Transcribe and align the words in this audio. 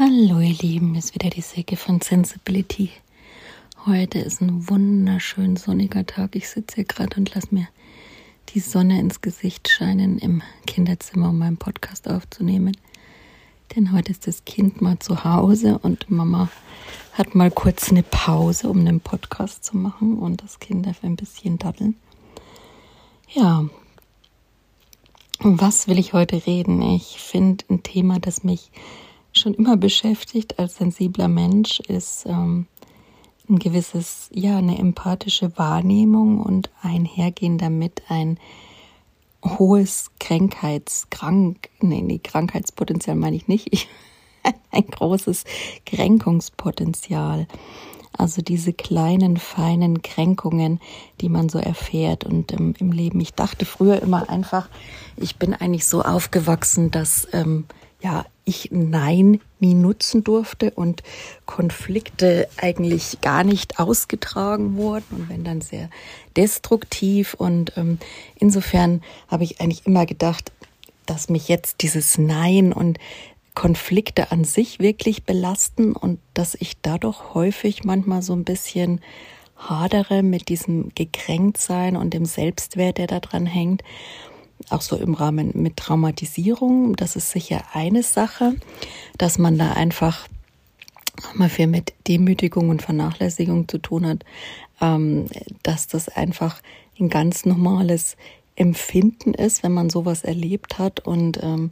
Hallo 0.00 0.38
ihr 0.38 0.54
Lieben, 0.54 0.94
ist 0.94 1.16
wieder 1.16 1.28
die 1.28 1.40
Säge 1.40 1.76
von 1.76 2.00
Sensibility. 2.00 2.92
Heute 3.84 4.20
ist 4.20 4.40
ein 4.40 4.70
wunderschön 4.70 5.56
sonniger 5.56 6.06
Tag. 6.06 6.36
Ich 6.36 6.48
sitze 6.48 6.76
hier 6.76 6.84
gerade 6.84 7.16
und 7.16 7.34
lasse 7.34 7.48
mir 7.50 7.66
die 8.50 8.60
Sonne 8.60 9.00
ins 9.00 9.22
Gesicht 9.22 9.68
scheinen 9.68 10.18
im 10.18 10.40
Kinderzimmer, 10.68 11.30
um 11.30 11.38
meinen 11.38 11.56
Podcast 11.56 12.08
aufzunehmen. 12.08 12.76
Denn 13.74 13.92
heute 13.92 14.12
ist 14.12 14.28
das 14.28 14.44
Kind 14.44 14.80
mal 14.80 15.00
zu 15.00 15.24
Hause 15.24 15.78
und 15.78 16.08
Mama 16.08 16.48
hat 17.14 17.34
mal 17.34 17.50
kurz 17.50 17.90
eine 17.90 18.04
Pause, 18.04 18.68
um 18.68 18.78
einen 18.78 19.00
Podcast 19.00 19.64
zu 19.64 19.76
machen 19.76 20.16
und 20.20 20.44
das 20.44 20.60
Kind 20.60 20.86
darf 20.86 21.02
ein 21.02 21.16
bisschen 21.16 21.58
daddeln. 21.58 21.96
Ja, 23.30 23.68
was 25.40 25.88
will 25.88 25.98
ich 25.98 26.12
heute 26.12 26.46
reden? 26.46 26.82
Ich 26.82 27.18
finde 27.18 27.64
ein 27.68 27.82
Thema, 27.82 28.20
das 28.20 28.44
mich 28.44 28.70
schon 29.32 29.54
immer 29.54 29.76
beschäftigt 29.76 30.58
als 30.58 30.76
sensibler 30.76 31.28
Mensch, 31.28 31.80
ist 31.80 32.26
ähm, 32.26 32.66
ein 33.48 33.58
gewisses, 33.58 34.30
ja, 34.32 34.58
eine 34.58 34.78
empathische 34.78 35.56
Wahrnehmung 35.56 36.40
und 36.40 36.70
einhergehen 36.82 37.58
damit 37.58 38.02
ein 38.08 38.38
hohes 39.44 40.10
Krankheitskrank, 40.18 41.68
nee, 41.80 42.02
nee, 42.02 42.18
Krankheitspotenzial 42.18 43.16
meine 43.16 43.36
ich 43.36 43.48
nicht, 43.48 43.68
ich, 43.70 43.88
ein 44.70 44.86
großes 44.86 45.44
Kränkungspotenzial. 45.86 47.46
Also 48.16 48.42
diese 48.42 48.72
kleinen, 48.72 49.36
feinen 49.36 50.02
Kränkungen, 50.02 50.80
die 51.20 51.28
man 51.28 51.48
so 51.48 51.58
erfährt 51.58 52.24
und 52.24 52.52
ähm, 52.52 52.74
im 52.78 52.90
Leben. 52.90 53.20
Ich 53.20 53.34
dachte 53.34 53.64
früher 53.64 54.02
immer 54.02 54.28
einfach, 54.28 54.68
ich 55.16 55.36
bin 55.36 55.54
eigentlich 55.54 55.86
so 55.86 56.02
aufgewachsen, 56.02 56.90
dass 56.90 57.28
ähm, 57.32 57.66
ja, 58.00 58.24
ich 58.44 58.70
Nein 58.72 59.40
nie 59.58 59.74
nutzen 59.74 60.24
durfte 60.24 60.70
und 60.70 61.02
Konflikte 61.46 62.48
eigentlich 62.56 63.20
gar 63.20 63.44
nicht 63.44 63.78
ausgetragen 63.78 64.76
wurden 64.76 65.04
und 65.10 65.28
wenn 65.28 65.44
dann 65.44 65.60
sehr 65.60 65.90
destruktiv. 66.36 67.34
Und 67.34 67.72
ähm, 67.76 67.98
insofern 68.36 69.02
habe 69.28 69.44
ich 69.44 69.60
eigentlich 69.60 69.86
immer 69.86 70.06
gedacht, 70.06 70.52
dass 71.06 71.28
mich 71.28 71.48
jetzt 71.48 71.82
dieses 71.82 72.18
Nein 72.18 72.72
und 72.72 72.98
Konflikte 73.54 74.30
an 74.30 74.44
sich 74.44 74.78
wirklich 74.78 75.24
belasten 75.24 75.92
und 75.92 76.20
dass 76.34 76.54
ich 76.54 76.80
dadurch 76.80 77.34
häufig 77.34 77.82
manchmal 77.82 78.22
so 78.22 78.32
ein 78.32 78.44
bisschen 78.44 79.00
hadere 79.56 80.22
mit 80.22 80.48
diesem 80.48 80.90
Gekränktsein 80.94 81.96
und 81.96 82.14
dem 82.14 82.24
Selbstwert, 82.24 82.98
der 82.98 83.08
da 83.08 83.18
dran 83.18 83.46
hängt 83.46 83.82
auch 84.70 84.82
so 84.82 84.96
im 84.96 85.14
Rahmen 85.14 85.52
mit 85.54 85.76
Traumatisierung. 85.76 86.96
Das 86.96 87.16
ist 87.16 87.30
sicher 87.30 87.62
eine 87.72 88.02
Sache, 88.02 88.54
dass 89.16 89.38
man 89.38 89.58
da 89.58 89.72
einfach 89.72 90.28
mal 91.34 91.48
viel 91.48 91.66
mit 91.66 91.94
Demütigung 92.06 92.68
und 92.68 92.82
Vernachlässigung 92.82 93.68
zu 93.68 93.78
tun 93.78 94.06
hat, 94.06 94.24
ähm, 94.80 95.26
dass 95.62 95.86
das 95.88 96.08
einfach 96.08 96.60
ein 96.98 97.08
ganz 97.08 97.44
normales 97.44 98.16
Empfinden 98.56 99.34
ist, 99.34 99.62
wenn 99.62 99.72
man 99.72 99.90
sowas 99.90 100.24
erlebt 100.24 100.78
hat 100.78 101.00
und 101.00 101.42
ähm, 101.42 101.70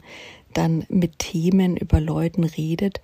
dann 0.52 0.86
mit 0.88 1.18
Themen 1.18 1.76
über 1.76 2.00
Leuten 2.00 2.44
redet, 2.44 3.00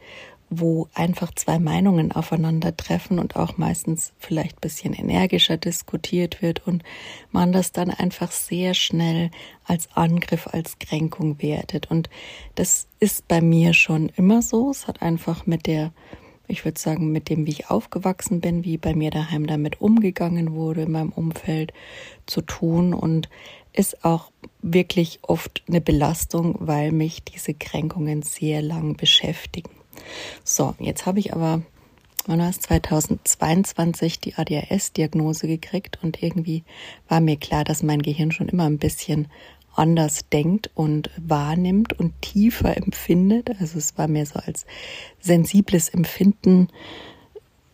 wo 0.55 0.89
einfach 0.93 1.35
zwei 1.35 1.59
Meinungen 1.59 2.13
aufeinandertreffen 2.13 3.19
und 3.19 3.37
auch 3.37 3.57
meistens 3.57 4.13
vielleicht 4.19 4.61
bisschen 4.61 4.93
energischer 4.93 5.57
diskutiert 5.57 6.43
wird 6.43 6.67
und 6.67 6.83
man 7.31 7.53
das 7.53 7.73
dann 7.73 7.89
einfach 7.89 8.31
sehr 8.33 8.75
schnell 8.75 9.31
als 9.65 9.89
Angriff, 9.95 10.47
als 10.53 10.79
Kränkung 10.79 11.41
wertet. 11.41 11.91
Und 11.91 12.11
das 12.55 12.87
ist 13.01 13.27
bei 13.29 13.41
mir 13.41 13.73
schon 13.73 14.11
immer 14.11 14.43
so. 14.43 14.71
Es 14.71 14.87
hat 14.87 15.01
einfach 15.01 15.47
mit 15.47 15.67
der, 15.67 15.91
ich 16.49 16.67
würde 16.67 16.79
sagen, 16.79 17.13
mit 17.13 17.31
dem, 17.31 17.47
wie 17.47 17.53
ich 17.53 17.71
aufgewachsen 17.71 18.43
bin, 18.43 18.63
wie 18.63 18.77
bei 18.77 18.95
mir 18.95 19.11
daheim 19.11 19.47
damit 19.47 19.81
umgegangen 19.81 20.53
wurde, 20.53 20.83
in 20.83 20.93
meinem 20.93 21.13
Umfeld 21.13 21.73
zu 22.27 22.43
tun 22.43 22.93
und 22.93 23.31
ist 23.73 24.05
auch 24.05 24.31
wirklich 24.61 25.21
oft 25.23 25.63
eine 25.67 25.81
Belastung, 25.81 26.57
weil 26.61 26.93
mich 26.93 27.25
diese 27.25 27.55
Kränkungen 27.55 28.21
sehr 28.21 28.61
lang 28.61 28.99
beschäftigen. 28.99 29.82
So, 30.45 30.75
jetzt 30.79 31.07
habe 31.07 31.19
ich 31.19 31.33
aber 31.33 31.63
wann 32.27 32.41
war 32.41 32.51
es 32.51 32.61
2022 32.61 34.21
die 34.21 34.35
ADHS-Diagnose 34.35 35.47
gekriegt 35.47 35.99
und 36.03 36.23
irgendwie 36.23 36.65
war 37.09 37.21
mir 37.21 37.37
klar, 37.37 37.65
dass 37.65 37.83
mein 37.83 38.03
Gehirn 38.03 38.33
schon 38.33 38.49
immer 38.49 38.67
ein 38.67 38.79
bisschen 38.79 39.29
anders 39.75 40.29
denkt 40.31 40.71
und 40.75 41.11
wahrnimmt 41.17 41.99
und 41.99 42.21
tiefer 42.21 42.77
empfindet. 42.77 43.51
Also 43.59 43.79
es 43.79 43.97
war 43.97 44.07
mir 44.07 44.27
so 44.27 44.39
als 44.39 44.67
sensibles 45.21 45.89
Empfinden, 45.89 46.69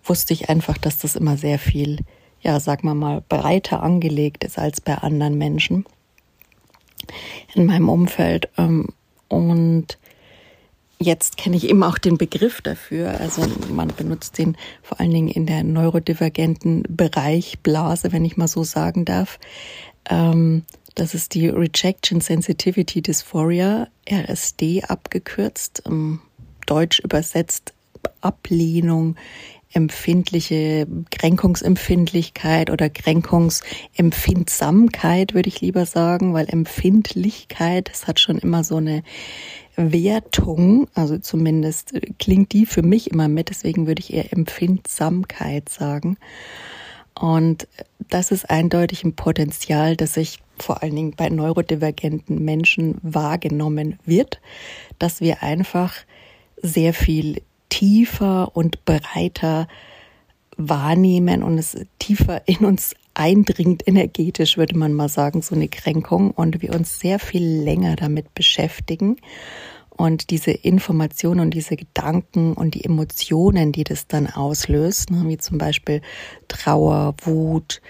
wusste 0.05 0.33
ich 0.33 0.49
einfach, 0.49 0.79
dass 0.79 0.99
das 0.99 1.17
immer 1.17 1.37
sehr 1.37 1.59
viel, 1.59 1.99
ja, 2.41 2.61
sag 2.61 2.85
mal 2.85 2.95
mal, 2.95 3.23
breiter 3.29 3.83
angelegt 3.83 4.45
ist 4.45 4.59
als 4.59 4.81
bei 4.81 4.95
anderen 4.95 5.37
Menschen 5.37 5.85
in 7.55 7.67
meinem 7.67 7.89
Umfeld. 7.89 8.49
Ähm, 8.57 8.89
und 9.29 9.99
Jetzt 11.01 11.37
kenne 11.37 11.57
ich 11.57 11.69
eben 11.69 11.85
auch 11.85 11.99
den 11.99 12.19
Begriff 12.19 12.61
dafür. 12.61 13.21
Also 13.21 13.47
man 13.71 13.89
benutzt 13.89 14.37
den 14.39 14.57
vor 14.83 14.99
allen 14.99 15.13
Dingen 15.13 15.29
in 15.29 15.47
der 15.47 15.63
neurodivergenten 15.63 16.83
Bereich 16.89 17.61
Blase, 17.61 18.13
wenn 18.13 18.25
ich 18.25 18.37
mal 18.37 18.49
so 18.49 18.65
sagen 18.65 19.05
darf. 19.05 19.39
Ähm, 20.11 20.65
das 20.97 21.15
ist 21.15 21.35
die 21.35 21.49
Rejection 21.49 22.21
Sensitivity 22.21 23.01
Dysphoria, 23.01 23.87
RSD 24.11 24.83
abgekürzt, 24.83 25.85
ähm, 25.87 26.21
deutsch 26.67 26.99
übersetzt 26.99 27.73
Ablehnung, 28.21 29.17
empfindliche 29.73 30.87
Kränkungsempfindlichkeit 31.11 32.71
oder 32.71 32.89
Kränkungsempfindsamkeit, 32.89 35.35
würde 35.35 35.49
ich 35.49 35.61
lieber 35.61 35.87
sagen, 35.87 36.33
weil 36.33 36.49
Empfindlichkeit, 36.49 37.91
das 37.91 38.07
hat 38.07 38.21
schon 38.21 38.39
immer 38.39 38.63
so 38.65 38.77
eine 38.77 39.03
Wertung, 39.77 40.89
also 40.95 41.19
zumindest 41.19 41.93
klingt 42.19 42.53
die 42.53 42.67
für 42.67 42.83
mich 42.83 43.11
immer 43.11 43.29
mit, 43.29 43.51
deswegen 43.51 43.87
würde 43.87 44.01
ich 44.01 44.13
eher 44.13 44.33
Empfindsamkeit 44.33 45.69
sagen. 45.69 46.17
Und 47.19 47.69
das 48.09 48.31
ist 48.31 48.49
eindeutig 48.49 49.05
ein 49.05 49.15
Potenzial, 49.15 49.97
das 49.97 50.15
sich 50.15 50.39
vor 50.59 50.83
allen 50.83 50.97
Dingen 50.97 51.15
bei 51.17 51.29
neurodivergenten 51.29 52.45
Menschen 52.45 52.99
wahrgenommen 53.03 53.99
wird, 54.05 54.41
dass 54.99 55.21
wir 55.21 55.43
einfach 55.43 55.95
sehr 56.63 56.95
viel 56.95 57.43
tiefer 57.69 58.57
und 58.57 58.85
breiter 58.85 59.69
wahrnehmen 60.57 61.43
und 61.43 61.59
es 61.59 61.77
tiefer 61.99 62.43
in 62.47 62.65
uns 62.65 62.95
eindringt, 63.15 63.87
energetisch 63.87 64.57
würde 64.57 64.79
man 64.79 64.93
mal 64.93 65.09
sagen, 65.09 65.43
so 65.43 65.55
eine 65.55 65.69
Kränkung. 65.69 66.31
Und 66.31 66.63
wir 66.63 66.75
uns 66.75 67.01
sehr 67.01 67.19
viel 67.19 67.45
länger 67.45 67.97
damit 67.97 68.35
beschäftigen 68.35 69.17
und 69.99 70.31
diese 70.31 70.53
Informationen 70.53 71.41
und 71.41 71.51
diese 71.51 71.77
Gedanken 71.77 72.55
und 72.55 72.75
die 72.75 72.85
Emotionen, 72.85 73.73
die 73.73 73.85
das 73.85 74.07
dann 74.07 74.29
auslöst, 74.29 75.11
ne, 75.11 75.25
wie 75.27 75.39
zum 75.39 75.59
Beispiel 75.59 76.01
Trauer, 76.47 77.15
Wut, 77.23 77.83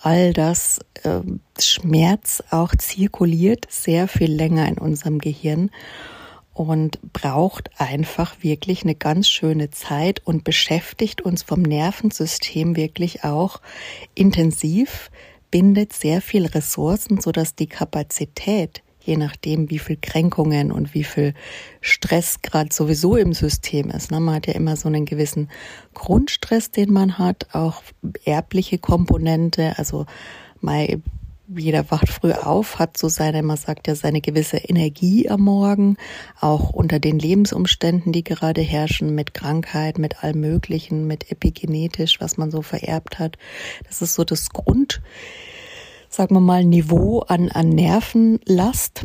all 0.00 0.32
das 0.32 0.78
äh, 1.02 1.20
Schmerz 1.58 2.42
auch 2.50 2.72
zirkuliert 2.76 3.66
sehr 3.68 4.06
viel 4.06 4.32
länger 4.32 4.68
in 4.68 4.78
unserem 4.78 5.18
Gehirn 5.18 5.70
und 6.56 6.98
braucht 7.12 7.68
einfach 7.78 8.42
wirklich 8.42 8.82
eine 8.82 8.94
ganz 8.94 9.28
schöne 9.28 9.70
Zeit 9.70 10.22
und 10.24 10.42
beschäftigt 10.42 11.20
uns 11.20 11.42
vom 11.42 11.60
Nervensystem 11.60 12.76
wirklich 12.76 13.24
auch 13.24 13.60
intensiv, 14.14 15.10
bindet 15.50 15.92
sehr 15.92 16.22
viel 16.22 16.46
Ressourcen, 16.46 17.20
so 17.20 17.30
dass 17.30 17.56
die 17.56 17.66
Kapazität, 17.66 18.82
je 19.02 19.18
nachdem, 19.18 19.68
wie 19.68 19.78
viel 19.78 19.98
Kränkungen 20.00 20.72
und 20.72 20.94
wie 20.94 21.04
viel 21.04 21.34
Stress 21.82 22.40
gerade 22.40 22.72
sowieso 22.72 23.16
im 23.16 23.34
System 23.34 23.90
ist. 23.90 24.10
Ne? 24.10 24.18
Man 24.18 24.36
hat 24.36 24.46
ja 24.46 24.54
immer 24.54 24.76
so 24.76 24.88
einen 24.88 25.04
gewissen 25.04 25.50
Grundstress, 25.92 26.70
den 26.70 26.90
man 26.90 27.18
hat, 27.18 27.48
auch 27.52 27.82
erbliche 28.24 28.78
Komponente, 28.78 29.74
also 29.76 30.06
mal 30.62 31.02
jeder 31.54 31.90
wacht 31.90 32.08
früh 32.08 32.32
auf, 32.32 32.78
hat 32.78 32.96
so 32.96 33.08
seine, 33.08 33.42
man 33.42 33.56
sagt 33.56 33.86
ja, 33.86 33.94
seine 33.94 34.20
gewisse 34.20 34.56
Energie 34.56 35.28
am 35.28 35.42
Morgen, 35.42 35.96
auch 36.40 36.70
unter 36.70 36.98
den 36.98 37.18
Lebensumständen, 37.18 38.12
die 38.12 38.24
gerade 38.24 38.60
herrschen, 38.60 39.14
mit 39.14 39.34
Krankheit, 39.34 39.98
mit 39.98 40.24
allem 40.24 40.40
Möglichen, 40.40 41.06
mit 41.06 41.30
epigenetisch, 41.30 42.20
was 42.20 42.36
man 42.36 42.50
so 42.50 42.62
vererbt 42.62 43.18
hat. 43.18 43.36
Das 43.86 44.02
ist 44.02 44.14
so 44.14 44.24
das 44.24 44.50
Grund, 44.50 45.00
sagen 46.08 46.34
wir 46.34 46.40
mal, 46.40 46.64
Niveau 46.64 47.20
an, 47.20 47.50
an 47.50 47.68
Nervenlast. 47.68 49.04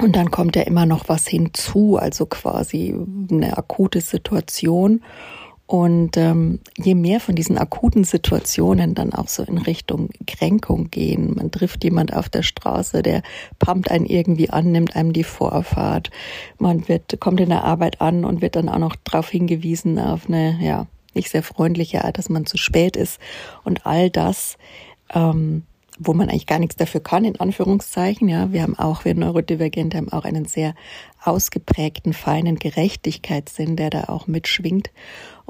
Und 0.00 0.16
dann 0.16 0.30
kommt 0.30 0.56
ja 0.56 0.62
immer 0.62 0.86
noch 0.86 1.08
was 1.08 1.28
hinzu, 1.28 1.96
also 1.96 2.24
quasi 2.26 2.94
eine 3.30 3.58
akute 3.58 4.00
Situation. 4.00 5.02
Und 5.72 6.18
ähm, 6.18 6.58
je 6.76 6.94
mehr 6.94 7.18
von 7.18 7.34
diesen 7.34 7.56
akuten 7.56 8.04
Situationen 8.04 8.94
dann 8.94 9.14
auch 9.14 9.28
so 9.28 9.42
in 9.42 9.56
Richtung 9.56 10.10
Kränkung 10.26 10.90
gehen, 10.90 11.32
man 11.34 11.50
trifft 11.50 11.82
jemand 11.82 12.12
auf 12.12 12.28
der 12.28 12.42
Straße, 12.42 13.02
der 13.02 13.22
pumpt 13.58 13.90
einen 13.90 14.04
irgendwie 14.04 14.50
an, 14.50 14.70
nimmt 14.70 14.94
einem 14.94 15.14
die 15.14 15.24
Vorfahrt, 15.24 16.10
man 16.58 16.88
wird, 16.88 17.18
kommt 17.20 17.40
in 17.40 17.48
der 17.48 17.64
Arbeit 17.64 18.02
an 18.02 18.26
und 18.26 18.42
wird 18.42 18.56
dann 18.56 18.68
auch 18.68 18.76
noch 18.76 18.96
darauf 18.96 19.30
hingewiesen, 19.30 19.98
auf 19.98 20.28
eine, 20.28 20.58
ja, 20.60 20.88
nicht 21.14 21.30
sehr 21.30 21.42
freundliche 21.42 22.04
Art, 22.04 22.18
dass 22.18 22.28
man 22.28 22.44
zu 22.44 22.58
spät 22.58 22.94
ist 22.94 23.18
und 23.64 23.86
all 23.86 24.10
das, 24.10 24.58
ähm, 25.14 25.62
wo 25.98 26.12
man 26.12 26.28
eigentlich 26.28 26.46
gar 26.46 26.58
nichts 26.58 26.76
dafür 26.76 27.00
kann, 27.00 27.24
in 27.24 27.40
Anführungszeichen. 27.40 28.28
Ja, 28.28 28.52
wir 28.52 28.60
haben 28.60 28.78
auch, 28.78 29.06
wir 29.06 29.14
Neurodivergente 29.14 29.96
haben 29.96 30.12
auch 30.12 30.26
einen 30.26 30.44
sehr 30.44 30.74
ausgeprägten, 31.24 32.12
feinen 32.12 32.58
Gerechtigkeitssinn, 32.58 33.76
der 33.76 33.88
da 33.88 34.04
auch 34.08 34.26
mitschwingt. 34.26 34.90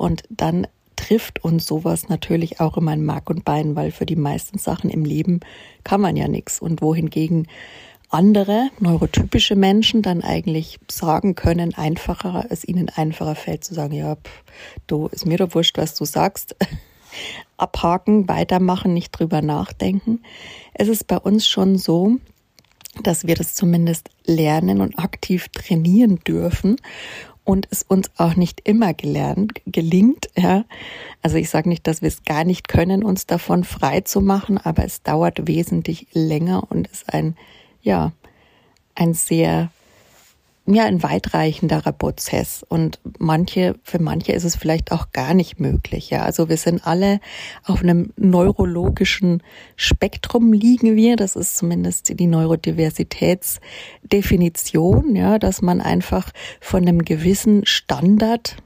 Und 0.02 0.24
dann 0.30 0.66
trifft 0.96 1.44
uns 1.44 1.64
sowas 1.64 2.08
natürlich 2.08 2.58
auch 2.58 2.76
immer 2.76 2.92
in 2.92 3.04
Mark 3.04 3.30
und 3.30 3.44
Bein, 3.44 3.76
weil 3.76 3.92
für 3.92 4.04
die 4.04 4.16
meisten 4.16 4.58
Sachen 4.58 4.90
im 4.90 5.04
Leben 5.04 5.38
kann 5.84 6.00
man 6.00 6.16
ja 6.16 6.26
nichts. 6.26 6.58
Und 6.58 6.82
wohingegen 6.82 7.46
andere 8.08 8.70
neurotypische 8.80 9.54
Menschen 9.54 10.02
dann 10.02 10.22
eigentlich 10.22 10.80
sagen 10.90 11.36
können, 11.36 11.74
einfacher, 11.74 12.46
es 12.50 12.66
ihnen 12.66 12.88
einfacher 12.88 13.36
fällt 13.36 13.62
zu 13.62 13.74
sagen, 13.74 13.94
ja, 13.94 14.16
pff, 14.16 14.42
du, 14.88 15.06
ist 15.06 15.24
mir 15.24 15.38
doch 15.38 15.54
wurscht, 15.54 15.78
was 15.78 15.94
du 15.94 16.04
sagst. 16.04 16.56
Abhaken, 17.56 18.26
weitermachen, 18.26 18.92
nicht 18.92 19.12
drüber 19.12 19.40
nachdenken. 19.40 20.20
Es 20.74 20.88
ist 20.88 21.06
bei 21.06 21.18
uns 21.18 21.46
schon 21.46 21.78
so, 21.78 22.16
dass 23.04 23.24
wir 23.28 23.36
das 23.36 23.54
zumindest 23.54 24.10
lernen 24.24 24.80
und 24.80 24.98
aktiv 24.98 25.48
trainieren 25.50 26.18
dürfen 26.26 26.76
und 27.44 27.66
es 27.70 27.82
uns 27.82 28.10
auch 28.16 28.36
nicht 28.36 28.60
immer 28.64 28.94
gelernt, 28.94 29.52
gelingt. 29.66 30.28
Ja. 30.36 30.64
Also 31.22 31.36
ich 31.36 31.50
sage 31.50 31.68
nicht, 31.68 31.86
dass 31.86 32.02
wir 32.02 32.08
es 32.08 32.24
gar 32.24 32.44
nicht 32.44 32.68
können, 32.68 33.04
uns 33.04 33.26
davon 33.26 33.64
frei 33.64 34.00
zu 34.02 34.20
machen, 34.20 34.58
aber 34.58 34.84
es 34.84 35.02
dauert 35.02 35.46
wesentlich 35.46 36.06
länger 36.12 36.70
und 36.70 36.86
ist 36.88 37.12
ein, 37.12 37.36
ja, 37.82 38.12
ein 38.94 39.14
sehr 39.14 39.70
ja 40.66 40.84
ein 40.84 41.02
weitreichenderer 41.02 41.92
Prozess. 41.92 42.64
Und 42.68 43.00
manche 43.18 43.74
für 43.82 44.00
manche 44.00 44.32
ist 44.32 44.44
es 44.44 44.54
vielleicht 44.56 44.92
auch 44.92 45.10
gar 45.12 45.32
nicht 45.34 45.60
möglich 45.60 46.08
ja. 46.10 46.22
Also 46.22 46.48
wir 46.48 46.56
sind 46.56 46.86
alle 46.86 47.20
auf 47.64 47.82
einem 47.82 48.12
neurologischen 48.16 49.42
Spektrum 49.76 50.52
liegen 50.52 50.96
wir. 50.96 51.16
Das 51.16 51.36
ist 51.36 51.56
zumindest 51.56 52.18
die 52.18 52.26
Neurodiversitätsdefinition 52.26 55.14
ja 55.16 55.38
dass 55.38 55.62
man 55.62 55.80
einfach 55.80 56.30
von 56.60 56.82
einem 56.82 57.04
gewissen 57.04 57.64
Standard 57.66 58.56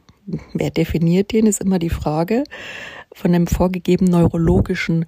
wer 0.55 0.71
definiert 0.71 1.33
den 1.33 1.47
ist 1.47 1.61
immer 1.61 1.79
die 1.79 1.91
Frage 1.91 2.45
von 3.13 3.35
einem 3.35 3.47
vorgegebenen 3.47 4.13
neurologischen 4.13 5.05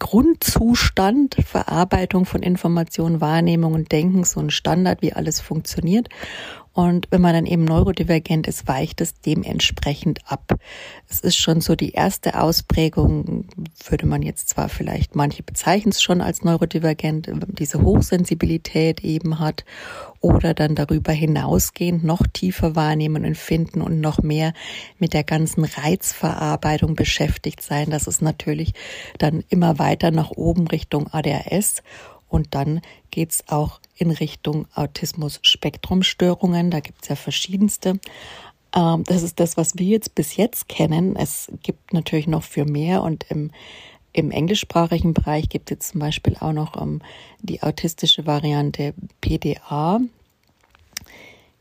Grundzustand, 0.00 1.36
Verarbeitung 1.46 2.24
von 2.24 2.42
Informationen, 2.42 3.20
Wahrnehmung 3.20 3.74
und 3.74 3.92
Denken, 3.92 4.24
so 4.24 4.40
ein 4.40 4.50
Standard, 4.50 5.02
wie 5.02 5.12
alles 5.12 5.40
funktioniert. 5.40 6.08
Und 6.72 7.08
wenn 7.10 7.20
man 7.20 7.34
dann 7.34 7.46
eben 7.46 7.64
neurodivergent 7.64 8.46
ist, 8.46 8.68
weicht 8.68 9.00
es 9.00 9.20
dementsprechend 9.20 10.20
ab. 10.30 10.54
Es 11.08 11.20
ist 11.20 11.36
schon 11.36 11.60
so 11.60 11.74
die 11.74 11.90
erste 11.90 12.40
Ausprägung, 12.40 13.46
würde 13.88 14.06
man 14.06 14.22
jetzt 14.22 14.48
zwar 14.48 14.68
vielleicht, 14.68 15.16
manche 15.16 15.42
bezeichnen 15.42 15.90
es 15.90 16.00
schon 16.00 16.20
als 16.20 16.44
neurodivergent, 16.44 17.28
diese 17.58 17.82
Hochsensibilität 17.82 19.02
eben 19.02 19.40
hat 19.40 19.64
oder 20.20 20.54
dann 20.54 20.76
darüber 20.76 21.12
hinausgehend 21.12 22.04
noch 22.04 22.22
tiefer 22.32 22.76
wahrnehmen 22.76 23.24
und 23.24 23.36
finden 23.36 23.80
und 23.80 24.00
noch 24.00 24.22
mehr 24.22 24.52
mit 24.98 25.12
der 25.12 25.24
ganzen 25.24 25.64
Reizverarbeitung 25.64 26.94
beschäftigt 26.94 27.62
sein. 27.62 27.90
Das 27.90 28.06
ist 28.06 28.22
natürlich 28.22 28.74
dann 29.18 29.42
immer 29.48 29.80
weiter 29.80 30.12
nach 30.12 30.30
oben 30.30 30.68
Richtung 30.68 31.08
ADHS 31.08 31.82
und 32.30 32.54
dann 32.54 32.80
geht's 33.10 33.44
auch 33.48 33.80
in 33.96 34.10
Richtung 34.10 34.66
Autismus-Spektrumstörungen. 34.74 36.70
Da 36.70 36.80
gibt's 36.80 37.08
ja 37.08 37.16
verschiedenste. 37.16 37.98
Ähm, 38.74 39.04
das 39.04 39.22
ist 39.22 39.40
das, 39.40 39.56
was 39.56 39.76
wir 39.76 39.86
jetzt 39.86 40.14
bis 40.14 40.36
jetzt 40.36 40.68
kennen. 40.68 41.16
Es 41.16 41.50
gibt 41.62 41.92
natürlich 41.92 42.28
noch 42.28 42.44
für 42.44 42.64
mehr 42.64 43.02
und 43.02 43.26
im, 43.28 43.50
im 44.12 44.30
englischsprachigen 44.30 45.12
Bereich 45.12 45.48
gibt 45.48 45.70
es 45.72 45.90
zum 45.90 46.00
Beispiel 46.00 46.36
auch 46.38 46.52
noch 46.52 46.80
um, 46.80 46.88
ähm, 46.88 47.02
die 47.42 47.62
autistische 47.62 48.26
Variante 48.26 48.94
PDA. 49.20 50.00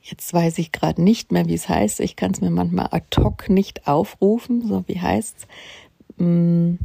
Jetzt 0.01 0.33
weiß 0.33 0.57
ich 0.59 0.71
gerade 0.71 1.01
nicht 1.01 1.31
mehr, 1.31 1.47
wie 1.47 1.55
es 1.55 1.67
heißt. 1.67 1.99
Ich 1.99 2.15
kann 2.15 2.31
es 2.31 2.41
mir 2.41 2.51
manchmal 2.51 2.89
ad 2.91 3.21
hoc 3.21 3.49
nicht 3.49 3.87
aufrufen. 3.87 4.67
So, 4.67 4.83
wie 4.87 4.99
heißt's? 4.99 5.47
Hm. 6.17 6.79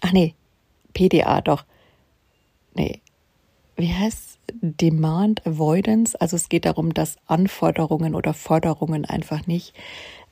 Ach 0.00 0.12
nee, 0.12 0.34
PDA 0.94 1.40
doch 1.40 1.64
nee, 2.74 3.00
wie 3.76 3.92
heißt 3.92 4.38
Demand 4.60 5.46
Avoidance? 5.46 6.20
Also 6.20 6.36
es 6.36 6.48
geht 6.48 6.64
darum, 6.64 6.92
dass 6.92 7.16
Anforderungen 7.26 8.14
oder 8.14 8.34
Forderungen 8.34 9.04
einfach 9.04 9.46
nicht 9.46 9.74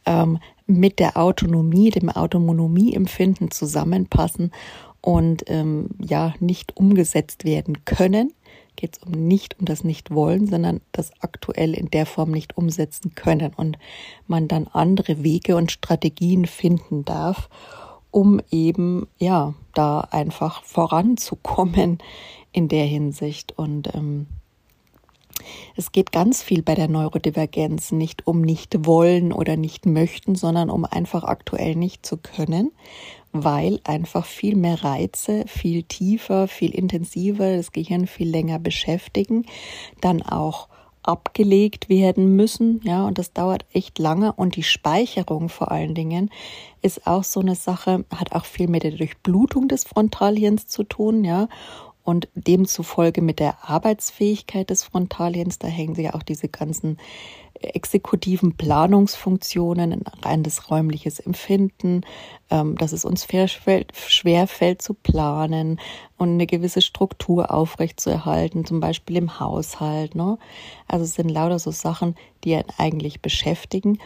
ähm, 0.06 0.38
mit 0.67 0.99
der 0.99 1.17
Autonomie, 1.17 1.90
dem 1.90 2.11
Autonomieempfinden 2.11 3.50
zusammenpassen 3.50 4.52
und 5.00 5.44
ähm, 5.46 5.90
ja 5.99 6.35
nicht 6.40 6.76
umgesetzt 6.76 7.44
werden 7.44 7.85
können. 7.85 8.32
Geht 8.76 8.96
es 8.96 9.02
um 9.02 9.12
nicht 9.12 9.58
um 9.58 9.64
das 9.64 9.82
Nicht-Wollen, 9.82 10.46
sondern 10.46 10.81
das 10.93 11.11
aktuell 11.20 11.75
in 11.75 11.90
der 11.90 12.06
Form 12.06 12.31
nicht 12.31 12.56
umsetzen 12.56 13.14
können 13.14 13.52
und 13.56 13.79
man 14.26 14.46
dann 14.46 14.69
andere 14.69 15.23
Wege 15.23 15.56
und 15.56 15.73
Strategien 15.73 16.44
finden 16.46 17.05
darf, 17.05 17.49
um 18.10 18.40
eben, 18.50 19.06
ja, 19.19 19.55
da 19.75 20.00
einfach 20.00 20.62
voranzukommen 20.64 21.99
in 22.52 22.69
der 22.69 22.84
Hinsicht. 22.84 23.56
Und 23.56 23.94
ähm, 23.94 24.26
es 25.76 25.93
geht 25.93 26.12
ganz 26.12 26.43
viel 26.43 26.62
bei 26.62 26.75
der 26.75 26.88
Neurodivergenz 26.88 27.93
nicht 27.93 28.26
um 28.26 28.40
nicht 28.40 28.87
wollen 28.87 29.32
oder 29.32 29.56
nicht 29.56 29.87
möchten, 29.87 30.34
sondern 30.34 30.70
um 30.70 30.84
einfach 30.84 31.25
aktuell 31.25 31.76
nicht 31.76 32.05
zu 32.05 32.16
können, 32.16 32.72
weil 33.32 33.81
einfach 33.84 34.25
viel 34.25 34.56
mehr 34.56 34.82
Reize, 34.82 35.44
viel 35.46 35.82
tiefer, 35.82 36.49
viel 36.49 36.75
intensiver 36.75 37.56
das 37.56 37.72
Gehirn 37.72 38.06
viel 38.06 38.28
länger 38.28 38.58
beschäftigen, 38.58 39.46
dann 40.00 40.22
auch 40.22 40.67
abgelegt 41.08 41.88
werden 41.88 42.37
müssen, 42.37 42.81
ja, 42.84 43.06
und 43.06 43.19
das 43.19 43.32
dauert 43.32 43.64
echt 43.72 43.99
lange. 43.99 44.32
Und 44.34 44.56
die 44.56 44.62
Speicherung 44.62 45.49
vor 45.49 45.72
allen 45.72 45.94
Dingen 45.94 46.31
ist 46.82 47.06
auch 47.06 47.25
so 47.25 47.40
eine 47.40 47.55
Sache, 47.55 48.05
hat 48.14 48.32
auch 48.32 48.44
viel 48.44 48.69
mit 48.69 48.82
der 48.82 48.93
Durchblutung 48.93 49.69
des 49.69 49.84
Frontalhirns 49.84 50.66
zu 50.66 50.84
tun, 50.84 51.25
ja, 51.25 51.49
und 52.08 52.26
demzufolge 52.34 53.20
mit 53.20 53.38
der 53.38 53.69
Arbeitsfähigkeit 53.69 54.70
des 54.70 54.82
Frontalhirns, 54.82 55.58
da 55.58 55.69
hängen 55.69 55.94
sich 55.94 56.06
ja 56.06 56.14
auch 56.14 56.22
diese 56.22 56.49
ganzen 56.49 56.96
exekutiven 57.60 58.56
Planungsfunktionen, 58.56 59.93
ein 59.93 60.05
reines 60.22 60.71
räumliches 60.71 61.21
Empfinden, 61.21 62.06
ähm, 62.49 62.76
dass 62.76 62.92
es 62.92 63.04
uns 63.04 63.26
schwer 63.26 64.47
fällt 64.47 64.80
zu 64.80 64.94
planen 64.94 65.78
und 66.16 66.30
eine 66.30 66.47
gewisse 66.47 66.80
Struktur 66.80 67.52
aufrechtzuerhalten, 67.52 68.64
zum 68.64 68.80
Beispiel 68.80 69.16
im 69.16 69.38
Haushalt. 69.38 70.14
Ne? 70.14 70.38
Also 70.87 71.04
es 71.04 71.14
sind 71.14 71.28
lauter 71.28 71.59
so 71.59 71.73
Sachen, 71.73 72.14
die 72.42 72.54
einen 72.54 72.71
eigentlich 72.78 73.21
beschäftigen 73.21 73.99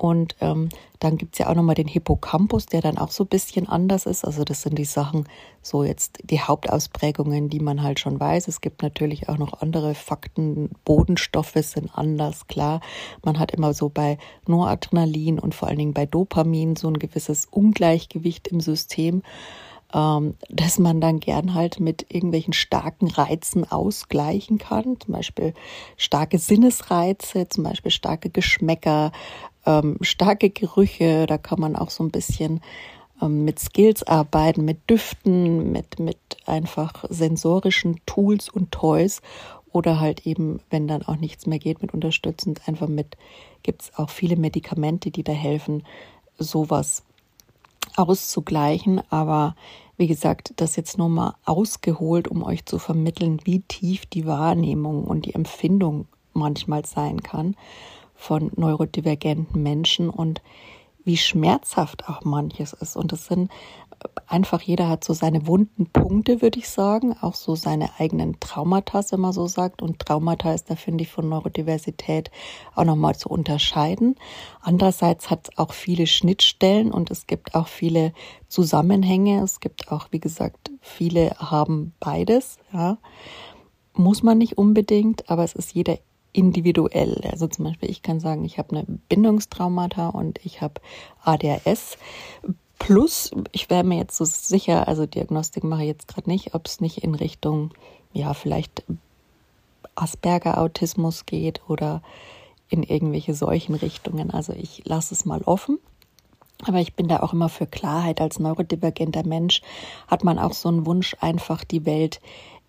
und 0.00 0.34
ähm, 0.40 0.70
dann 0.98 1.18
gibt's 1.18 1.36
ja 1.36 1.50
auch 1.50 1.54
nochmal 1.54 1.74
den 1.74 1.86
Hippocampus, 1.86 2.64
der 2.64 2.80
dann 2.80 2.96
auch 2.96 3.10
so 3.10 3.24
ein 3.24 3.28
bisschen 3.28 3.68
anders 3.68 4.06
ist. 4.06 4.24
Also 4.24 4.44
das 4.44 4.62
sind 4.62 4.78
die 4.78 4.86
Sachen, 4.86 5.28
so 5.60 5.84
jetzt 5.84 6.20
die 6.22 6.40
Hauptausprägungen, 6.40 7.50
die 7.50 7.60
man 7.60 7.82
halt 7.82 8.00
schon 8.00 8.18
weiß. 8.18 8.48
Es 8.48 8.62
gibt 8.62 8.82
natürlich 8.82 9.28
auch 9.28 9.36
noch 9.36 9.60
andere 9.60 9.94
Fakten. 9.94 10.70
Bodenstoffe 10.86 11.52
sind 11.52 11.90
anders, 11.94 12.46
klar. 12.46 12.80
Man 13.26 13.38
hat 13.38 13.50
immer 13.50 13.74
so 13.74 13.90
bei 13.90 14.16
Noradrenalin 14.46 15.38
und 15.38 15.54
vor 15.54 15.68
allen 15.68 15.78
Dingen 15.78 15.92
bei 15.92 16.06
Dopamin 16.06 16.76
so 16.76 16.88
ein 16.88 16.98
gewisses 16.98 17.46
Ungleichgewicht 17.50 18.48
im 18.48 18.60
System 18.60 19.22
ähm, 19.92 20.34
dass 20.48 20.78
man 20.78 21.00
dann 21.00 21.20
gern 21.20 21.54
halt 21.54 21.80
mit 21.80 22.06
irgendwelchen 22.08 22.52
starken 22.52 23.08
Reizen 23.08 23.70
ausgleichen 23.70 24.58
kann, 24.58 24.98
zum 25.00 25.14
Beispiel 25.14 25.54
starke 25.96 26.38
Sinnesreize, 26.38 27.48
zum 27.48 27.64
Beispiel 27.64 27.90
starke 27.90 28.30
Geschmäcker, 28.30 29.10
ähm, 29.66 29.96
starke 30.00 30.50
Gerüche, 30.50 31.26
da 31.26 31.38
kann 31.38 31.60
man 31.60 31.76
auch 31.76 31.90
so 31.90 32.04
ein 32.04 32.10
bisschen 32.10 32.60
ähm, 33.20 33.44
mit 33.44 33.58
Skills 33.58 34.02
arbeiten, 34.02 34.64
mit 34.64 34.88
Düften, 34.88 35.72
mit, 35.72 35.98
mit 35.98 36.18
einfach 36.46 37.04
sensorischen 37.08 38.00
Tools 38.06 38.48
und 38.48 38.72
Toys 38.72 39.20
oder 39.72 40.00
halt 40.00 40.26
eben, 40.26 40.60
wenn 40.70 40.88
dann 40.88 41.02
auch 41.02 41.16
nichts 41.16 41.46
mehr 41.46 41.58
geht, 41.58 41.82
mit 41.82 41.94
unterstützend 41.94 42.66
einfach 42.66 42.88
mit, 42.88 43.16
gibt 43.62 43.82
es 43.82 43.94
auch 43.96 44.10
viele 44.10 44.36
Medikamente, 44.36 45.10
die 45.10 45.22
da 45.22 45.32
helfen, 45.32 45.84
sowas 46.38 47.04
auszugleichen. 47.96 49.00
Aber 49.10 49.54
wie 49.96 50.06
gesagt, 50.06 50.54
das 50.56 50.76
jetzt 50.76 50.98
nur 50.98 51.08
mal 51.08 51.34
ausgeholt, 51.44 52.26
um 52.26 52.42
euch 52.42 52.64
zu 52.64 52.78
vermitteln, 52.78 53.40
wie 53.44 53.60
tief 53.60 54.06
die 54.06 54.26
Wahrnehmung 54.26 55.04
und 55.04 55.26
die 55.26 55.34
Empfindung 55.34 56.06
manchmal 56.32 56.84
sein 56.84 57.22
kann 57.22 57.54
von 58.20 58.52
neurodivergenten 58.54 59.62
Menschen 59.62 60.10
und 60.10 60.42
wie 61.04 61.16
schmerzhaft 61.16 62.06
auch 62.06 62.22
manches 62.22 62.74
ist. 62.74 62.94
Und 62.94 63.14
es 63.14 63.26
sind 63.26 63.50
einfach, 64.26 64.60
jeder 64.60 64.90
hat 64.90 65.02
so 65.02 65.14
seine 65.14 65.46
wunden 65.46 65.86
Punkte, 65.86 66.42
würde 66.42 66.58
ich 66.58 66.68
sagen, 66.68 67.16
auch 67.18 67.34
so 67.34 67.54
seine 67.54 67.88
eigenen 67.98 68.38
Traumata, 68.38 69.02
wenn 69.10 69.20
man 69.20 69.32
so 69.32 69.46
sagt. 69.46 69.80
Und 69.80 70.00
Traumata 70.00 70.52
ist 70.52 70.68
da, 70.68 70.76
finde 70.76 71.02
ich, 71.02 71.10
von 71.10 71.30
Neurodiversität 71.30 72.30
auch 72.74 72.84
nochmal 72.84 73.16
zu 73.16 73.30
unterscheiden. 73.30 74.16
Andererseits 74.60 75.30
hat 75.30 75.48
es 75.48 75.58
auch 75.58 75.72
viele 75.72 76.06
Schnittstellen 76.06 76.92
und 76.92 77.10
es 77.10 77.26
gibt 77.26 77.54
auch 77.54 77.68
viele 77.68 78.12
Zusammenhänge. 78.48 79.42
Es 79.42 79.60
gibt 79.60 79.90
auch, 79.90 80.08
wie 80.10 80.20
gesagt, 80.20 80.70
viele 80.82 81.30
haben 81.38 81.94
beides, 82.00 82.58
ja. 82.72 82.98
Muss 83.94 84.22
man 84.22 84.38
nicht 84.38 84.56
unbedingt, 84.56 85.28
aber 85.30 85.42
es 85.42 85.54
ist 85.54 85.72
jeder 85.72 85.98
individuell. 86.32 87.20
Also 87.30 87.46
zum 87.46 87.64
Beispiel, 87.64 87.90
ich 87.90 88.02
kann 88.02 88.20
sagen, 88.20 88.44
ich 88.44 88.58
habe 88.58 88.76
eine 88.76 88.84
Bindungstraumata 89.08 90.08
und 90.08 90.38
ich 90.44 90.62
habe 90.62 90.80
ADHS. 91.24 91.98
Plus, 92.78 93.30
ich 93.52 93.68
wäre 93.68 93.84
mir 93.84 93.98
jetzt 93.98 94.16
so 94.16 94.24
sicher, 94.24 94.88
also 94.88 95.06
Diagnostik 95.06 95.64
mache 95.64 95.82
ich 95.82 95.88
jetzt 95.88 96.08
gerade 96.08 96.30
nicht, 96.30 96.54
ob 96.54 96.66
es 96.66 96.80
nicht 96.80 97.04
in 97.04 97.14
Richtung, 97.14 97.72
ja, 98.12 98.32
vielleicht 98.32 98.84
Asperger-Autismus 99.94 101.26
geht 101.26 101.60
oder 101.68 102.02
in 102.68 102.82
irgendwelche 102.82 103.34
solchen 103.34 103.74
Richtungen. 103.74 104.30
Also 104.30 104.52
ich 104.52 104.82
lasse 104.86 105.14
es 105.14 105.24
mal 105.24 105.42
offen. 105.42 105.78
Aber 106.66 106.78
ich 106.78 106.94
bin 106.94 107.08
da 107.08 107.20
auch 107.20 107.32
immer 107.32 107.48
für 107.48 107.66
Klarheit. 107.66 108.20
Als 108.20 108.38
neurodivergenter 108.38 109.26
Mensch 109.26 109.62
hat 110.06 110.24
man 110.24 110.38
auch 110.38 110.52
so 110.52 110.68
einen 110.68 110.86
Wunsch, 110.86 111.16
einfach 111.20 111.64
die 111.64 111.86
Welt 111.86 112.20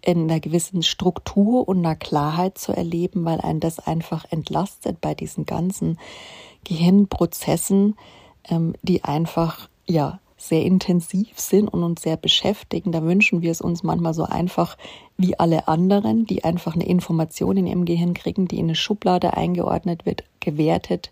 in 0.03 0.29
einer 0.29 0.39
gewissen 0.39 0.83
Struktur 0.83 1.67
und 1.67 1.79
einer 1.79 1.95
Klarheit 1.95 2.57
zu 2.57 2.73
erleben, 2.73 3.25
weil 3.25 3.41
einen 3.41 3.59
das 3.59 3.79
einfach 3.79 4.25
entlastet 4.31 5.01
bei 5.01 5.13
diesen 5.13 5.45
ganzen 5.45 5.97
Gehirnprozessen, 6.63 7.95
ähm, 8.49 8.73
die 8.81 9.03
einfach 9.03 9.69
ja 9.87 10.19
sehr 10.41 10.65
intensiv 10.65 11.39
sind 11.39 11.67
und 11.67 11.83
uns 11.83 12.01
sehr 12.01 12.17
beschäftigen. 12.17 12.91
Da 12.91 13.03
wünschen 13.03 13.43
wir 13.43 13.51
es 13.51 13.61
uns 13.61 13.83
manchmal 13.83 14.15
so 14.15 14.23
einfach 14.23 14.75
wie 15.15 15.37
alle 15.37 15.67
anderen, 15.67 16.25
die 16.25 16.43
einfach 16.43 16.73
eine 16.73 16.87
Information 16.87 17.57
in 17.57 17.67
ihrem 17.67 17.85
Gehirn 17.85 18.15
kriegen, 18.15 18.47
die 18.47 18.57
in 18.57 18.65
eine 18.65 18.75
Schublade 18.75 19.37
eingeordnet 19.37 20.07
wird, 20.07 20.23
gewertet, 20.39 21.11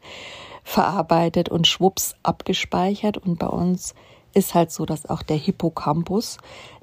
verarbeitet 0.63 1.47
und 1.47 1.67
schwupps 1.67 2.15
abgespeichert. 2.23 3.17
Und 3.17 3.37
bei 3.37 3.47
uns 3.47 3.93
ist 4.33 4.55
halt 4.55 4.71
so, 4.71 4.87
dass 4.87 5.07
auch 5.07 5.21
der 5.21 5.37
Hippocampus 5.37 6.37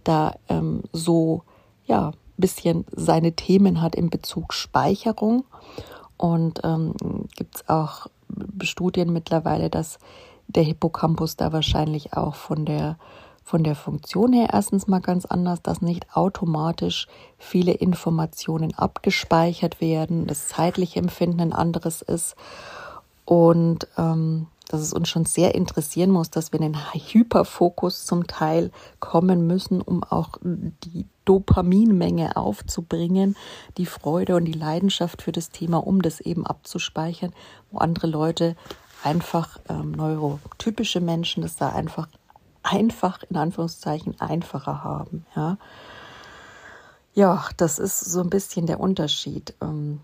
da 0.04 0.36
ähm, 0.48 0.82
so 0.92 1.42
ja, 1.86 2.12
bisschen 2.36 2.84
seine 2.94 3.32
Themen 3.32 3.80
hat 3.80 3.94
in 3.94 4.10
Bezug 4.10 4.52
Speicherung. 4.52 5.44
Und 6.16 6.60
ähm, 6.64 6.94
gibt 7.36 7.56
es 7.56 7.68
auch 7.68 8.06
Studien 8.62 9.12
mittlerweile, 9.12 9.70
dass 9.70 9.98
der 10.48 10.62
Hippocampus 10.62 11.36
da 11.36 11.52
wahrscheinlich 11.52 12.14
auch 12.14 12.34
von 12.34 12.64
der 12.64 12.96
von 13.42 13.62
der 13.62 13.76
Funktion 13.76 14.32
her 14.32 14.48
erstens 14.52 14.88
mal 14.88 15.00
ganz 15.00 15.24
anders, 15.24 15.62
dass 15.62 15.80
nicht 15.80 16.16
automatisch 16.16 17.06
viele 17.38 17.70
Informationen 17.70 18.74
abgespeichert 18.74 19.80
werden, 19.80 20.26
das 20.26 20.48
zeitliche 20.48 20.98
Empfinden 20.98 21.40
ein 21.40 21.52
anderes 21.52 22.02
ist 22.02 22.34
und 23.24 23.86
ähm, 23.96 24.48
dass 24.68 24.80
es 24.80 24.92
uns 24.92 25.08
schon 25.08 25.24
sehr 25.24 25.54
interessieren 25.54 26.10
muss, 26.10 26.30
dass 26.30 26.52
wir 26.52 26.60
in 26.60 26.72
den 26.72 26.92
Hyperfokus 26.92 28.04
zum 28.04 28.26
Teil 28.26 28.70
kommen 29.00 29.46
müssen, 29.46 29.80
um 29.80 30.02
auch 30.02 30.38
die 30.42 31.06
Dopaminmenge 31.24 32.36
aufzubringen, 32.36 33.36
die 33.76 33.86
Freude 33.86 34.36
und 34.36 34.44
die 34.44 34.52
Leidenschaft 34.52 35.22
für 35.22 35.32
das 35.32 35.50
Thema, 35.50 35.78
um 35.78 36.02
das 36.02 36.20
eben 36.20 36.46
abzuspeichern, 36.46 37.32
wo 37.70 37.78
andere 37.78 38.06
Leute 38.06 38.56
einfach 39.02 39.58
ähm, 39.68 39.92
neurotypische 39.92 41.00
Menschen 41.00 41.42
das 41.42 41.56
da 41.56 41.68
einfach 41.68 42.08
einfach 42.62 43.22
in 43.30 43.36
Anführungszeichen 43.36 44.20
einfacher 44.20 44.82
haben. 44.82 45.24
Ja, 45.34 45.58
ja 47.14 47.44
das 47.56 47.78
ist 47.78 48.00
so 48.00 48.20
ein 48.20 48.30
bisschen 48.30 48.66
der 48.66 48.80
Unterschied. 48.80 49.54
Ähm, 49.62 50.00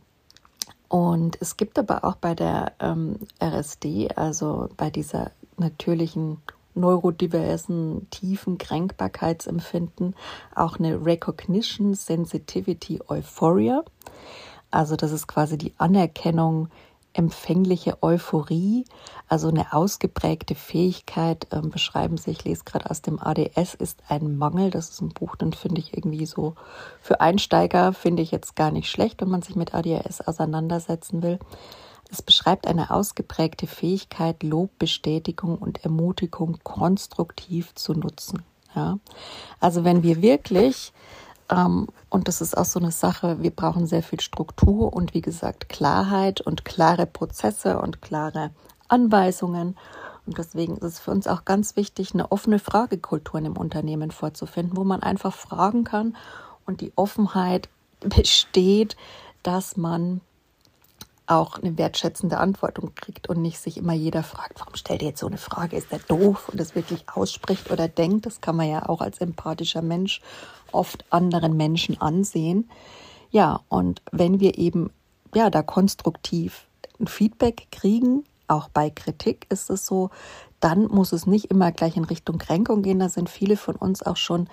und 0.93 1.39
es 1.41 1.57
gibt 1.57 1.79
aber 1.79 2.05
auch 2.05 2.17
bei 2.17 2.35
der 2.35 2.73
ähm, 2.79 3.17
RSD, 3.43 4.11
also 4.15 4.69
bei 4.77 4.91
dieser 4.91 5.31
natürlichen 5.57 6.43
neurodiversen, 6.75 8.11
tiefen 8.11 8.59
Kränkbarkeitsempfinden, 8.59 10.15
auch 10.55 10.79
eine 10.79 11.03
Recognition 11.03 11.95
Sensitivity 11.95 13.01
Euphoria. 13.09 13.85
Also 14.71 14.97
das 14.97 15.13
ist 15.13 15.27
quasi 15.27 15.57
die 15.57 15.73
Anerkennung 15.79 16.69
empfängliche 17.15 18.03
Euphorie, 18.03 18.85
also 19.29 19.49
eine 19.49 19.73
ausgeprägte 19.73 20.55
Fähigkeit, 20.55 21.47
ähm, 21.53 21.71
beschreiben 21.71 22.17
sie, 22.17 22.31
ich 22.31 22.45
lese 22.45 22.65
gerade 22.65 22.91
aus 22.91 23.03
dem 23.03 23.19
ADS, 23.21 23.75
ist 23.75 24.03
ein 24.09 24.37
Mangel. 24.37 24.71
Das 24.71 24.91
ist 24.91 25.01
ein 25.01 25.11
Buch, 25.11 25.37
den 25.37 25.53
finde 25.53 25.81
ich 25.81 25.97
irgendwie 25.97 26.27
so 26.27 26.55
für 27.01 27.21
Einsteiger, 27.21 27.93
finde 27.93 28.23
ich 28.23 28.31
jetzt 28.31 28.57
gar 28.57 28.71
nicht 28.71 28.91
schlecht, 28.91 29.21
wenn 29.21 29.29
man 29.29 29.43
sich 29.43 29.57
mit 29.57 29.75
ADHS 29.75 30.21
auseinandersetzen 30.23 31.23
will. 31.23 31.39
Es 32.11 32.21
beschreibt 32.21 32.67
eine 32.67 32.91
ausgeprägte 32.91 33.67
Fähigkeit, 33.67 34.43
Lob, 34.43 34.79
Bestätigung 34.79 35.57
und 35.57 35.83
Ermutigung 35.85 36.59
konstruktiv 36.63 37.75
zu 37.75 37.95
nutzen. 37.95 38.43
Ja? 38.75 38.99
Also 39.61 39.85
wenn 39.85 40.03
wir 40.03 40.21
wirklich 40.21 40.93
ähm, 41.53 41.89
und 42.09 42.29
das 42.29 42.41
ist 42.41 42.57
auch 42.57 42.65
so 42.65 42.81
eine 42.81 42.91
Sache, 42.91 43.43
wir 43.43 43.51
brauchen 43.51 43.87
sehr 43.87 44.03
viel 44.03 44.21
Struktur 44.21 44.93
und 44.93 45.13
wie 45.13 45.21
gesagt 45.21 45.69
Klarheit 45.69 46.41
und 46.41 46.65
klare 46.65 47.07
Prozesse 47.07 47.79
und 47.79 48.01
klare 48.01 48.51
Anweisungen. 48.89 49.77
Und 50.27 50.39
deswegen 50.39 50.77
ist 50.77 50.83
es 50.83 51.01
für 51.01 51.11
uns 51.11 51.27
auch 51.27 51.45
ganz 51.45 51.77
wichtig, 51.77 52.15
eine 52.15 52.33
offene 52.33 52.59
Fragekultur 52.59 53.41
dem 53.41 53.57
Unternehmen 53.57 54.11
vorzufinden, 54.11 54.77
wo 54.77 54.85
man 54.85 55.03
einfach 55.03 55.35
fragen 55.35 55.85
kann 55.85 56.17
und 56.65 56.81
die 56.81 56.93
Offenheit 56.97 57.69
besteht, 58.01 58.97
dass 59.43 59.77
man 59.77 60.23
auch 61.27 61.59
eine 61.59 61.79
wertschätzende 61.79 62.39
Antwort 62.39 62.79
kriegt 62.97 63.29
und 63.29 63.41
nicht 63.41 63.59
sich 63.59 63.77
immer 63.77 63.93
jeder 63.93 64.23
fragt, 64.23 64.59
warum 64.61 64.75
stellt 64.75 65.03
ihr 65.03 65.09
jetzt 65.09 65.21
so 65.21 65.27
eine 65.27 65.39
Frage? 65.39 65.77
Ist 65.77 65.93
der 65.93 66.01
doof 66.01 66.49
und 66.49 66.59
das 66.59 66.75
wirklich 66.75 67.05
ausspricht 67.15 67.71
oder 67.71 67.89
denkt? 67.89 68.27
Das 68.27 68.41
kann 68.41 68.57
man 68.57 68.69
ja 68.69 68.89
auch 68.89 69.01
als 69.01 69.19
empathischer 69.19 69.83
Mensch 69.83 70.21
oft 70.73 71.05
anderen 71.11 71.57
Menschen 71.57 72.01
ansehen. 72.01 72.69
Ja, 73.31 73.61
und 73.69 74.03
wenn 74.11 74.41
wir 74.41 74.59
eben 74.59 74.91
ja 75.35 75.51
da 75.51 75.63
konstruktiv 75.63 76.67
ein 77.01 77.07
Feedback 77.07 77.69
kriegen, 77.71 78.25
auch 78.49 78.69
bei 78.69 78.91
Kritik 78.91 79.47
ist 79.49 79.71
es 79.71 79.87
so, 79.87 80.11
dann 80.61 80.85
muss 80.87 81.13
es 81.13 81.27
nicht 81.27 81.47
immer 81.47 81.73
gleich 81.73 81.97
in 81.97 82.05
Richtung 82.05 82.39
Kränkung 82.39 82.83
gehen. 82.83 82.99
Da 82.99 83.09
sind 83.09 83.29
viele 83.29 83.57
von 83.57 83.77
uns 83.77 84.03
auch 84.03 84.17
schon 84.17 84.49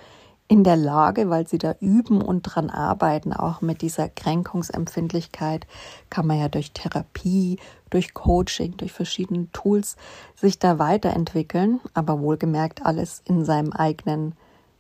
in 0.47 0.63
der 0.63 0.77
Lage, 0.77 1.29
weil 1.29 1.47
sie 1.47 1.59
da 1.59 1.75
üben 1.79 2.23
und 2.23 2.41
dran 2.41 2.71
arbeiten, 2.71 3.33
auch 3.33 3.61
mit 3.61 3.83
dieser 3.83 4.09
Kränkungsempfindlichkeit, 4.09 5.67
kann 6.09 6.25
man 6.25 6.39
ja 6.39 6.49
durch 6.49 6.71
Therapie, 6.71 7.59
durch 7.91 8.15
Coaching, 8.15 8.75
durch 8.75 8.91
verschiedene 8.91 9.51
Tools 9.51 9.95
sich 10.35 10.57
da 10.57 10.79
weiterentwickeln, 10.79 11.79
aber 11.93 12.19
wohlgemerkt 12.19 12.83
alles 12.83 13.21
in 13.25 13.45
seinem 13.45 13.71
eigenen, 13.73 14.33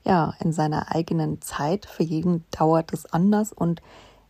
ja, 0.09 0.33
in 0.39 0.51
seiner 0.51 0.91
eigenen 0.95 1.39
Zeit. 1.39 1.85
Für 1.85 2.01
jeden 2.01 2.43
dauert 2.49 2.93
es 2.93 3.05
anders 3.05 3.53
und 3.53 3.79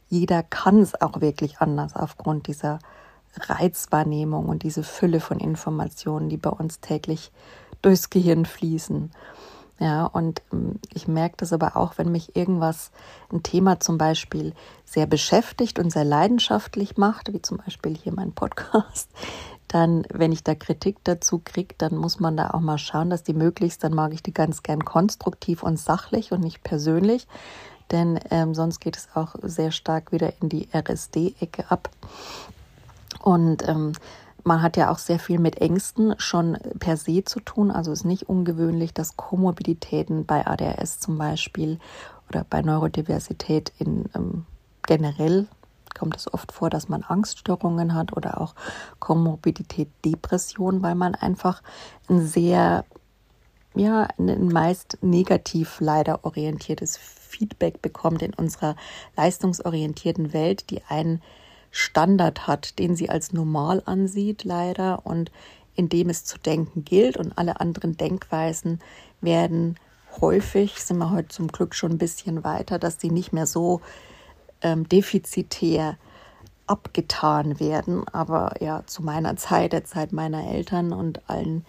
jeder 0.10 0.44
kann 0.44 0.82
es 0.82 1.00
auch 1.00 1.22
wirklich 1.22 1.60
anders 1.60 1.96
aufgrund 1.96 2.48
dieser 2.48 2.80
Reizwahrnehmung 3.38 4.50
und 4.50 4.64
diese 4.64 4.84
Fülle 4.84 5.22
von 5.22 5.40
Informationen, 5.40 6.28
die 6.28 6.36
bei 6.36 6.50
uns 6.50 6.82
täglich 6.82 7.32
durchs 7.82 8.10
Gehirn 8.10 8.46
fließen. 8.46 9.12
Ja, 9.80 10.04
und 10.06 10.42
ähm, 10.52 10.80
ich 10.94 11.08
merke 11.08 11.38
das 11.38 11.54
aber 11.54 11.78
auch, 11.78 11.98
wenn 11.98 12.12
mich 12.12 12.36
irgendwas, 12.36 12.92
ein 13.32 13.42
Thema 13.42 13.80
zum 13.80 13.98
Beispiel 13.98 14.54
sehr 14.84 15.06
beschäftigt 15.06 15.80
und 15.80 15.92
sehr 15.92 16.04
leidenschaftlich 16.04 16.98
macht, 16.98 17.32
wie 17.32 17.42
zum 17.42 17.60
Beispiel 17.60 17.96
hier 17.96 18.12
mein 18.14 18.34
Podcast, 18.34 19.10
dann, 19.70 20.06
wenn 20.12 20.32
ich 20.32 20.44
da 20.44 20.56
Kritik 20.56 20.98
dazu 21.04 21.42
kriege, 21.44 21.76
dann 21.78 21.96
muss 21.96 22.20
man 22.20 22.36
da 22.36 22.50
auch 22.52 22.60
mal 22.60 22.78
schauen, 22.78 23.10
dass 23.10 23.24
die 23.24 23.34
möglichst, 23.34 23.84
dann 23.84 23.94
mag 23.94 24.14
ich 24.14 24.24
die 24.24 24.34
ganz 24.34 24.64
gern 24.64 24.84
konstruktiv 24.84 25.64
und 25.64 25.80
sachlich 25.80 26.32
und 26.32 26.42
nicht 26.42 26.64
persönlich, 26.64 27.28
denn 27.92 28.20
ähm, 28.32 28.54
sonst 28.54 28.80
geht 28.80 28.98
es 28.98 29.10
auch 29.14 29.36
sehr 29.42 29.72
stark 29.72 30.12
wieder 30.12 30.34
in 30.42 30.50
die 30.50 30.68
RSD-Ecke 30.74 31.70
ab. 31.70 31.90
Und 33.22 33.68
ähm, 33.68 33.94
man 34.44 34.62
hat 34.62 34.78
ja 34.78 34.92
auch 34.92 34.98
sehr 34.98 35.20
viel 35.20 35.40
mit 35.40 35.62
Ängsten 35.62 36.16
schon 36.18 36.58
per 36.80 36.98
se 36.98 37.24
zu 37.24 37.40
tun. 37.40 37.72
Also 37.72 37.92
ist 37.92 38.06
nicht 38.06 38.30
ungewöhnlich, 38.30 38.94
dass 38.94 39.18
Komorbiditäten 39.18 40.26
bei 40.26 40.46
ADHS 40.48 41.00
zum 41.00 41.18
Beispiel 41.18 41.80
oder 42.30 42.46
bei 42.50 42.62
Neurodiversität 42.62 43.72
in 43.78 44.06
ähm, 44.16 44.46
generell 44.84 45.48
kommt 45.96 46.16
es 46.16 46.34
oft 46.34 46.52
vor, 46.52 46.70
dass 46.70 46.90
man 46.90 47.04
Angststörungen 47.04 47.94
hat 47.94 48.16
oder 48.16 48.42
auch 48.42 48.56
Komorbidität 49.00 49.90
Depression, 50.06 50.82
weil 50.82 50.96
man 50.96 51.16
einfach 51.16 51.62
ein 52.10 52.26
sehr, 52.26 52.86
ja, 53.76 54.08
ein 54.18 54.48
meist 54.48 54.98
negativ 55.02 55.80
leider 55.80 56.26
orientiertes 56.26 56.98
Feedback 56.98 57.82
bekommt 57.82 58.22
in 58.22 58.34
unserer 58.34 58.76
leistungsorientierten 59.16 60.34
Welt, 60.34 60.70
die 60.70 60.82
einen 60.88 61.22
Standard 61.72 62.48
hat, 62.48 62.80
den 62.80 62.96
sie 62.96 63.10
als 63.10 63.32
normal 63.32 63.84
ansieht, 63.86 64.44
leider, 64.44 65.06
und 65.06 65.32
in 65.76 65.88
dem 65.88 66.10
es 66.10 66.26
zu 66.26 66.38
denken 66.38 66.84
gilt 66.84 67.16
und 67.16 67.38
alle 67.38 67.60
anderen 67.60 67.96
Denkweisen 67.96 68.80
werden 69.22 69.76
häufig, 70.20 70.82
sind 70.82 70.98
wir 70.98 71.12
heute 71.12 71.30
zum 71.30 71.48
Glück 71.48 71.76
schon 71.76 71.92
ein 71.92 71.98
bisschen 71.98 72.44
weiter, 72.44 72.80
dass 72.80 73.00
sie 73.00 73.12
nicht 73.12 73.32
mehr 73.32 73.46
so 73.46 73.82
ähm, 74.62 74.88
defizitär 74.88 75.98
abgetan 76.68 77.60
werden. 77.60 78.08
Aber 78.08 78.54
ja, 78.62 78.84
zu 78.86 79.04
meiner 79.04 79.36
Zeit, 79.36 79.74
der 79.74 79.86
Zeit 79.86 80.14
meiner 80.14 80.48
Eltern 80.48 80.94
und 80.94 81.28
allen 81.30 81.66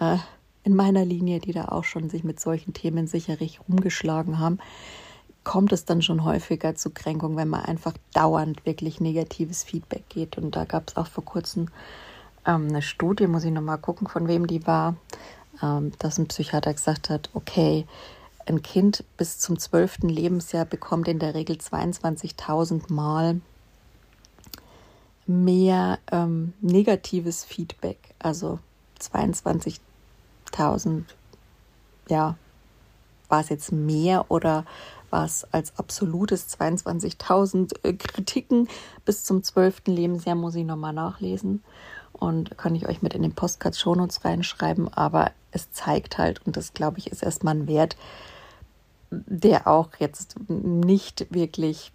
äh, 0.00 0.18
in 0.64 0.74
meiner 0.74 1.04
Linie, 1.04 1.40
die 1.40 1.52
da 1.52 1.66
auch 1.66 1.84
schon 1.84 2.08
sich 2.08 2.24
mit 2.24 2.40
solchen 2.40 2.72
Themen 2.72 3.06
sicherlich 3.06 3.60
rumgeschlagen 3.68 4.38
haben, 4.38 4.58
kommt 5.44 5.72
es 5.72 5.84
dann 5.84 6.02
schon 6.02 6.24
häufiger 6.24 6.74
zu 6.74 6.90
Kränkung, 6.90 7.36
wenn 7.36 7.48
man 7.48 7.64
einfach 7.64 7.94
dauernd 8.14 8.64
wirklich 8.64 9.00
negatives 9.00 9.64
Feedback 9.64 10.08
geht. 10.08 10.38
Und 10.38 10.54
da 10.54 10.64
gab 10.64 10.88
es 10.88 10.96
auch 10.96 11.08
vor 11.08 11.24
kurzem 11.24 11.68
ähm, 12.46 12.68
eine 12.68 12.82
Studie, 12.82 13.26
muss 13.26 13.44
ich 13.44 13.50
nochmal 13.50 13.78
gucken, 13.78 14.06
von 14.06 14.28
wem 14.28 14.46
die 14.46 14.66
war, 14.66 14.96
ähm, 15.62 15.92
dass 15.98 16.18
ein 16.18 16.28
Psychiater 16.28 16.72
gesagt 16.72 17.10
hat, 17.10 17.30
okay, 17.34 17.86
ein 18.46 18.62
Kind 18.62 19.04
bis 19.16 19.38
zum 19.38 19.58
zwölften 19.58 20.08
Lebensjahr 20.08 20.64
bekommt 20.64 21.08
in 21.08 21.18
der 21.18 21.34
Regel 21.34 21.56
22.000 21.56 22.92
Mal 22.92 23.40
mehr 25.26 25.98
ähm, 26.10 26.52
negatives 26.60 27.44
Feedback. 27.44 27.98
Also 28.18 28.58
22.000, 29.00 31.04
ja, 32.08 32.36
war 33.28 33.40
es 33.40 33.48
jetzt 33.48 33.72
mehr 33.72 34.30
oder 34.30 34.64
war 35.10 35.24
es 35.24 35.44
als 35.52 35.78
absolutes 35.78 36.48
22.000 36.58 37.74
äh, 37.82 37.92
Kritiken 37.92 38.68
bis 39.04 39.24
zum 39.24 39.42
zwölften 39.42 39.92
Lebensjahr, 39.92 40.34
muss 40.34 40.54
ich 40.54 40.64
nochmal 40.64 40.92
nachlesen 40.92 41.62
und 42.12 42.56
kann 42.56 42.74
ich 42.74 42.88
euch 42.88 43.02
mit 43.02 43.14
in 43.14 43.22
den 43.22 43.34
Postcards 43.34 43.80
Shownotes 43.80 44.24
reinschreiben, 44.24 44.92
aber 44.92 45.32
es 45.50 45.70
zeigt 45.72 46.18
halt, 46.18 46.44
und 46.46 46.56
das 46.56 46.72
glaube 46.72 46.98
ich 46.98 47.10
ist 47.10 47.22
erstmal 47.22 47.54
ein 47.54 47.66
Wert, 47.66 47.96
der 49.12 49.66
auch 49.66 49.90
jetzt 49.98 50.36
nicht 50.48 51.26
wirklich, 51.30 51.92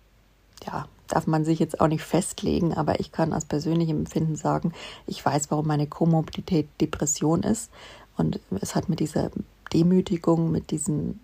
ja, 0.65 0.88
darf 1.07 1.25
man 1.25 1.45
sich 1.45 1.59
jetzt 1.59 1.79
auch 1.81 1.88
nicht 1.88 2.03
festlegen, 2.03 2.74
aber 2.74 3.00
ich 3.00 3.12
kann 3.12 3.33
aus 3.33 3.45
persönlichem 3.45 4.00
Empfinden 4.00 4.36
sagen, 4.36 4.74
ich 5.05 5.25
weiß, 5.25 5.50
warum 5.51 5.67
meine 5.67 5.88
Komorbidität 5.88 6.67
Depression 6.81 7.43
ist. 7.43 7.71
Und 8.17 8.39
es 8.62 8.75
hat 8.75 8.89
mit 8.89 9.00
dieser 9.00 9.31
Demütigung, 9.74 10.51
mit 10.51 10.71
diesem 10.71 11.19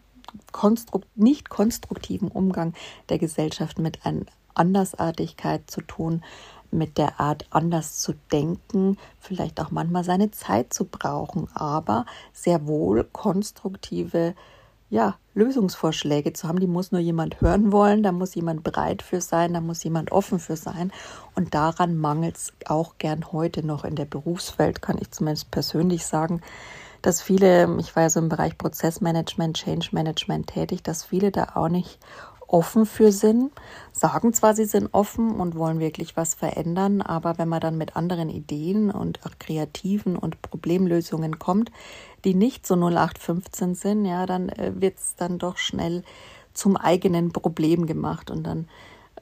konstrukt 0.51 1.07
nicht 1.15 1.49
konstruktiven 1.49 2.29
Umgang 2.29 2.73
der 3.09 3.19
Gesellschaft 3.19 3.77
mit 3.77 4.05
einer 4.05 4.25
Andersartigkeit 4.55 5.69
zu 5.69 5.81
tun, 5.81 6.23
mit 6.71 6.97
der 6.97 7.19
Art 7.19 7.45
anders 7.51 7.99
zu 7.99 8.13
denken, 8.31 8.97
vielleicht 9.19 9.61
auch 9.61 9.71
manchmal 9.71 10.03
seine 10.03 10.31
Zeit 10.31 10.73
zu 10.73 10.85
brauchen, 10.85 11.47
aber 11.53 12.05
sehr 12.31 12.65
wohl 12.65 13.03
konstruktive 13.03 14.33
ja, 14.93 15.15
Lösungsvorschläge 15.33 16.33
zu 16.33 16.47
haben. 16.47 16.59
Die 16.59 16.67
muss 16.67 16.91
nur 16.91 17.01
jemand 17.01 17.41
hören 17.41 17.71
wollen, 17.71 18.03
da 18.03 18.11
muss 18.11 18.35
jemand 18.35 18.63
bereit 18.63 19.01
für 19.01 19.21
sein, 19.21 19.53
da 19.53 19.59
muss 19.59 19.83
jemand 19.83 20.11
offen 20.11 20.37
für 20.37 20.55
sein. 20.55 20.91
Und 21.33 21.55
daran 21.55 21.97
mangelt 21.97 22.37
es 22.37 22.53
auch 22.67 22.99
gern 22.99 23.31
heute 23.31 23.65
noch 23.65 23.85
in 23.85 23.95
der 23.95 24.05
Berufswelt, 24.05 24.83
kann 24.83 24.99
ich 25.01 25.09
zumindest 25.09 25.49
persönlich 25.49 26.05
sagen, 26.05 26.41
dass 27.01 27.23
viele, 27.23 27.75
ich 27.79 27.95
war 27.95 28.03
ja 28.03 28.09
so 28.11 28.19
im 28.19 28.29
Bereich 28.29 28.55
Prozessmanagement, 28.55 29.57
Change 29.57 29.89
Management 29.93 30.45
tätig, 30.47 30.83
dass 30.83 31.03
viele 31.03 31.31
da 31.31 31.53
auch 31.55 31.69
nicht 31.69 31.97
offen 32.47 32.85
für 32.85 33.11
sind, 33.11 33.51
sagen 33.93 34.31
zwar, 34.31 34.53
sie 34.53 34.65
sind 34.65 34.89
offen 34.91 35.31
und 35.31 35.55
wollen 35.55 35.79
wirklich 35.79 36.15
was 36.15 36.35
verändern, 36.35 37.01
aber 37.01 37.39
wenn 37.39 37.49
man 37.49 37.61
dann 37.61 37.79
mit 37.79 37.95
anderen 37.95 38.29
Ideen 38.29 38.91
und 38.91 39.25
auch 39.25 39.39
kreativen 39.39 40.15
und 40.15 40.39
Problemlösungen 40.43 41.39
kommt, 41.39 41.71
die 42.25 42.33
nicht 42.33 42.65
so 42.65 42.75
0815 42.75 43.75
sind, 43.75 44.05
ja, 44.05 44.25
dann 44.25 44.49
äh, 44.49 44.71
wird 44.75 44.97
es 44.97 45.15
dann 45.15 45.37
doch 45.39 45.57
schnell 45.57 46.03
zum 46.53 46.77
eigenen 46.77 47.31
Problem 47.31 47.85
gemacht. 47.85 48.31
Und 48.31 48.43
dann 48.43 48.67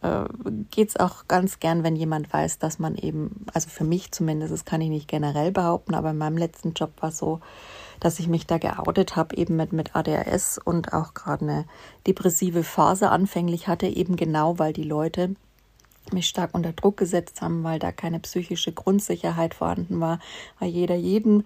äh, 0.02 0.26
geht 0.70 0.90
es 0.90 0.98
auch 0.98 1.28
ganz 1.28 1.60
gern, 1.60 1.84
wenn 1.84 1.96
jemand 1.96 2.32
weiß, 2.32 2.60
dass 2.60 2.80
man 2.80 2.96
eben, 2.96 3.46
also 3.54 3.70
für 3.70 3.84
mich 3.84 4.12
zumindest, 4.12 4.54
das 4.54 4.66
kann 4.66 4.82
ich 4.82 4.90
nicht 4.90 5.08
generell 5.08 5.52
behaupten, 5.52 5.96
aber 5.96 6.12
in 6.12 6.18
meinem 6.18 6.38
letzten 6.38 6.74
Job 6.74 6.92
war 7.00 7.12
so, 7.12 7.40
dass 8.00 8.20
ich 8.20 8.28
mich 8.28 8.48
da 8.48 8.58
geoutet 8.58 9.16
habe, 9.16 9.38
eben 9.38 9.56
mit, 9.56 9.74
mit 9.74 9.96
ADHS 9.96 10.58
und 10.58 10.92
auch 10.94 11.14
gerade 11.14 11.46
eine 11.46 11.66
depressive 12.08 12.64
Phase 12.64 13.10
anfänglich 13.10 13.68
hatte, 13.68 13.88
eben 13.88 14.16
genau, 14.16 14.58
weil 14.58 14.74
die 14.74 14.84
Leute 14.84 15.36
mich 16.12 16.28
stark 16.28 16.56
unter 16.56 16.74
Druck 16.74 16.98
gesetzt 16.98 17.42
haben, 17.42 17.64
weil 17.64 17.78
da 17.78 17.92
keine 17.92 18.20
psychische 18.20 18.72
Grundsicherheit 18.72 19.54
vorhanden 19.54 20.00
war, 20.00 20.20
weil 20.60 20.70
jeder 20.70 20.96
jeden 20.96 21.46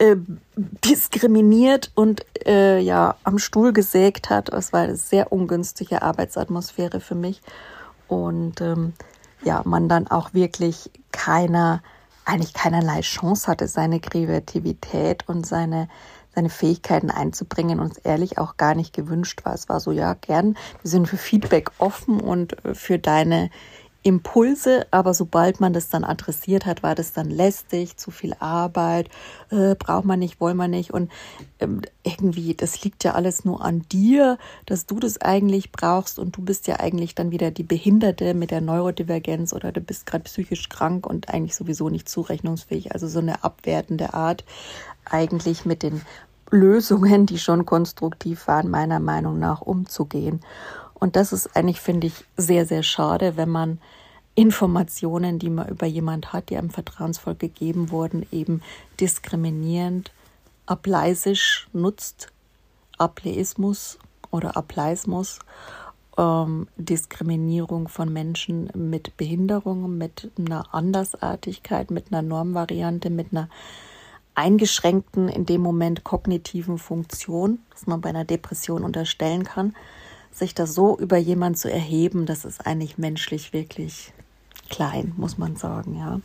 äh, 0.00 0.16
diskriminiert 0.56 1.92
und 1.94 2.24
äh, 2.46 2.80
ja 2.80 3.16
am 3.24 3.38
Stuhl 3.38 3.72
gesägt 3.72 4.30
hat. 4.30 4.48
Es 4.48 4.72
war 4.72 4.80
eine 4.80 4.96
sehr 4.96 5.32
ungünstige 5.32 6.02
Arbeitsatmosphäre 6.02 7.00
für 7.00 7.14
mich 7.14 7.40
und 8.08 8.60
ähm, 8.60 8.94
ja 9.44 9.62
man 9.64 9.88
dann 9.88 10.08
auch 10.08 10.34
wirklich 10.34 10.90
keiner 11.12 11.82
eigentlich 12.24 12.54
keinerlei 12.54 13.00
Chance 13.00 13.48
hatte, 13.48 13.66
seine 13.66 14.00
Kreativität 14.00 15.28
und 15.28 15.46
seine, 15.46 15.88
seine 16.34 16.48
Fähigkeiten 16.48 17.10
einzubringen 17.10 17.80
und 17.80 17.92
es 17.92 17.98
ehrlich 17.98 18.38
auch 18.38 18.56
gar 18.56 18.74
nicht 18.74 18.94
gewünscht 18.94 19.44
war. 19.44 19.54
Es 19.54 19.68
war 19.68 19.80
so, 19.80 19.90
ja, 19.90 20.14
gern, 20.14 20.56
wir 20.82 20.90
sind 20.90 21.08
für 21.08 21.16
Feedback 21.16 21.70
offen 21.78 22.20
und 22.20 22.64
äh, 22.64 22.74
für 22.74 22.98
deine 22.98 23.50
Impulse, 24.02 24.86
aber 24.90 25.12
sobald 25.12 25.60
man 25.60 25.74
das 25.74 25.90
dann 25.90 26.04
adressiert 26.04 26.64
hat, 26.64 26.82
war 26.82 26.94
das 26.94 27.12
dann 27.12 27.28
lästig, 27.28 27.98
zu 27.98 28.10
viel 28.10 28.34
Arbeit, 28.38 29.10
äh, 29.50 29.74
braucht 29.74 30.06
man 30.06 30.18
nicht, 30.18 30.40
wollen 30.40 30.56
wir 30.56 30.68
nicht 30.68 30.92
und 30.92 31.10
ähm, 31.58 31.82
irgendwie, 32.02 32.54
das 32.54 32.82
liegt 32.82 33.04
ja 33.04 33.12
alles 33.12 33.44
nur 33.44 33.62
an 33.62 33.82
dir, 33.92 34.38
dass 34.64 34.86
du 34.86 35.00
das 35.00 35.20
eigentlich 35.20 35.70
brauchst 35.70 36.18
und 36.18 36.36
du 36.36 36.42
bist 36.42 36.66
ja 36.66 36.80
eigentlich 36.80 37.14
dann 37.14 37.30
wieder 37.30 37.50
die 37.50 37.62
Behinderte 37.62 38.32
mit 38.32 38.50
der 38.50 38.62
Neurodivergenz 38.62 39.52
oder 39.52 39.70
du 39.70 39.82
bist 39.82 40.06
gerade 40.06 40.24
psychisch 40.24 40.70
krank 40.70 41.06
und 41.06 41.28
eigentlich 41.28 41.54
sowieso 41.54 41.90
nicht 41.90 42.08
zurechnungsfähig. 42.08 42.92
Also 42.92 43.06
so 43.06 43.18
eine 43.18 43.44
abwertende 43.44 44.14
Art 44.14 44.44
eigentlich 45.04 45.66
mit 45.66 45.82
den 45.82 46.00
Lösungen, 46.50 47.26
die 47.26 47.38
schon 47.38 47.66
konstruktiv 47.66 48.48
waren, 48.48 48.70
meiner 48.70 48.98
Meinung 48.98 49.38
nach 49.38 49.60
umzugehen. 49.60 50.40
Und 51.00 51.16
das 51.16 51.32
ist 51.32 51.56
eigentlich, 51.56 51.80
finde 51.80 52.06
ich, 52.06 52.24
sehr, 52.36 52.66
sehr 52.66 52.82
schade, 52.82 53.36
wenn 53.36 53.48
man 53.48 53.80
Informationen, 54.34 55.38
die 55.38 55.50
man 55.50 55.68
über 55.68 55.86
jemand 55.86 56.32
hat, 56.32 56.50
die 56.50 56.56
einem 56.56 56.70
vertrauensvoll 56.70 57.34
gegeben 57.34 57.90
wurden, 57.90 58.26
eben 58.30 58.62
diskriminierend, 59.00 60.12
ableisisch 60.66 61.68
nutzt, 61.72 62.28
Ableismus 62.98 63.98
oder 64.30 64.56
Ableismus, 64.56 65.40
ähm, 66.18 66.68
Diskriminierung 66.76 67.88
von 67.88 68.12
Menschen 68.12 68.70
mit 68.74 69.16
Behinderung, 69.16 69.96
mit 69.96 70.30
einer 70.38 70.72
Andersartigkeit, 70.72 71.90
mit 71.90 72.12
einer 72.12 72.22
Normvariante, 72.22 73.10
mit 73.10 73.32
einer 73.32 73.48
eingeschränkten, 74.34 75.28
in 75.28 75.44
dem 75.46 75.62
Moment 75.62 76.04
kognitiven 76.04 76.78
Funktion, 76.78 77.58
was 77.72 77.86
man 77.86 78.00
bei 78.00 78.10
einer 78.10 78.24
Depression 78.24 78.84
unterstellen 78.84 79.44
kann 79.44 79.74
sich 80.32 80.54
da 80.54 80.66
so 80.66 80.98
über 80.98 81.16
jemand 81.16 81.58
zu 81.58 81.70
erheben, 81.70 82.26
das 82.26 82.44
ist 82.44 82.66
eigentlich 82.66 82.98
menschlich 82.98 83.52
wirklich 83.52 84.12
klein, 84.68 85.12
muss 85.16 85.38
man 85.38 85.56
sagen, 85.56 85.96
ja. 85.96 86.20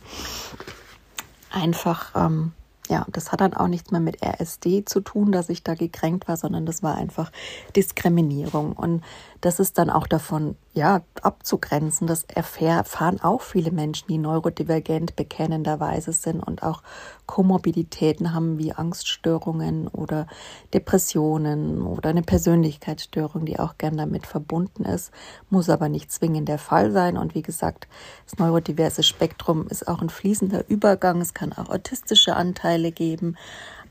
Einfach 1.50 2.12
ähm, 2.14 2.52
ja, 2.88 3.06
das 3.10 3.32
hat 3.32 3.40
dann 3.40 3.54
auch 3.54 3.68
nichts 3.68 3.90
mehr 3.90 4.00
mit 4.00 4.22
RSD 4.22 4.84
zu 4.84 5.00
tun, 5.00 5.32
dass 5.32 5.48
ich 5.48 5.62
da 5.62 5.74
gekränkt 5.74 6.28
war, 6.28 6.36
sondern 6.36 6.66
das 6.66 6.82
war 6.82 6.96
einfach 6.96 7.32
Diskriminierung. 7.74 8.72
Und 8.72 9.02
das 9.40 9.60
ist 9.60 9.78
dann 9.78 9.90
auch 9.90 10.06
davon, 10.06 10.56
ja, 10.72 11.02
abzugrenzen. 11.22 12.06
Das 12.06 12.24
erfahren 12.24 13.20
auch 13.20 13.40
viele 13.40 13.70
Menschen, 13.70 14.08
die 14.08 14.18
neurodivergent 14.18 15.16
bekennenderweise 15.16 16.12
sind 16.12 16.40
und 16.40 16.62
auch 16.62 16.82
Komorbiditäten 17.26 18.34
haben 18.34 18.58
wie 18.58 18.72
Angststörungen 18.72 19.88
oder 19.88 20.26
Depressionen 20.74 21.82
oder 21.82 22.10
eine 22.10 22.22
Persönlichkeitsstörung, 22.22 23.46
die 23.46 23.58
auch 23.58 23.78
gern 23.78 23.96
damit 23.96 24.26
verbunden 24.26 24.84
ist, 24.84 25.12
muss 25.50 25.70
aber 25.70 25.88
nicht 25.88 26.12
zwingend 26.12 26.48
der 26.48 26.58
Fall 26.58 26.92
sein. 26.92 27.16
Und 27.16 27.34
wie 27.34 27.42
gesagt, 27.42 27.88
das 28.24 28.38
neurodiverse 28.38 29.02
Spektrum 29.02 29.66
ist 29.68 29.88
auch 29.88 30.02
ein 30.02 30.10
fließender 30.10 30.68
Übergang. 30.68 31.20
Es 31.20 31.34
kann 31.34 31.52
auch 31.52 31.68
autistische 31.70 32.36
Anteile 32.36 32.75
geben. 32.92 33.36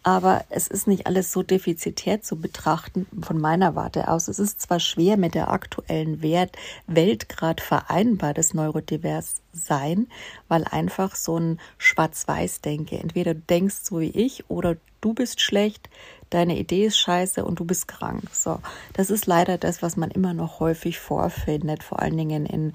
Aber 0.05 0.45
es 0.49 0.67
ist 0.67 0.87
nicht 0.87 1.07
alles 1.07 1.31
so 1.31 1.41
defizitär 1.41 2.21
zu 2.21 2.35
betrachten 2.39 3.07
von 3.23 3.41
meiner 3.41 3.75
Warte 3.75 4.07
aus. 4.07 4.27
Es 4.27 4.37
ist 4.37 4.61
zwar 4.61 4.79
schwer 4.79 5.17
mit 5.17 5.33
der 5.33 5.49
aktuellen 5.49 6.21
Wert 6.21 6.55
Welt 6.85 7.27
gerade 7.27 7.63
vereinbar, 7.63 8.35
das 8.35 8.53
Neurodivers-Sein, 8.53 10.05
weil 10.47 10.63
einfach 10.65 11.15
so 11.15 11.39
ein 11.39 11.59
Schwarz-Weiß-Denke. 11.79 12.99
Entweder 12.99 13.33
du 13.33 13.41
denkst 13.49 13.77
so 13.81 13.99
wie 13.99 14.11
ich 14.11 14.47
oder 14.47 14.77
du 15.01 15.15
bist 15.15 15.41
schlecht, 15.41 15.89
deine 16.29 16.55
Idee 16.59 16.85
ist 16.85 16.99
scheiße 16.99 17.43
und 17.43 17.59
du 17.59 17.65
bist 17.65 17.87
krank. 17.87 18.23
So, 18.31 18.59
das 18.93 19.09
ist 19.09 19.25
leider 19.25 19.57
das, 19.57 19.81
was 19.81 19.97
man 19.97 20.11
immer 20.11 20.35
noch 20.35 20.59
häufig 20.59 20.99
vorfindet, 20.99 21.81
vor 21.81 21.99
allen 21.99 22.17
Dingen 22.17 22.45
in 22.45 22.73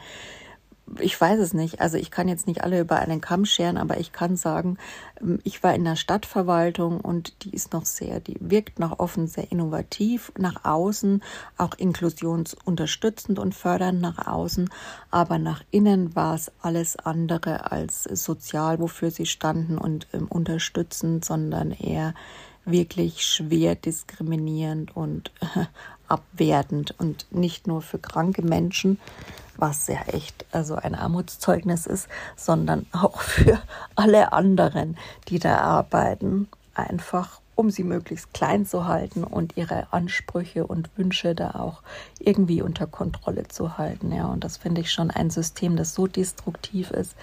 ich 0.99 1.21
weiß 1.21 1.39
es 1.41 1.55
nicht. 1.55 1.81
Also 1.81 1.97
ich 1.97 2.11
kann 2.11 2.29
jetzt 2.29 2.47
nicht 2.47 2.65
alle 2.65 2.81
über 2.81 2.97
einen 2.97 3.21
Kamm 3.21 3.45
scheren, 3.45 3.77
aber 3.77 3.99
ich 3.99 4.13
kann 4.13 4.37
sagen, 4.37 4.79
ähm, 5.21 5.39
ich 5.45 5.63
war 5.63 5.75
in 5.75 5.85
der 5.85 5.97
Stadtverwaltung 5.97 7.01
und 7.01 7.45
die 7.45 7.51
ist 7.51 7.73
noch 7.73 7.87
sehr, 7.87 8.21
die 8.21 8.37
wirkt 8.41 8.79
nach 8.79 8.99
offen 8.99 9.27
sehr 9.27 9.53
innovativ 9.53 10.33
nach 10.39 10.65
außen, 10.65 11.23
auch 11.57 11.75
inklusionsunterstützend 11.75 13.39
und 13.39 13.55
fördernd 13.55 14.01
nach 14.01 14.27
außen, 14.27 14.71
aber 15.11 15.39
nach 15.39 15.63
innen 15.71 16.15
war 16.17 16.35
es 16.35 16.51
alles 16.61 16.97
andere 16.97 17.71
als 17.71 18.05
sozial, 18.05 18.81
wofür 18.81 19.11
sie 19.11 19.27
standen 19.27 19.79
und 19.79 20.09
ähm, 20.13 20.27
unterstützend, 20.27 21.25
sondern 21.25 21.71
eher 21.71 22.15
wirklich 22.65 23.25
schwer 23.25 23.75
diskriminierend 23.75 24.97
und 24.97 25.33
äh, 25.41 25.65
abwertend 26.11 26.95
und 26.99 27.27
nicht 27.31 27.67
nur 27.67 27.83
für 27.83 27.99
kranke 27.99 28.43
Menschen, 28.43 28.99
was 29.57 29.87
ja 29.87 30.03
echt 30.07 30.47
also 30.53 30.75
ein 30.75 30.95
Armutszeugnis 30.95 31.87
ist, 31.87 32.09
sondern 32.37 32.87
auch 32.93 33.21
für 33.21 33.61
alle 33.95 34.33
anderen, 34.33 34.97
die 35.29 35.39
da 35.39 35.59
arbeiten, 35.59 36.49
einfach 36.75 37.41
um 37.61 37.71
sie 37.71 37.85
möglichst 37.85 38.33
klein 38.33 38.65
zu 38.65 38.87
halten 38.87 39.23
und 39.23 39.59
ihre 39.59 39.93
Ansprüche 39.93 40.67
und 40.67 40.89
Wünsche 40.97 41.35
da 41.35 41.51
auch 41.51 41.83
irgendwie 42.19 42.63
unter 42.63 42.87
Kontrolle 42.87 43.49
zu 43.49 43.77
halten. 43.77 44.13
Ja, 44.13 44.27
und 44.27 44.45
das 44.45 44.57
finde 44.57 44.81
ich 44.81 44.91
schon 44.91 45.11
ein 45.11 45.29
System, 45.29 45.77
das 45.77 45.93
so 45.93 46.07
destruktiv 46.07 46.91
ist, 46.91 47.15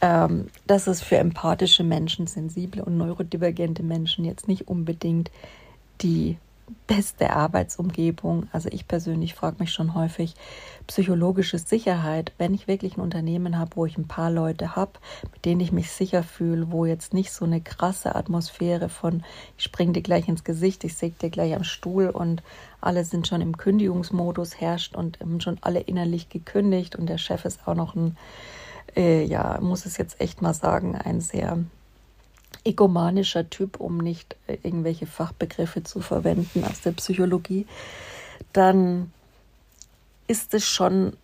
ähm, 0.00 0.48
dass 0.66 0.88
es 0.88 1.02
für 1.02 1.18
empathische 1.18 1.84
Menschen, 1.84 2.26
sensible 2.26 2.84
und 2.84 2.98
neurodivergente 2.98 3.84
Menschen 3.84 4.24
jetzt 4.24 4.48
nicht 4.48 4.66
unbedingt 4.66 5.30
die 6.00 6.36
beste 6.86 7.30
Arbeitsumgebung. 7.30 8.48
Also 8.52 8.68
ich 8.72 8.88
persönlich 8.88 9.34
frage 9.34 9.56
mich 9.58 9.72
schon 9.72 9.94
häufig, 9.94 10.34
psychologische 10.86 11.58
Sicherheit, 11.58 12.32
wenn 12.38 12.52
ich 12.52 12.66
wirklich 12.66 12.96
ein 12.96 13.00
Unternehmen 13.00 13.58
habe, 13.58 13.76
wo 13.76 13.86
ich 13.86 13.96
ein 13.96 14.08
paar 14.08 14.30
Leute 14.30 14.74
habe, 14.74 14.92
mit 15.32 15.44
denen 15.44 15.60
ich 15.60 15.72
mich 15.72 15.90
sicher 15.90 16.22
fühle, 16.22 16.72
wo 16.72 16.84
jetzt 16.84 17.14
nicht 17.14 17.32
so 17.32 17.44
eine 17.44 17.60
krasse 17.60 18.14
Atmosphäre 18.14 18.88
von, 18.88 19.22
ich 19.56 19.64
springe 19.64 19.92
dir 19.92 20.02
gleich 20.02 20.28
ins 20.28 20.44
Gesicht, 20.44 20.82
ich 20.84 20.96
säge 20.96 21.16
dir 21.20 21.30
gleich 21.30 21.54
am 21.54 21.64
Stuhl 21.64 22.08
und 22.08 22.42
alle 22.80 23.04
sind 23.04 23.28
schon 23.28 23.40
im 23.40 23.56
Kündigungsmodus 23.56 24.60
herrscht 24.60 24.96
und 24.96 25.18
schon 25.38 25.58
alle 25.60 25.80
innerlich 25.80 26.28
gekündigt 26.28 26.96
und 26.96 27.06
der 27.06 27.18
Chef 27.18 27.44
ist 27.44 27.66
auch 27.66 27.74
noch 27.74 27.94
ein, 27.94 28.16
äh, 28.96 29.24
ja, 29.24 29.58
muss 29.60 29.86
es 29.86 29.96
jetzt 29.96 30.20
echt 30.20 30.42
mal 30.42 30.54
sagen, 30.54 30.96
ein 30.96 31.20
sehr 31.20 31.58
egomanischer 32.64 33.48
Typ, 33.48 33.80
um 33.80 33.98
nicht 33.98 34.36
äh, 34.46 34.58
irgendwelche 34.62 35.06
Fachbegriffe 35.06 35.82
zu 35.82 36.00
verwenden 36.00 36.64
aus 36.64 36.80
der 36.80 36.92
Psychologie, 36.92 37.66
dann 38.52 39.12
ist 40.26 40.54
es 40.54 40.68
schon, 40.68 41.14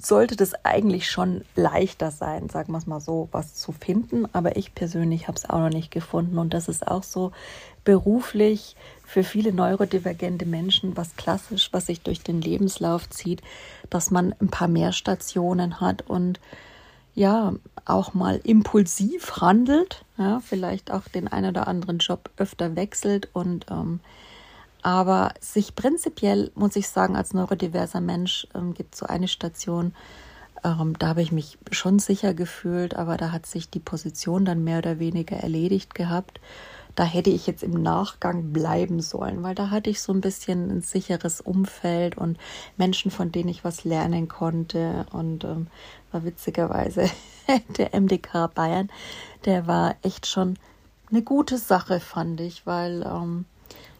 sollte 0.00 0.36
das 0.36 0.52
eigentlich 0.64 1.10
schon 1.10 1.44
leichter 1.54 2.10
sein, 2.10 2.48
sagen 2.48 2.72
wir 2.72 2.78
es 2.78 2.86
mal 2.86 3.00
so, 3.00 3.28
was 3.32 3.54
zu 3.54 3.72
finden. 3.72 4.26
Aber 4.32 4.56
ich 4.56 4.74
persönlich 4.74 5.28
habe 5.28 5.38
es 5.38 5.48
auch 5.48 5.60
noch 5.60 5.70
nicht 5.70 5.90
gefunden. 5.90 6.38
Und 6.38 6.52
das 6.52 6.68
ist 6.68 6.86
auch 6.86 7.02
so 7.02 7.32
beruflich 7.84 8.76
für 9.06 9.22
viele 9.22 9.52
neurodivergente 9.52 10.44
Menschen 10.44 10.96
was 10.96 11.16
klassisch, 11.16 11.70
was 11.72 11.86
sich 11.86 12.00
durch 12.02 12.20
den 12.20 12.40
Lebenslauf 12.40 13.08
zieht, 13.08 13.40
dass 13.88 14.10
man 14.10 14.34
ein 14.40 14.48
paar 14.48 14.68
mehr 14.68 14.92
Stationen 14.92 15.80
hat 15.80 16.02
und 16.02 16.40
ja, 17.16 17.54
auch 17.86 18.14
mal 18.14 18.40
impulsiv 18.44 19.38
handelt, 19.40 20.04
ja, 20.18 20.40
vielleicht 20.40 20.92
auch 20.92 21.08
den 21.08 21.28
einen 21.28 21.50
oder 21.50 21.66
anderen 21.66 21.98
Job 21.98 22.30
öfter 22.36 22.76
wechselt 22.76 23.30
und 23.32 23.66
ähm, 23.70 24.00
aber 24.82 25.32
sich 25.40 25.74
prinzipiell, 25.74 26.52
muss 26.54 26.76
ich 26.76 26.88
sagen, 26.88 27.16
als 27.16 27.34
neurodiverser 27.34 28.00
Mensch 28.00 28.46
ähm, 28.54 28.74
gibt 28.74 28.94
es 28.94 29.00
so 29.00 29.06
eine 29.06 29.28
Station, 29.28 29.94
ähm, 30.62 30.94
da 30.98 31.08
habe 31.08 31.22
ich 31.22 31.32
mich 31.32 31.58
schon 31.70 31.98
sicher 31.98 32.34
gefühlt, 32.34 32.94
aber 32.94 33.16
da 33.16 33.32
hat 33.32 33.46
sich 33.46 33.70
die 33.70 33.80
Position 33.80 34.44
dann 34.44 34.62
mehr 34.62 34.78
oder 34.78 34.98
weniger 34.98 35.36
erledigt 35.36 35.94
gehabt 35.94 36.38
da 36.96 37.04
hätte 37.04 37.30
ich 37.30 37.46
jetzt 37.46 37.62
im 37.62 37.82
Nachgang 37.82 38.52
bleiben 38.52 39.00
sollen, 39.00 39.42
weil 39.42 39.54
da 39.54 39.70
hatte 39.70 39.90
ich 39.90 40.00
so 40.00 40.14
ein 40.14 40.22
bisschen 40.22 40.70
ein 40.70 40.80
sicheres 40.80 41.42
Umfeld 41.42 42.16
und 42.16 42.38
Menschen, 42.78 43.10
von 43.10 43.30
denen 43.30 43.50
ich 43.50 43.64
was 43.64 43.84
lernen 43.84 44.28
konnte. 44.28 45.04
Und 45.12 45.44
ähm, 45.44 45.66
war 46.16 46.24
witzigerweise 46.24 47.10
der 47.76 47.98
MDK 47.98 48.48
Bayern, 48.54 48.88
der 49.44 49.66
war 49.66 49.96
echt 50.02 50.26
schon 50.26 50.58
eine 51.10 51.22
gute 51.22 51.58
Sache, 51.58 52.00
fand 52.00 52.40
ich, 52.40 52.66
weil 52.66 53.02
ähm, 53.02 53.44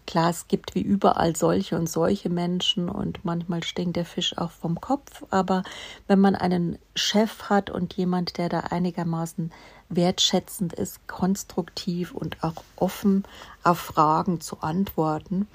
Klar, 0.07 0.31
es 0.31 0.47
gibt 0.47 0.77
wie 0.77 0.83
überall 0.83 1.35
solche 1.35 1.77
und 1.77 1.91
solche 1.91 2.29
Menschen 2.29 2.89
und 2.89 3.25
manchmal 3.25 3.65
stinkt 3.65 3.97
der 3.97 4.05
Fisch 4.05 4.39
auch 4.39 4.53
vom 4.53 4.81
Kopf, 4.81 5.25
aber 5.31 5.65
wenn 6.07 6.21
man 6.21 6.37
einen 6.37 6.79
Chef 6.95 7.51
hat 7.51 7.71
und 7.71 7.95
jemand, 7.95 8.39
der 8.39 8.49
da 8.49 8.61
einigermaßen 8.61 9.51
wertschätzend 9.89 10.75
ist, 10.75 11.09
konstruktiv 11.09 12.15
und 12.15 12.45
auch 12.45 12.63
offen 12.77 13.25
auf 13.65 13.81
Fragen 13.81 14.41
zu 14.41 14.61
antworten 14.61 15.49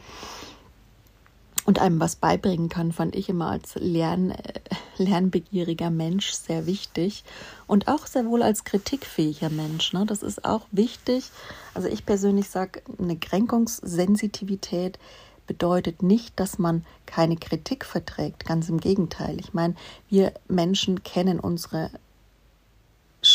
und 1.66 1.80
einem 1.80 2.00
was 2.00 2.16
beibringen 2.16 2.70
kann, 2.70 2.92
fand 2.92 3.16
ich 3.16 3.30
immer 3.30 3.50
als 3.50 3.76
Lern, 3.76 4.32
äh, 4.32 4.60
lernbegieriger 4.98 5.90
Mensch 5.90 6.32
sehr 6.32 6.66
wichtig 6.66 7.24
und 7.68 7.88
auch 7.88 8.06
sehr 8.06 8.26
wohl 8.26 8.44
als 8.44 8.64
kritikfähiger 8.64 9.50
Mensch. 9.50 9.94
Ne? 9.94 10.06
Das 10.06 10.24
ist 10.24 10.46
auch 10.46 10.68
wichtig. 10.72 11.30
Also 11.74 11.88
ich 11.88 12.06
persönlich 12.06 12.50
sage, 12.50 12.82
eine 13.00 13.18
Kränkungssensitivität 13.18 15.00
bedeutet 15.48 16.02
nicht, 16.04 16.40
dass 16.40 16.60
man 16.60 16.86
keine 17.06 17.36
Kritik 17.36 17.86
verträgt. 17.86 18.46
Ganz 18.46 18.70
im 18.70 18.80
Gegenteil. 18.80 19.40
Ich 19.40 19.54
meine, 19.54 19.76
wir 20.10 20.34
Menschen 20.48 21.04
kennen 21.04 21.40
unsere 21.40 21.92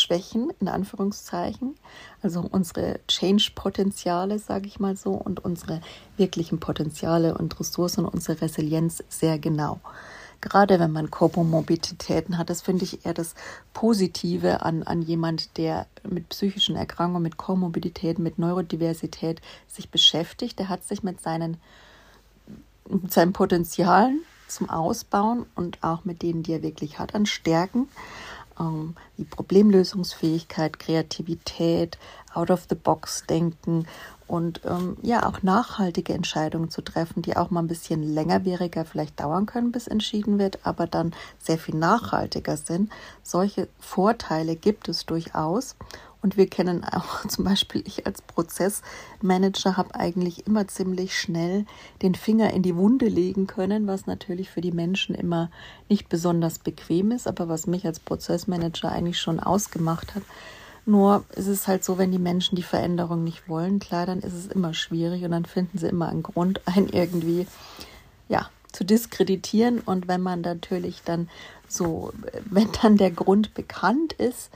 Schwächen, 0.07 0.53
in 0.61 0.69
Anführungszeichen, 0.69 1.75
also 2.23 2.41
unsere 2.41 3.01
Change-Potenziale, 3.09 4.39
sage 4.39 4.69
ich 4.69 4.79
mal 4.79 4.97
so, 4.97 5.13
und 5.13 5.45
unsere 5.45 5.81
wirklichen 6.17 6.61
Potenziale 6.61 7.37
und 7.37 7.59
Ressourcen 7.59 8.05
und 8.05 8.15
unsere 8.15 8.41
Resilienz 8.41 9.03
sehr 9.09 9.39
genau. 9.39 9.81
Gerade 10.41 10.79
wenn 10.79 10.93
man 10.93 11.11
Komorbiditäten 11.11 12.39
hat, 12.39 12.51
das 12.51 12.63
finde 12.63 12.85
ich 12.85 13.05
eher 13.05 13.15
das 13.15 13.35
Positive 13.73 14.63
an, 14.63 14.85
an 14.85 15.03
jemand, 15.03 15.57
der 15.57 15.87
mit 16.09 16.29
psychischen 16.29 16.77
Erkrankungen, 16.77 17.23
mit 17.23 17.37
Komorbiditäten, 17.37 18.23
mit 18.23 18.39
Neurodiversität 18.39 19.41
sich 19.67 19.89
beschäftigt. 19.91 20.59
Der 20.59 20.69
hat 20.69 20.85
sich 20.85 21.03
mit 21.03 21.21
seinen, 21.21 21.57
mit 22.89 23.13
seinen 23.13 23.33
Potenzialen 23.33 24.21
zum 24.47 24.71
Ausbauen 24.71 25.47
und 25.57 25.83
auch 25.83 26.05
mit 26.05 26.23
denen, 26.23 26.43
die 26.43 26.53
er 26.53 26.63
wirklich 26.63 26.99
hat, 26.99 27.15
an 27.15 27.27
Stärken 27.27 27.89
ähm, 28.59 28.95
wie 29.17 29.25
Problemlösungsfähigkeit, 29.25 30.79
Kreativität, 30.79 31.99
out-of-the-box-Denken 32.35 33.87
und 34.27 34.61
ähm, 34.65 34.97
ja 35.03 35.27
auch 35.27 35.43
nachhaltige 35.43 36.13
Entscheidungen 36.13 36.71
zu 36.71 36.83
treffen, 36.83 37.23
die 37.23 37.37
auch 37.37 37.51
mal 37.51 37.61
ein 37.61 37.69
bisschen 37.69 38.03
längerwieriger 38.03 38.85
vielleicht 38.85 39.21
dauern 39.21 39.47
können, 39.47 39.73
bis 39.73 39.87
entschieden 39.87 40.39
wird, 40.39 40.59
aber 40.65 40.87
dann 40.87 41.15
sehr 41.39 41.59
viel 41.59 41.77
nachhaltiger 41.77 42.57
sind. 42.57 42.91
Solche 43.23 43.69
Vorteile 43.79 44.57
gibt 44.57 44.89
es 44.89 45.07
durchaus 45.07 45.77
und 46.23 46.37
wir 46.37 46.49
kennen 46.49 46.85
auch 46.85 47.25
zum 47.29 47.45
Beispiel, 47.45 47.83
ich 47.87 48.07
als 48.07 48.23
Prozessmanager 48.23 49.77
habe 49.77 49.95
eigentlich 49.95 50.47
immer 50.47 50.67
ziemlich 50.69 51.19
schnell 51.19 51.67
den 52.03 52.15
Finger 52.15 52.53
in 52.53 52.63
die 52.63 52.77
Wunde 52.77 53.07
legen 53.09 53.47
können, 53.47 53.87
was 53.87 54.07
natürlich 54.07 54.51
für 54.51 54.61
die 54.61 54.73
Menschen 54.73 55.15
immer 55.15 55.51
nicht 55.89 56.09
besonders 56.09 56.59
bequem 56.59 57.11
ist, 57.13 57.27
aber 57.27 57.49
was 57.49 57.67
mich 57.67 57.87
als 57.87 58.01
Prozessmanager 58.01 58.91
eigentlich 58.91 59.21
schon 59.21 59.41
ausgemacht 59.41 60.15
hat. 60.15 60.23
Nur 60.89 61.25
ist 61.35 61.49
es 61.49 61.67
halt 61.67 61.85
so, 61.85 61.99
wenn 61.99 62.13
die 62.13 62.19
Menschen 62.19 62.55
die 62.55 62.63
Veränderung 62.63 63.25
nicht 63.25 63.49
wollen, 63.49 63.81
klar, 63.81 64.07
dann 64.07 64.21
ist 64.21 64.35
es 64.35 64.47
immer 64.47 64.73
schwierig 64.73 65.25
und 65.25 65.33
dann 65.33 65.45
finden 65.45 65.79
sie 65.79 65.89
immer 65.89 66.09
einen 66.09 66.23
Grund, 66.23 66.61
einen 66.67 66.89
irgendwie, 66.89 67.47
ja, 68.29 68.49
zu 68.73 68.85
diskreditieren. 68.85 69.81
Und 69.81 70.07
wenn 70.07 70.21
man 70.21 70.43
natürlich 70.43 71.03
dann 71.05 71.29
so, 71.69 72.13
wenn 72.45 72.69
dann 72.83 72.97
der 72.97 73.11
Grund 73.11 73.55
bekannt 73.55 74.13
ist, 74.13 74.51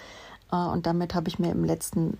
und 0.57 0.87
damit 0.87 1.15
habe 1.15 1.29
ich 1.29 1.39
mir 1.39 1.53
im 1.53 1.65
letzten 1.65 2.19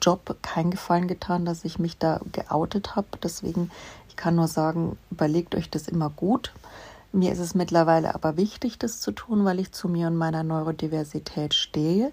Job 0.00 0.36
keinen 0.42 0.70
Gefallen 0.70 1.08
getan, 1.08 1.44
dass 1.44 1.64
ich 1.64 1.78
mich 1.78 1.98
da 1.98 2.20
geoutet 2.32 2.96
habe. 2.96 3.08
Deswegen, 3.22 3.70
ich 4.08 4.16
kann 4.16 4.34
nur 4.36 4.48
sagen, 4.48 4.96
überlegt 5.10 5.54
euch 5.54 5.70
das 5.70 5.88
immer 5.88 6.10
gut. 6.10 6.52
Mir 7.12 7.32
ist 7.32 7.38
es 7.38 7.54
mittlerweile 7.54 8.14
aber 8.14 8.36
wichtig, 8.36 8.78
das 8.78 9.00
zu 9.00 9.12
tun, 9.12 9.44
weil 9.44 9.58
ich 9.60 9.72
zu 9.72 9.88
mir 9.88 10.08
und 10.08 10.16
meiner 10.16 10.42
Neurodiversität 10.42 11.54
stehe. 11.54 12.12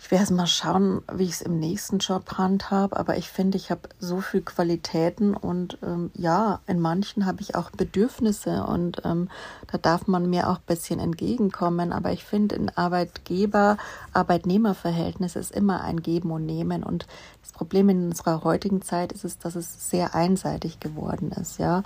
Ich 0.00 0.12
werde 0.12 0.32
mal 0.32 0.46
schauen, 0.46 1.02
wie 1.12 1.24
ich 1.24 1.32
es 1.32 1.42
im 1.42 1.58
nächsten 1.58 1.98
Job 1.98 2.38
handhabe, 2.38 2.96
aber 2.96 3.16
ich 3.16 3.28
finde, 3.28 3.58
ich 3.58 3.72
habe 3.72 3.88
so 3.98 4.20
viele 4.20 4.44
Qualitäten 4.44 5.34
und 5.34 5.76
ähm, 5.82 6.12
ja, 6.14 6.60
in 6.68 6.78
manchen 6.78 7.26
habe 7.26 7.40
ich 7.40 7.56
auch 7.56 7.70
Bedürfnisse 7.70 8.62
und 8.62 9.02
ähm, 9.04 9.28
da 9.70 9.76
darf 9.76 10.06
man 10.06 10.30
mir 10.30 10.48
auch 10.48 10.58
ein 10.58 10.66
bisschen 10.66 11.00
entgegenkommen. 11.00 11.92
Aber 11.92 12.12
ich 12.12 12.22
finde, 12.24 12.54
ein 12.54 12.70
Arbeitgeber-Arbeitnehmer-Verhältnis 12.74 15.34
ist 15.34 15.50
immer 15.50 15.80
ein 15.82 16.00
Geben 16.00 16.30
und 16.30 16.46
Nehmen 16.46 16.84
und 16.84 17.08
das 17.42 17.50
Problem 17.52 17.88
in 17.88 18.10
unserer 18.10 18.44
heutigen 18.44 18.82
Zeit 18.82 19.10
ist 19.12 19.24
es, 19.24 19.38
dass 19.38 19.56
es 19.56 19.90
sehr 19.90 20.14
einseitig 20.14 20.78
geworden 20.78 21.32
ist, 21.32 21.58
ja 21.58 21.82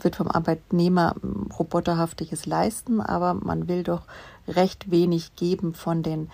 wird 0.00 0.14
vom 0.14 0.28
Arbeitnehmer 0.28 1.16
roboterhaftiges 1.58 2.46
leisten, 2.46 3.00
aber 3.00 3.34
man 3.34 3.66
will 3.66 3.82
doch 3.82 4.02
recht 4.46 4.92
wenig 4.92 5.34
geben 5.34 5.74
von 5.74 6.04
den 6.04 6.30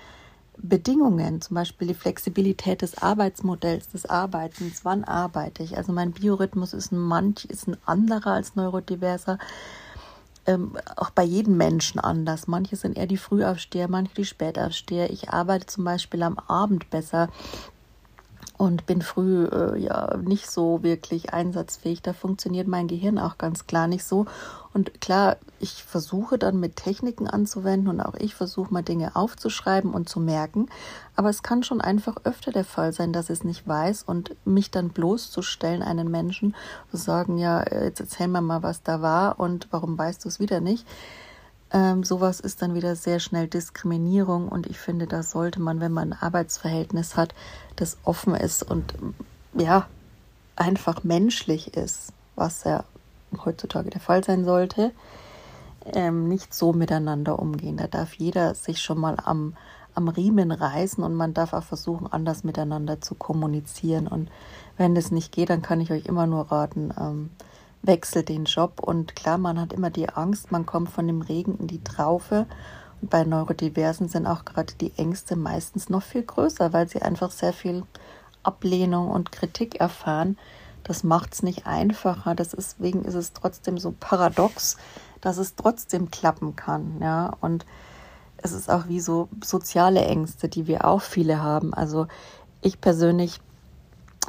Bedingungen, 0.58 1.40
zum 1.40 1.54
Beispiel 1.54 1.88
die 1.88 1.94
Flexibilität 1.94 2.82
des 2.82 2.98
Arbeitsmodells, 2.98 3.88
des 3.88 4.06
Arbeitens, 4.06 4.84
wann 4.84 5.04
arbeite 5.04 5.62
ich. 5.62 5.76
Also 5.76 5.92
mein 5.92 6.12
Biorhythmus 6.12 6.72
ist 6.72 6.92
ein 6.92 6.98
manch, 6.98 7.44
ist 7.46 7.68
ein 7.68 7.76
anderer 7.84 8.32
als 8.32 8.54
neurodiverser. 8.54 9.38
Ähm, 10.46 10.76
auch 10.96 11.10
bei 11.10 11.22
jedem 11.22 11.56
Menschen 11.56 11.98
anders. 11.98 12.46
Manche 12.46 12.76
sind 12.76 12.98
eher 12.98 13.06
die 13.06 13.16
Frühaufsteher, 13.16 13.88
manche 13.88 14.14
die 14.14 14.24
Spätaufsteher. 14.26 15.10
Ich 15.10 15.30
arbeite 15.30 15.66
zum 15.66 15.84
Beispiel 15.84 16.22
am 16.22 16.38
Abend 16.38 16.90
besser 16.90 17.30
und 18.56 18.86
bin 18.86 19.02
früh 19.02 19.46
äh, 19.46 19.78
ja 19.78 20.16
nicht 20.16 20.50
so 20.50 20.82
wirklich 20.82 21.32
einsatzfähig. 21.32 22.02
Da 22.02 22.12
funktioniert 22.12 22.68
mein 22.68 22.86
Gehirn 22.86 23.18
auch 23.18 23.36
ganz 23.36 23.66
klar 23.66 23.88
nicht 23.88 24.04
so. 24.04 24.26
Und 24.72 25.00
klar, 25.00 25.36
ich 25.60 25.84
versuche 25.84 26.38
dann 26.38 26.60
mit 26.60 26.76
Techniken 26.76 27.28
anzuwenden 27.28 27.88
und 27.88 28.00
auch 28.00 28.14
ich 28.14 28.34
versuche 28.34 28.72
mal 28.72 28.82
Dinge 28.82 29.16
aufzuschreiben 29.16 29.92
und 29.92 30.08
zu 30.08 30.20
merken. 30.20 30.68
Aber 31.16 31.30
es 31.30 31.42
kann 31.42 31.62
schon 31.62 31.80
einfach 31.80 32.16
öfter 32.24 32.52
der 32.52 32.64
Fall 32.64 32.92
sein, 32.92 33.12
dass 33.12 33.30
ich 33.30 33.38
es 33.38 33.44
nicht 33.44 33.66
weiß 33.66 34.04
und 34.04 34.34
mich 34.44 34.70
dann 34.70 34.90
bloßzustellen, 34.90 35.82
einen 35.82 36.10
Menschen 36.10 36.54
zu 36.90 36.96
sagen, 36.96 37.38
ja, 37.38 37.64
jetzt 37.70 38.00
erzähl 38.00 38.28
mir 38.28 38.40
mal, 38.40 38.62
was 38.62 38.82
da 38.82 39.02
war 39.02 39.40
und 39.40 39.68
warum 39.70 39.98
weißt 39.98 40.24
du 40.24 40.28
es 40.28 40.40
wieder 40.40 40.60
nicht 40.60 40.86
ähm, 41.74 42.04
sowas 42.04 42.38
ist 42.38 42.62
dann 42.62 42.74
wieder 42.74 42.94
sehr 42.94 43.18
schnell 43.18 43.48
Diskriminierung 43.48 44.48
und 44.48 44.66
ich 44.66 44.78
finde, 44.78 45.08
da 45.08 45.24
sollte 45.24 45.60
man, 45.60 45.80
wenn 45.80 45.92
man 45.92 46.12
ein 46.12 46.18
Arbeitsverhältnis 46.18 47.16
hat, 47.16 47.34
das 47.74 47.98
offen 48.04 48.36
ist 48.36 48.62
und 48.62 48.94
ja, 49.54 49.88
einfach 50.54 51.02
menschlich 51.02 51.74
ist, 51.76 52.12
was 52.36 52.62
ja 52.62 52.84
heutzutage 53.44 53.90
der 53.90 54.00
Fall 54.00 54.22
sein 54.22 54.44
sollte, 54.44 54.92
ähm, 55.84 56.28
nicht 56.28 56.54
so 56.54 56.72
miteinander 56.72 57.40
umgehen. 57.40 57.76
Da 57.76 57.88
darf 57.88 58.14
jeder 58.14 58.54
sich 58.54 58.80
schon 58.80 59.00
mal 59.00 59.16
am, 59.24 59.54
am 59.96 60.06
Riemen 60.06 60.52
reißen 60.52 61.02
und 61.02 61.14
man 61.14 61.34
darf 61.34 61.52
auch 61.54 61.64
versuchen, 61.64 62.06
anders 62.06 62.44
miteinander 62.44 63.00
zu 63.00 63.16
kommunizieren. 63.16 64.06
Und 64.06 64.30
wenn 64.76 64.94
das 64.94 65.10
nicht 65.10 65.32
geht, 65.32 65.50
dann 65.50 65.62
kann 65.62 65.80
ich 65.80 65.90
euch 65.90 66.06
immer 66.06 66.28
nur 66.28 66.52
raten, 66.52 66.94
ähm, 66.96 67.30
wechselt 67.86 68.28
den 68.28 68.44
Job 68.44 68.80
und 68.80 69.14
klar, 69.16 69.38
man 69.38 69.60
hat 69.60 69.72
immer 69.72 69.90
die 69.90 70.08
Angst, 70.08 70.52
man 70.52 70.66
kommt 70.66 70.90
von 70.90 71.06
dem 71.06 71.22
Regen 71.22 71.58
in 71.58 71.66
die 71.66 71.82
Traufe. 71.82 72.46
Und 73.00 73.10
bei 73.10 73.24
Neurodiversen 73.24 74.08
sind 74.08 74.26
auch 74.26 74.44
gerade 74.44 74.74
die 74.74 74.92
Ängste 74.96 75.36
meistens 75.36 75.90
noch 75.90 76.02
viel 76.02 76.22
größer, 76.22 76.72
weil 76.72 76.88
sie 76.88 77.02
einfach 77.02 77.30
sehr 77.30 77.52
viel 77.52 77.84
Ablehnung 78.42 79.10
und 79.10 79.32
Kritik 79.32 79.80
erfahren. 79.80 80.38
Das 80.84 81.02
macht 81.02 81.34
es 81.34 81.42
nicht 81.42 81.66
einfacher. 81.66 82.34
Deswegen 82.34 83.04
ist 83.04 83.14
es 83.14 83.32
trotzdem 83.32 83.78
so 83.78 83.94
paradox, 83.98 84.76
dass 85.20 85.38
es 85.38 85.56
trotzdem 85.56 86.10
klappen 86.10 86.56
kann. 86.56 86.98
Ja, 87.00 87.34
und 87.40 87.66
es 88.36 88.52
ist 88.52 88.70
auch 88.70 88.88
wie 88.88 89.00
so 89.00 89.28
soziale 89.42 90.04
Ängste, 90.04 90.48
die 90.48 90.66
wir 90.66 90.84
auch 90.84 91.00
viele 91.00 91.42
haben. 91.42 91.72
Also 91.74 92.06
ich 92.60 92.80
persönlich 92.80 93.40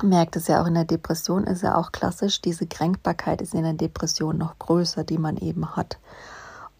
merkt 0.03 0.35
es 0.35 0.47
ja 0.47 0.61
auch 0.61 0.67
in 0.67 0.73
der 0.73 0.85
Depression, 0.85 1.45
ist 1.45 1.63
ja 1.63 1.75
auch 1.75 1.91
klassisch, 1.91 2.41
diese 2.41 2.65
Kränkbarkeit 2.65 3.41
ist 3.41 3.53
in 3.53 3.63
der 3.63 3.73
Depression 3.73 4.37
noch 4.37 4.57
größer, 4.59 5.03
die 5.03 5.17
man 5.17 5.37
eben 5.37 5.75
hat. 5.75 5.97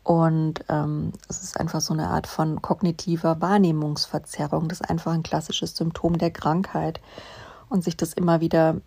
Und 0.04 0.64
ähm, 0.70 1.14
es 1.28 1.42
ist 1.42 1.60
einfach 1.60 1.82
so 1.82 1.94
eine 1.94 2.10
Art 2.10 2.28
von 2.28 2.62
kognitiver 2.62 3.42
Wahrnehmungsverzerrung. 3.42 4.68
Das 4.68 4.82
ist 4.82 4.90
einfach 4.90 5.14
ein 5.14 5.24
klassisches 5.24 5.76
Symptom 5.76 6.20
der 6.20 6.30
Krankheit. 6.30 7.02
Und 7.70 7.84
sich 7.84 7.98
das 7.98 8.14
immer 8.14 8.40
wieder 8.40 8.82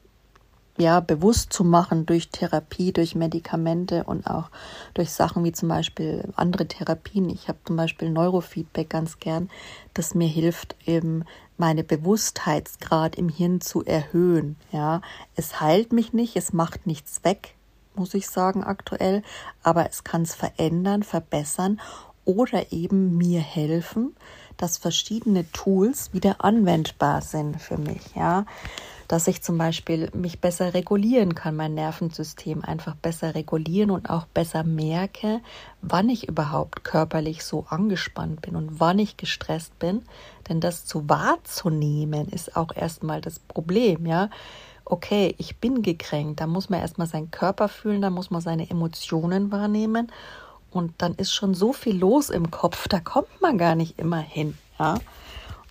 ja, 0.79 1.01
bewusst 1.01 1.53
zu 1.53 1.64
machen 1.64 2.07
durch 2.07 2.31
Therapie, 2.31 2.93
durch 2.93 3.17
Medikamente 3.17 4.05
und 4.05 4.27
auch 4.27 4.49
durch 4.95 5.11
Sachen 5.11 5.43
wie 5.45 5.53
zum 5.53 5.69
Beispiel 5.69 6.29
andere 6.37 6.67
Therapien. 6.67 7.29
Ich 7.31 7.49
habe 7.49 7.59
zum 7.64 7.77
Beispiel 7.77 8.11
Neurofeedback 8.11 8.88
ganz 8.88 9.19
gern, 9.19 9.51
das 9.95 10.14
mir 10.14 10.29
hilft, 10.29 10.77
eben 10.87 11.25
meine 11.57 11.83
Bewusstheitsgrad 11.83 13.17
im 13.17 13.29
Hirn 13.29 13.61
zu 13.61 13.85
erhöhen. 13.85 14.57
Ja, 14.71 15.03
es 15.35 15.61
heilt 15.61 15.93
mich 15.93 16.12
nicht, 16.12 16.37
es 16.37 16.53
macht 16.53 16.87
nichts 16.87 17.25
weg, 17.25 17.57
muss 17.97 18.14
ich 18.14 18.29
sagen 18.29 18.62
aktuell, 18.62 19.23
aber 19.64 19.88
es 19.88 20.05
kann 20.05 20.23
es 20.23 20.37
verändern, 20.37 21.03
verbessern 21.03 21.81
oder 22.25 22.73
eben 22.73 23.17
mir 23.17 23.41
helfen, 23.41 24.14
dass 24.59 24.77
verschiedene 24.77 25.51
Tools 25.53 26.12
wieder 26.12 26.44
anwendbar 26.44 27.23
sind 27.23 27.61
für 27.61 27.79
mich. 27.79 28.14
Ja, 28.14 28.44
dass 29.09 29.27
ich 29.27 29.42
zum 29.42 29.57
Beispiel 29.57 30.11
mich 30.12 30.38
besser 30.38 30.75
regulieren 30.75 31.35
kann, 31.35 31.57
mein 31.57 31.73
Nervensystem 31.73 32.62
einfach 32.62 32.94
besser 32.94 33.35
regulieren 33.35 33.90
und 33.90 34.11
auch 34.11 34.27
besser 34.27 34.64
merke, 34.64 35.40
wann 35.81 36.11
ich 36.11 36.29
überhaupt 36.29 36.85
körperlich 36.85 37.42
so 37.42 37.64
angespannt 37.71 38.42
bin 38.42 38.55
und 38.55 38.81
wann 38.81 38.99
ich 38.99 39.16
gestresst 39.16 39.79
bin. 39.79 40.03
Denn 40.49 40.61
das 40.61 40.85
zu 40.85 41.09
wahrzunehmen 41.09 42.29
ist 42.29 42.55
auch 42.55 42.77
erstmal 42.77 43.23
das 43.23 43.38
Problem, 43.38 44.05
ja. 44.05 44.29
Okay, 44.85 45.35
ich 45.38 45.57
bin 45.57 45.83
gekränkt, 45.83 46.40
da 46.40 46.47
muss 46.47 46.71
man 46.71 46.81
erstmal 46.81 47.07
seinen 47.07 47.31
Körper 47.31 47.68
fühlen, 47.68 48.01
da 48.03 48.11
muss 48.11 48.31
man 48.31 48.40
seine 48.40 48.71
Emotionen 48.71 49.51
wahrnehmen 49.51 50.11
und 50.79 50.95
dann 50.99 51.14
ist 51.17 51.35
schon 51.35 51.55
so 51.55 51.73
viel 51.73 51.99
los 51.99 52.31
im 52.31 52.51
Kopf, 52.51 52.88
da 52.88 53.01
kommt 53.01 53.41
man 53.41 53.59
gar 53.59 53.75
nicht 53.75 53.99
immer 53.99 54.21
hin, 54.21 54.57
ja. 54.79 54.99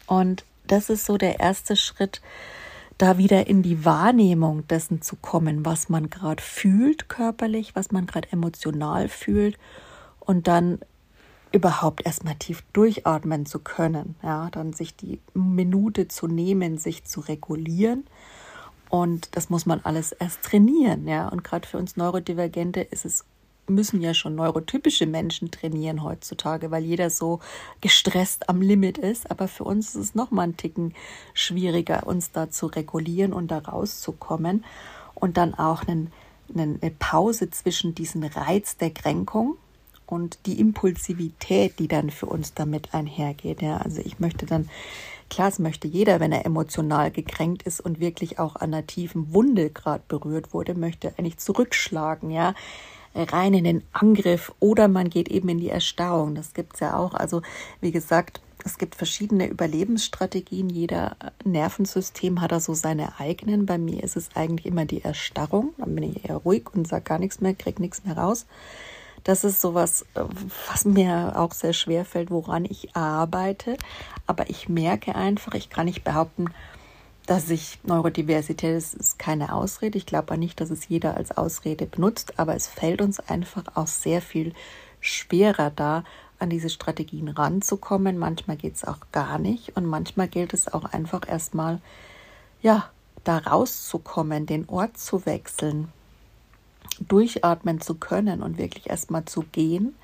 Und 0.06 0.44
das 0.68 0.90
ist 0.90 1.06
so 1.06 1.18
der 1.18 1.40
erste 1.40 1.76
Schritt, 1.76 2.22
da 2.98 3.18
wieder 3.18 3.48
in 3.48 3.62
die 3.62 3.86
Wahrnehmung 3.86 4.68
dessen 4.68 5.02
zu 5.02 5.16
kommen, 5.16 5.66
was 5.66 5.88
man 5.88 6.10
gerade 6.10 6.44
fühlt 6.44 7.10
körperlich, 7.10 7.76
was 7.76 7.92
man 7.92 8.06
gerade 8.06 8.32
emotional 8.32 9.08
fühlt 9.08 9.58
und 10.20 10.48
dann 10.48 10.80
überhaupt 11.54 12.06
erstmal 12.06 12.36
tief 12.36 12.64
durchatmen 12.74 13.46
zu 13.46 13.60
können, 13.60 14.16
ja, 14.22 14.50
dann 14.52 14.74
sich 14.74 14.96
die 14.96 15.22
Minute 15.34 16.10
zu 16.10 16.28
nehmen, 16.28 16.78
sich 16.78 17.06
zu 17.06 17.22
regulieren. 17.22 18.06
Und 18.90 19.36
das 19.36 19.50
muss 19.50 19.66
man 19.66 19.80
alles 19.84 20.12
erst 20.12 20.44
trainieren, 20.44 21.08
ja, 21.08 21.28
und 21.30 21.44
gerade 21.44 21.68
für 21.68 21.78
uns 21.78 21.96
Neurodivergente 21.96 22.82
ist 22.82 23.06
es 23.06 23.26
müssen 23.68 24.02
ja 24.02 24.14
schon 24.14 24.36
neurotypische 24.36 25.06
Menschen 25.06 25.52
trainieren 25.52 26.04
heutzutage, 26.04 26.72
weil 26.72 26.84
jeder 26.84 27.10
so 27.10 27.40
gestresst 27.82 28.50
am 28.50 28.62
Limit 28.62 28.98
ist. 28.98 29.30
Aber 29.30 29.48
für 29.48 29.64
uns 29.64 29.96
ist 29.96 29.96
es 29.96 30.16
noch 30.16 30.32
mal 30.32 30.44
einen 30.44 30.58
Ticken 30.58 30.94
schwieriger, 31.34 32.08
uns 32.08 32.32
da 32.32 32.50
zu 32.50 32.68
regulieren 32.68 33.34
und 33.34 33.50
da 33.50 33.60
rauszukommen. 33.60 34.66
Und 35.16 35.38
dann 35.38 35.54
auch 35.54 35.88
einen, 35.88 36.12
eine 36.56 36.92
Pause 37.00 37.50
zwischen 37.50 37.96
diesem 37.96 38.24
Reiz 38.24 38.78
der 38.78 38.92
Kränkung 38.92 39.58
und 40.06 40.40
die 40.46 40.60
Impulsivität, 40.60 41.80
die 41.80 41.88
dann 41.88 42.10
für 42.10 42.28
uns 42.28 42.54
damit 42.54 42.94
einhergeht. 42.94 43.62
Ja, 43.62 43.78
also 43.78 44.02
ich 44.04 44.20
möchte 44.20 44.46
dann, 44.46 44.70
klar, 45.30 45.50
es 45.50 45.60
möchte 45.60 45.88
jeder, 45.88 46.20
wenn 46.20 46.32
er 46.32 46.46
emotional 46.46 47.12
gekränkt 47.12 47.64
ist 47.64 47.82
und 47.82 48.00
wirklich 48.00 48.40
auch 48.40 48.56
an 48.56 48.74
einer 48.74 48.88
tiefen 48.88 49.34
Wunde 49.34 49.70
gerade 49.70 50.04
berührt 50.08 50.54
wurde, 50.54 50.76
möchte 50.76 51.14
eigentlich 51.18 51.38
zurückschlagen, 51.38 52.30
ja 52.30 52.54
rein 53.18 53.54
in 53.54 53.64
den 53.64 53.84
Angriff 53.94 54.54
oder 54.60 54.88
man 54.88 55.10
geht 55.10 55.28
eben 55.30 55.50
in 55.50 55.60
die 55.60 55.70
Erstarrung. 55.70 56.36
Das 56.36 56.54
gibt 56.54 56.76
es 56.76 56.80
ja 56.80 56.98
auch. 56.98 57.14
Also 57.14 57.42
wie 57.82 57.92
gesagt, 57.92 58.42
es 58.64 58.78
gibt 58.78 58.96
verschiedene 58.96 59.48
Überlebensstrategien. 59.48 60.70
Jeder 60.70 61.16
Nervensystem 61.46 62.42
hat 62.42 62.52
da 62.52 62.60
so 62.60 62.74
seine 62.74 63.20
eigenen. 63.20 63.66
Bei 63.66 63.78
mir 63.78 64.04
ist 64.04 64.18
es 64.18 64.30
eigentlich 64.36 64.66
immer 64.66 64.86
die 64.86 65.04
Erstarrung. 65.04 65.74
Dann 65.78 65.96
bin 65.96 66.04
ich 66.04 66.28
eher 66.28 66.38
ruhig 66.38 66.66
und 66.74 66.88
sage 66.88 67.04
gar 67.04 67.20
nichts 67.20 67.40
mehr, 67.40 67.56
kriege 67.56 67.82
nichts 67.82 68.04
mehr 68.04 68.18
raus. 68.18 68.46
Das 69.24 69.44
ist 69.44 69.62
sowas, 69.62 70.06
was 70.68 70.86
mir 70.86 71.34
auch 71.36 71.54
sehr 71.54 71.74
schwer 71.74 72.06
fällt, 72.06 72.32
woran 72.32 72.66
ich 72.66 72.96
arbeite. 72.96 73.78
Aber 74.26 74.50
ich 74.50 74.70
merke 74.70 75.16
einfach, 75.16 75.54
ich 75.54 75.70
kann 75.70 75.86
nicht 75.86 76.04
behaupten, 76.04 76.46
dass 77.28 77.50
ich 77.50 77.78
Neurodiversität 77.84 78.78
ist, 78.78 78.94
ist 78.96 79.20
keine 79.20 79.54
Ausrede. 79.54 79.98
Ich 79.98 80.06
glaube 80.06 80.38
nicht, 80.38 80.60
dass 80.62 80.70
es 80.70 80.88
jeder 80.88 81.18
als 81.18 81.38
Ausrede 81.38 81.86
benutzt, 81.86 82.40
aber 82.40 82.56
es 82.56 82.68
fällt 82.68 83.02
uns 83.02 83.20
einfach 83.20 83.64
auch 83.76 83.88
sehr 83.88 84.22
viel 84.22 84.54
schwerer 85.02 85.70
da, 85.70 86.04
an 86.40 86.50
diese 86.50 86.70
Strategien 86.70 87.28
ranzukommen. 87.28 88.18
Manchmal 88.18 88.56
geht 88.56 88.76
es 88.76 88.86
auch 88.86 89.00
gar 89.12 89.40
nicht 89.40 89.76
und 89.76 89.86
manchmal 89.86 90.30
gilt 90.30 90.54
es 90.54 90.72
auch 90.72 90.86
einfach 90.86 91.28
erstmal, 91.28 91.82
ja, 92.62 92.90
da 93.26 93.40
rauszukommen, 93.40 94.46
den 94.46 94.70
Ort 94.70 94.98
zu 94.98 95.26
wechseln, 95.26 95.90
durchatmen 97.00 97.82
zu 97.82 97.96
können 97.96 98.42
und 98.42 98.58
wirklich 98.58 98.90
erstmal 98.90 99.26
zu 99.26 99.42
gehen 99.52 99.96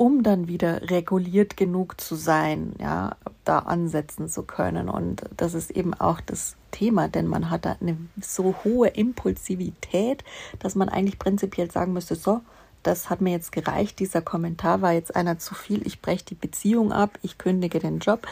um 0.00 0.22
dann 0.22 0.48
wieder 0.48 0.88
reguliert 0.88 1.58
genug 1.58 2.00
zu 2.00 2.14
sein, 2.14 2.72
ja, 2.80 3.16
da 3.44 3.58
ansetzen 3.58 4.30
zu 4.30 4.44
können. 4.44 4.88
Und 4.88 5.24
das 5.36 5.52
ist 5.52 5.70
eben 5.70 5.92
auch 5.92 6.22
das 6.22 6.56
Thema, 6.70 7.08
denn 7.08 7.26
man 7.26 7.50
hat 7.50 7.66
da 7.66 7.76
eine 7.82 7.98
so 8.18 8.54
hohe 8.64 8.88
Impulsivität, 8.88 10.24
dass 10.58 10.74
man 10.74 10.88
eigentlich 10.88 11.18
prinzipiell 11.18 11.70
sagen 11.70 11.92
müsste, 11.92 12.16
so, 12.16 12.40
das 12.82 13.10
hat 13.10 13.20
mir 13.20 13.32
jetzt 13.32 13.52
gereicht, 13.52 13.98
dieser 13.98 14.22
Kommentar 14.22 14.80
war 14.80 14.94
jetzt 14.94 15.14
einer 15.14 15.38
zu 15.38 15.54
viel, 15.54 15.86
ich 15.86 16.00
breche 16.00 16.24
die 16.24 16.34
Beziehung 16.34 16.92
ab, 16.92 17.18
ich 17.20 17.36
kündige 17.36 17.78
den 17.78 17.98
Job. 17.98 18.26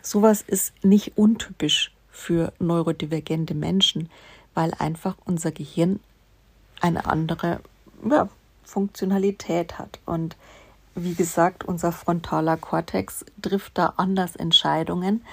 Sowas 0.00 0.40
ist 0.40 0.72
nicht 0.82 1.18
untypisch 1.18 1.92
für 2.10 2.54
neurodivergente 2.58 3.52
Menschen, 3.54 4.08
weil 4.54 4.72
einfach 4.78 5.18
unser 5.26 5.52
Gehirn 5.52 6.00
eine 6.80 7.04
andere 7.04 7.60
ja, 8.08 8.30
Funktionalität 8.64 9.78
hat. 9.78 9.98
Und 10.06 10.34
wie 11.04 11.14
gesagt, 11.14 11.64
unser 11.64 11.92
frontaler 11.92 12.56
Kortex 12.56 13.24
trifft 13.42 13.78
da 13.78 13.94
anders 13.96 14.36
Entscheidungen 14.36 15.24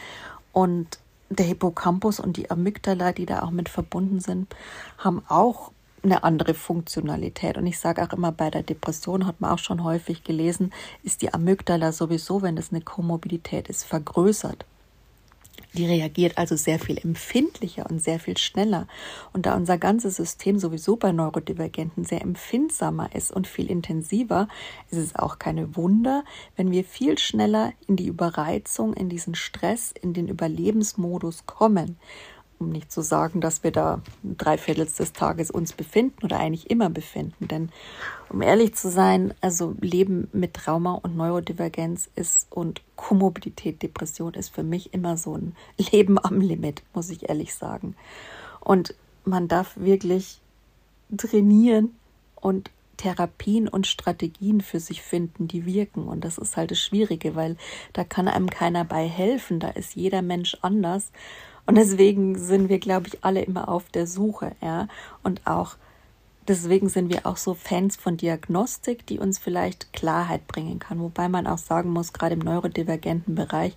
und 0.53 0.99
der 1.29 1.45
Hippocampus 1.45 2.19
und 2.19 2.37
die 2.37 2.49
Amygdala, 2.49 3.11
die 3.11 3.25
da 3.25 3.43
auch 3.43 3.51
mit 3.51 3.69
verbunden 3.69 4.19
sind, 4.19 4.55
haben 4.97 5.21
auch 5.27 5.71
eine 6.03 6.23
andere 6.23 6.53
Funktionalität. 6.53 7.57
Und 7.57 7.67
ich 7.67 7.79
sage 7.79 8.01
auch 8.03 8.13
immer, 8.13 8.31
bei 8.31 8.49
der 8.49 8.63
Depression 8.63 9.25
hat 9.25 9.41
man 9.41 9.51
auch 9.51 9.59
schon 9.59 9.83
häufig 9.83 10.23
gelesen, 10.23 10.71
ist 11.03 11.21
die 11.21 11.33
Amygdala 11.33 11.91
sowieso, 11.91 12.41
wenn 12.41 12.57
es 12.57 12.71
eine 12.71 12.81
Komorbidität 12.81 13.67
ist, 13.67 13.83
vergrößert. 13.83 14.65
Die 15.77 15.85
reagiert 15.85 16.39
also 16.39 16.55
sehr 16.55 16.79
viel 16.79 16.97
empfindlicher 16.97 17.85
und 17.87 18.03
sehr 18.03 18.19
viel 18.19 18.35
schneller. 18.37 18.87
Und 19.31 19.45
da 19.45 19.55
unser 19.55 19.77
ganzes 19.77 20.15
System 20.15 20.57
sowieso 20.57 20.95
bei 20.95 21.11
Neurodivergenten 21.11 22.03
sehr 22.03 22.21
empfindsamer 22.21 23.13
ist 23.15 23.31
und 23.31 23.47
viel 23.47 23.69
intensiver, 23.69 24.47
ist 24.89 24.97
es 24.97 25.15
auch 25.15 25.37
keine 25.37 25.75
Wunder, 25.75 26.23
wenn 26.55 26.71
wir 26.71 26.83
viel 26.83 27.19
schneller 27.19 27.73
in 27.87 27.95
die 27.95 28.07
Überreizung, 28.07 28.93
in 28.93 29.07
diesen 29.07 29.35
Stress, 29.35 29.91
in 29.91 30.13
den 30.13 30.27
Überlebensmodus 30.27 31.45
kommen 31.45 31.97
um 32.59 32.69
nicht 32.69 32.91
zu 32.91 33.01
sagen, 33.01 33.41
dass 33.41 33.63
wir 33.63 33.71
da 33.71 34.01
drei 34.23 34.57
Viertel 34.57 34.85
des 34.85 35.13
Tages 35.13 35.51
uns 35.51 35.73
befinden 35.73 36.25
oder 36.25 36.39
eigentlich 36.39 36.69
immer 36.69 36.89
befinden. 36.89 37.47
Denn 37.47 37.69
um 38.29 38.41
ehrlich 38.41 38.75
zu 38.75 38.89
sein, 38.89 39.33
also 39.41 39.75
Leben 39.79 40.27
mit 40.33 40.53
Trauma 40.53 40.93
und 40.93 41.15
Neurodivergenz 41.15 42.09
ist 42.15 42.47
und 42.51 42.81
Komorbidität, 42.95 43.81
Depression 43.81 44.33
ist 44.33 44.53
für 44.53 44.63
mich 44.63 44.93
immer 44.93 45.17
so 45.17 45.35
ein 45.35 45.55
Leben 45.91 46.17
am 46.23 46.41
Limit, 46.41 46.83
muss 46.93 47.09
ich 47.09 47.29
ehrlich 47.29 47.53
sagen. 47.55 47.95
Und 48.59 48.95
man 49.23 49.47
darf 49.47 49.77
wirklich 49.77 50.39
trainieren 51.15 51.95
und 52.35 52.71
Therapien 52.97 53.67
und 53.67 53.87
Strategien 53.87 54.61
für 54.61 54.79
sich 54.79 55.01
finden, 55.01 55.47
die 55.47 55.65
wirken. 55.65 56.07
Und 56.07 56.25
das 56.25 56.37
ist 56.37 56.57
halt 56.57 56.71
das 56.71 56.79
Schwierige, 56.79 57.35
weil 57.35 57.55
da 57.93 58.03
kann 58.03 58.27
einem 58.27 58.49
keiner 58.49 58.83
bei 58.83 59.07
helfen. 59.07 59.59
Da 59.59 59.69
ist 59.69 59.95
jeder 59.95 60.21
Mensch 60.21 60.57
anders. 60.61 61.11
Und 61.67 61.75
deswegen 61.75 62.37
sind 62.37 62.69
wir, 62.69 62.79
glaube 62.79 63.07
ich, 63.07 63.23
alle 63.23 63.41
immer 63.41 63.69
auf 63.69 63.89
der 63.89 64.07
Suche, 64.07 64.53
ja. 64.61 64.87
Und 65.21 65.45
auch 65.45 65.75
deswegen 66.47 66.87
sind 66.87 67.09
wir 67.09 67.25
auch 67.25 67.37
so 67.37 67.53
Fans 67.53 67.97
von 67.97 68.17
Diagnostik, 68.17 69.05
die 69.05 69.19
uns 69.19 69.37
vielleicht 69.37 69.91
Klarheit 69.93 70.47
bringen 70.47 70.79
kann. 70.79 70.99
Wobei 70.99 71.27
man 71.29 71.45
auch 71.45 71.57
sagen 71.57 71.91
muss, 71.91 72.13
gerade 72.13 72.35
im 72.35 72.39
neurodivergenten 72.39 73.35
Bereich 73.35 73.75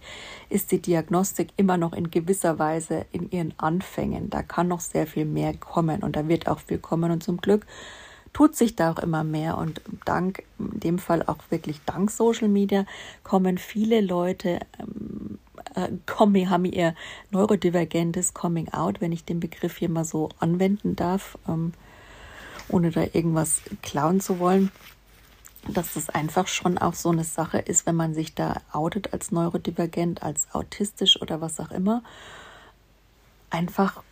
ist 0.49 0.71
die 0.71 0.81
Diagnostik 0.81 1.49
immer 1.57 1.77
noch 1.77 1.93
in 1.93 2.11
gewisser 2.11 2.59
Weise 2.59 3.07
in 3.13 3.31
ihren 3.31 3.55
Anfängen. 3.59 4.31
Da 4.31 4.43
kann 4.43 4.69
noch 4.69 4.81
sehr 4.81 5.07
viel 5.07 5.25
mehr 5.25 5.55
kommen 5.57 6.03
und 6.03 6.17
da 6.17 6.29
wird 6.29 6.47
auch 6.47 6.61
viel 6.61 6.79
kommen. 6.79 7.11
Und 7.11 7.23
zum 7.23 7.39
Glück 7.39 7.67
tut 8.33 8.55
sich 8.55 8.77
da 8.77 8.93
auch 8.93 8.99
immer 9.01 9.25
mehr 9.25 9.59
und 9.59 9.81
dank, 10.05 10.45
in 10.59 10.81
dem 10.81 10.99
Fall 10.99 11.25
auch 11.25 11.39
wirklich 11.51 11.81
dank 11.85 12.11
Social 12.11 12.49
Media, 12.49 12.87
kommen 13.25 13.59
viele 13.59 14.01
Leute 14.01 14.61
ähm, 14.79 15.39
äh, 15.75 15.89
Coming, 16.07 16.51
haben 16.51 16.65
ihr 16.65 16.95
neurodivergentes 17.31 18.35
Coming 18.35 18.69
Out, 18.69 19.01
wenn 19.01 19.13
ich 19.13 19.25
den 19.25 19.41
Begriff 19.41 19.77
hier 19.77 19.89
mal 19.89 20.05
so 20.05 20.29
anwenden 20.39 20.97
darf, 20.97 21.39
ähm, 21.49 21.73
ohne 22.69 22.91
da 22.91 23.03
irgendwas 23.13 23.63
klauen 23.83 24.21
zu 24.21 24.39
wollen, 24.39 24.71
dass 25.69 25.95
das 25.95 26.09
einfach 26.09 26.47
schon 26.47 26.79
auch 26.79 26.95
so 26.95 27.11
eine 27.11 27.25
Sache 27.25 27.59
ist, 27.59 27.87
wenn 27.87 27.97
man 27.97 28.15
sich 28.15 28.35
da 28.35 28.61
outet 28.73 29.13
als 29.13 29.31
neurodivergent, 29.31 30.23
als 30.23 30.49
autistisch 30.53 31.21
oder 31.21 31.41
was 31.41 31.61
auch 31.61 31.71
immer, 31.71 32.03
einfach 33.51 34.03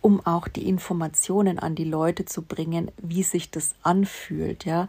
um 0.00 0.24
auch 0.24 0.48
die 0.48 0.68
Informationen 0.68 1.58
an 1.58 1.74
die 1.74 1.84
Leute 1.84 2.24
zu 2.24 2.42
bringen, 2.42 2.90
wie 2.98 3.22
sich 3.22 3.50
das 3.50 3.74
anfühlt, 3.82 4.64
ja 4.64 4.88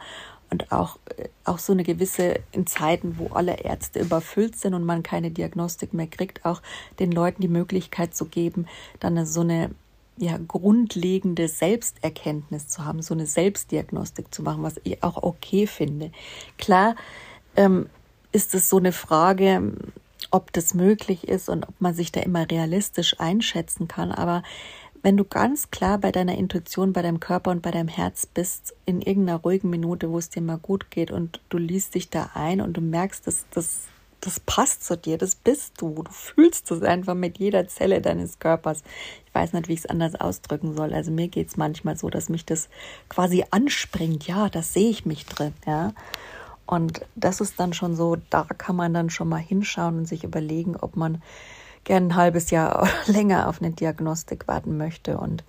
und 0.52 0.72
auch, 0.72 0.98
äh, 1.18 1.30
auch 1.44 1.60
so 1.60 1.74
eine 1.74 1.84
gewisse, 1.84 2.40
in 2.52 2.68
Zeiten, 2.68 3.18
wo 3.18 3.28
alle 3.28 3.60
Ärzte 3.62 4.00
überfüllt 4.00 4.56
sind 4.56 4.74
und 4.74 4.84
man 4.84 5.04
keine 5.04 5.32
Diagnostik 5.32 5.94
mehr 5.94 6.08
kriegt, 6.08 6.46
auch 6.46 6.62
den 7.00 7.12
Leuten 7.12 7.42
die 7.42 7.48
Möglichkeit 7.48 8.16
zu 8.16 8.26
geben, 8.26 8.68
dann 9.00 9.26
so 9.26 9.42
eine 9.42 9.72
ja, 10.18 10.38
grundlegende 10.48 11.48
Selbsterkenntnis 11.48 12.68
zu 12.68 12.84
haben, 12.84 13.02
so 13.02 13.14
eine 13.14 13.26
Selbstdiagnostik 13.26 14.34
zu 14.34 14.44
machen, 14.44 14.64
was 14.64 14.76
ich 14.84 15.02
auch 15.02 15.24
okay 15.24 15.66
finde. 15.66 16.12
Klar 16.58 16.96
ähm, 17.56 17.90
ist 18.34 18.54
es 18.54 18.70
so 18.70 18.78
eine 18.78 18.92
Frage, 18.92 19.74
ob 20.32 20.52
das 20.52 20.74
möglich 20.74 21.28
ist 21.28 21.50
und 21.50 21.68
ob 21.68 21.80
man 21.80 21.94
sich 21.94 22.12
da 22.12 22.20
immer 22.20 22.50
realistisch 22.50 23.20
einschätzen 23.20 23.88
kann, 23.88 24.12
aber 24.12 24.44
wenn 25.02 25.18
du 25.18 25.24
ganz 25.24 25.72
klar 25.72 25.98
bei 25.98 26.12
deiner 26.12 26.38
Intuition, 26.38 26.94
bei 26.94 27.02
deinem 27.02 27.20
Körper 27.20 27.52
und 27.52 27.62
bei 27.62 27.72
deinem 27.72 27.88
Herz 27.88 28.26
bist, 28.26 28.76
in 28.86 29.02
irgendeiner 29.02 29.40
ruhigen 29.40 29.70
Minute, 29.70 30.10
wo 30.10 30.18
es 30.18 30.30
dir 30.30 30.42
mal 30.42 30.58
gut 30.58 30.92
geht 30.92 31.12
und 31.12 31.42
du 31.50 31.58
liest 31.58 31.96
dich 31.96 32.10
da 32.10 32.32
ein 32.34 32.62
und 32.62 32.74
du 32.74 32.82
merkst, 32.82 33.26
dass 33.26 33.46
das, 33.52 33.84
das 34.22 34.40
passt 34.40 34.84
zu 34.84 34.98
dir, 34.98 35.18
das 35.18 35.36
bist 35.36 35.82
du. 35.82 36.04
Du 36.04 36.12
fühlst 36.12 36.70
es 36.72 36.82
einfach 36.84 37.16
mit 37.16 37.38
jeder 37.38 37.68
Zelle 37.68 38.02
deines 38.02 38.40
Körpers. 38.40 38.84
Ich 39.26 39.34
weiß 39.34 39.54
nicht, 39.54 39.68
wie 39.68 39.74
ich 39.74 39.80
es 39.80 39.86
anders 39.86 40.16
ausdrücken 40.16 40.76
soll. 40.76 40.94
Also 40.94 41.12
mir 41.12 41.28
geht 41.28 41.48
es 41.48 41.58
manchmal 41.58 41.98
so, 41.98 42.10
dass 42.10 42.30
mich 42.30 42.46
das 42.46 42.70
quasi 43.08 43.46
anspringt. 43.52 44.28
Ja, 44.28 44.50
das 44.50 44.74
sehe 44.74 44.90
ich 44.90 45.06
mich 45.06 45.26
drin. 45.26 45.54
Ja. 45.66 45.94
Und 46.66 47.02
das 47.16 47.42
ist 47.42 47.60
dann 47.60 47.74
schon 47.74 47.96
so, 47.96 48.18
da 48.30 48.44
kann 48.44 48.76
man 48.76 48.94
dann 48.94 49.10
schon 49.10 49.30
mal 49.30 49.38
hinschauen 49.38 50.00
und 50.00 50.06
sich 50.06 50.24
überlegen, 50.24 50.76
ob 50.76 50.96
man 50.96 51.22
gern 51.90 52.10
ein 52.10 52.16
halbes 52.16 52.52
Jahr 52.52 52.88
länger 53.08 53.50
auf 53.50 53.62
eine 53.62 53.72
Diagnostik 53.72 54.48
warten 54.48 54.78
möchte. 54.78 55.18
Und 55.18 55.44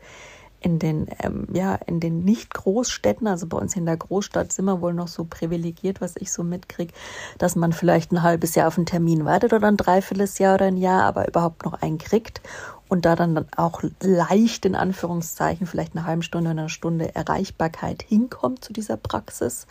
in 0.59 0.79
den, 0.79 1.07
ähm, 1.23 1.47
ja, 1.53 1.75
in 1.75 2.01
den 2.01 2.25
Nicht-Großstädten, 2.25 3.27
also 3.27 3.47
bei 3.47 3.59
uns 3.59 3.77
in 3.77 3.85
der 3.85 3.99
Großstadt 3.99 4.51
sind 4.51 4.65
wir 4.65 4.81
wohl 4.81 4.95
noch 4.95 5.09
so 5.09 5.27
privilegiert, 5.27 6.01
was 6.01 6.17
ich 6.17 6.33
so 6.33 6.43
mitkriege, 6.43 6.95
dass 7.37 7.57
man 7.57 7.75
vielleicht 7.75 8.11
ein 8.11 8.23
halbes 8.23 8.55
Jahr 8.55 8.69
auf 8.69 8.79
einen 8.79 8.87
Termin 8.87 9.27
wartet 9.27 9.53
oder 9.53 9.69
ein 9.69 9.77
Dreivierteljahr 9.77 10.55
oder 10.55 10.67
ein 10.67 10.79
Jahr, 10.79 11.03
aber 11.05 11.29
überhaupt 11.29 11.65
noch 11.67 11.75
einen 11.83 11.99
kriegt 11.99 12.41
und 12.89 13.05
da 13.05 13.17
dann 13.17 13.47
auch 13.57 13.83
leicht 14.01 14.65
in 14.65 14.75
Anführungszeichen 14.75 15.67
vielleicht 15.67 15.95
eine 15.95 16.07
halbe 16.07 16.23
Stunde 16.23 16.51
oder 16.51 16.61
eine 16.61 16.69
Stunde 16.71 17.15
Erreichbarkeit 17.15 18.03
hinkommt 18.03 18.65
zu 18.65 18.73
dieser 18.73 18.97
Praxis. 18.97 19.67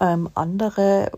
Ähm, 0.00 0.28
andere 0.34 1.10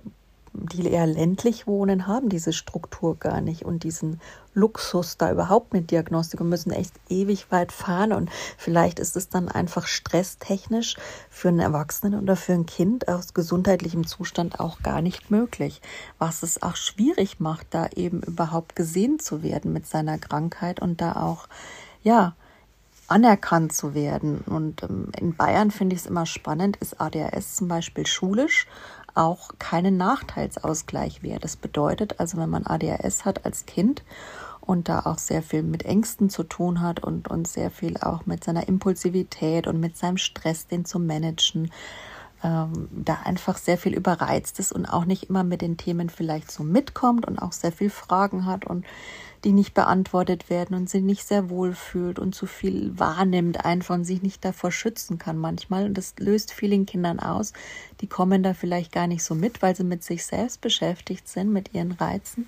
die 0.67 0.87
eher 0.87 1.07
ländlich 1.07 1.67
wohnen, 1.67 2.07
haben 2.07 2.29
diese 2.29 2.53
Struktur 2.53 3.17
gar 3.17 3.41
nicht 3.41 3.65
und 3.65 3.83
diesen 3.85 4.21
Luxus 4.55 5.17
da 5.17 5.31
überhaupt 5.31 5.73
eine 5.73 5.83
Diagnostik 5.83 6.41
und 6.41 6.49
müssen 6.49 6.73
echt 6.73 6.93
ewig 7.09 7.51
weit 7.51 7.73
fahren. 7.73 8.13
Und 8.13 8.31
vielleicht 8.57 8.99
ist 8.99 9.17
es 9.17 9.29
dann 9.29 9.49
einfach 9.49 9.87
stresstechnisch 9.87 10.97
für 11.31 11.49
einen 11.49 11.61
Erwachsenen 11.61 12.21
oder 12.21 12.37
für 12.37 12.55
ein 12.55 12.67
Kind 12.67 13.09
aus 13.09 13.35
gesundheitlichem 13.35 14.07
Zustand 14.07 14.59
auch 14.61 14.83
gar 14.83 15.01
nicht 15.01 15.31
möglich. 15.31 15.81
Was 16.19 16.43
es 16.43 16.63
auch 16.63 16.77
schwierig 16.77 17.41
macht, 17.41 17.69
da 17.71 17.89
eben 17.95 18.23
überhaupt 18.23 18.75
gesehen 18.75 19.19
zu 19.21 19.43
werden 19.43 19.73
mit 19.73 19.87
seiner 19.87 20.19
Krankheit 20.19 20.81
und 20.81 21.01
da 21.01 21.13
auch, 21.13 21.49
ja, 22.03 22.35
anerkannt 23.09 23.73
zu 23.73 23.95
werden. 23.95 24.43
Und 24.47 24.83
ähm, 24.83 25.11
in 25.19 25.35
Bayern 25.35 25.71
finde 25.71 25.97
ich 25.97 26.03
es 26.03 26.07
immer 26.07 26.27
spannend, 26.27 26.77
ist 26.77 27.01
ADHS 27.01 27.57
zum 27.57 27.69
Beispiel 27.69 28.07
schulisch 28.07 28.67
auch 29.19 29.51
keinen 29.59 29.97
Nachteilsausgleich 29.97 31.23
wäre. 31.23 31.41
Das 31.41 31.57
bedeutet 31.57 32.21
also, 32.21 32.39
wenn 32.39 32.49
man 32.49 32.67
ADHS 32.67 33.25
hat 33.25 33.45
als 33.45 33.67
Kind 33.67 34.05
und 34.61 34.89
da 34.89 35.01
auch 35.01 35.19
sehr 35.19 35.43
viel 35.43 35.63
mit 35.63 35.85
Ängsten 35.85 36.31
zu 36.31 36.45
tun 36.45 36.81
hat 36.81 37.01
und, 37.01 37.29
und 37.29 37.49
sehr 37.49 37.71
viel 37.71 37.97
auch 37.97 38.27
mit 38.27 38.45
seiner 38.45 38.69
Impulsivität 38.69 39.67
und 39.67 39.81
mit 39.81 39.97
seinem 39.97 40.19
Stress, 40.19 40.69
den 40.69 40.85
zu 40.85 41.01
managen, 41.01 41.73
ähm, 42.45 42.89
da 42.93 43.19
einfach 43.25 43.59
sehr 43.59 43.77
viel 43.77 43.95
überreizt 43.95 44.61
ist 44.61 44.73
und 44.73 44.87
auch 44.87 45.05
nicht 45.05 45.25
immer 45.25 45.43
mit 45.43 45.63
den 45.63 45.77
Themen 45.77 46.09
vielleicht 46.11 46.53
so 46.53 46.63
mitkommt 46.63 47.27
und 47.27 47.41
auch 47.41 47.53
sehr 47.53 47.73
viel 47.73 47.91
Fragen 47.91 48.47
hat 48.47 48.65
und 48.67 48.85
die 49.45 49.53
nicht 49.53 49.75
beantwortet 49.75 50.51
werden 50.51 50.75
und 50.75 50.91
sie 50.91 51.01
nicht 51.01 51.27
sehr 51.27 51.51
wohl 51.51 51.75
fühlt 51.75 52.19
und 52.19 52.35
zu 52.35 52.47
viel 52.47 52.99
wahrnimmt 52.99 53.65
einfach 53.65 53.95
und 53.95 54.05
sich 54.05 54.23
nicht 54.23 54.45
davor 54.45 54.73
schützen 54.73 55.19
kann 55.19 55.39
manchmal. 55.39 55.87
Und 55.87 55.99
das 55.99 56.15
löst 56.19 56.53
vielen 56.53 56.87
Kindern 56.87 57.21
aus. 57.21 57.53
Die 58.01 58.07
kommen 58.07 58.43
da 58.43 58.55
vielleicht 58.55 58.93
gar 58.93 59.07
nicht 59.07 59.23
so 59.23 59.35
mit, 59.35 59.63
weil 59.63 59.77
sie 59.77 59.85
mit 59.85 60.03
sich 60.03 60.27
selbst 60.27 60.61
beschäftigt 60.61 61.29
sind, 61.29 61.53
mit 61.53 61.75
ihren 61.75 61.93
Reizen. 61.93 62.47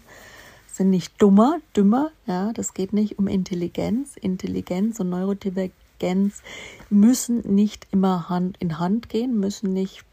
Sind 0.66 0.90
nicht 0.90 1.20
dummer, 1.20 1.59
dümmer, 1.76 2.11
ja, 2.26 2.53
das 2.53 2.74
geht 2.74 2.92
nicht 2.92 3.18
um 3.18 3.26
Intelligenz. 3.26 4.16
Intelligenz 4.16 5.00
und 5.00 5.11
Neurodivergenz 5.11 6.42
müssen 6.88 7.55
nicht 7.55 7.87
immer 7.90 8.29
Hand 8.29 8.57
in 8.59 8.79
Hand 8.79 9.09
gehen, 9.09 9.38
müssen 9.38 9.72
nicht 9.72 10.05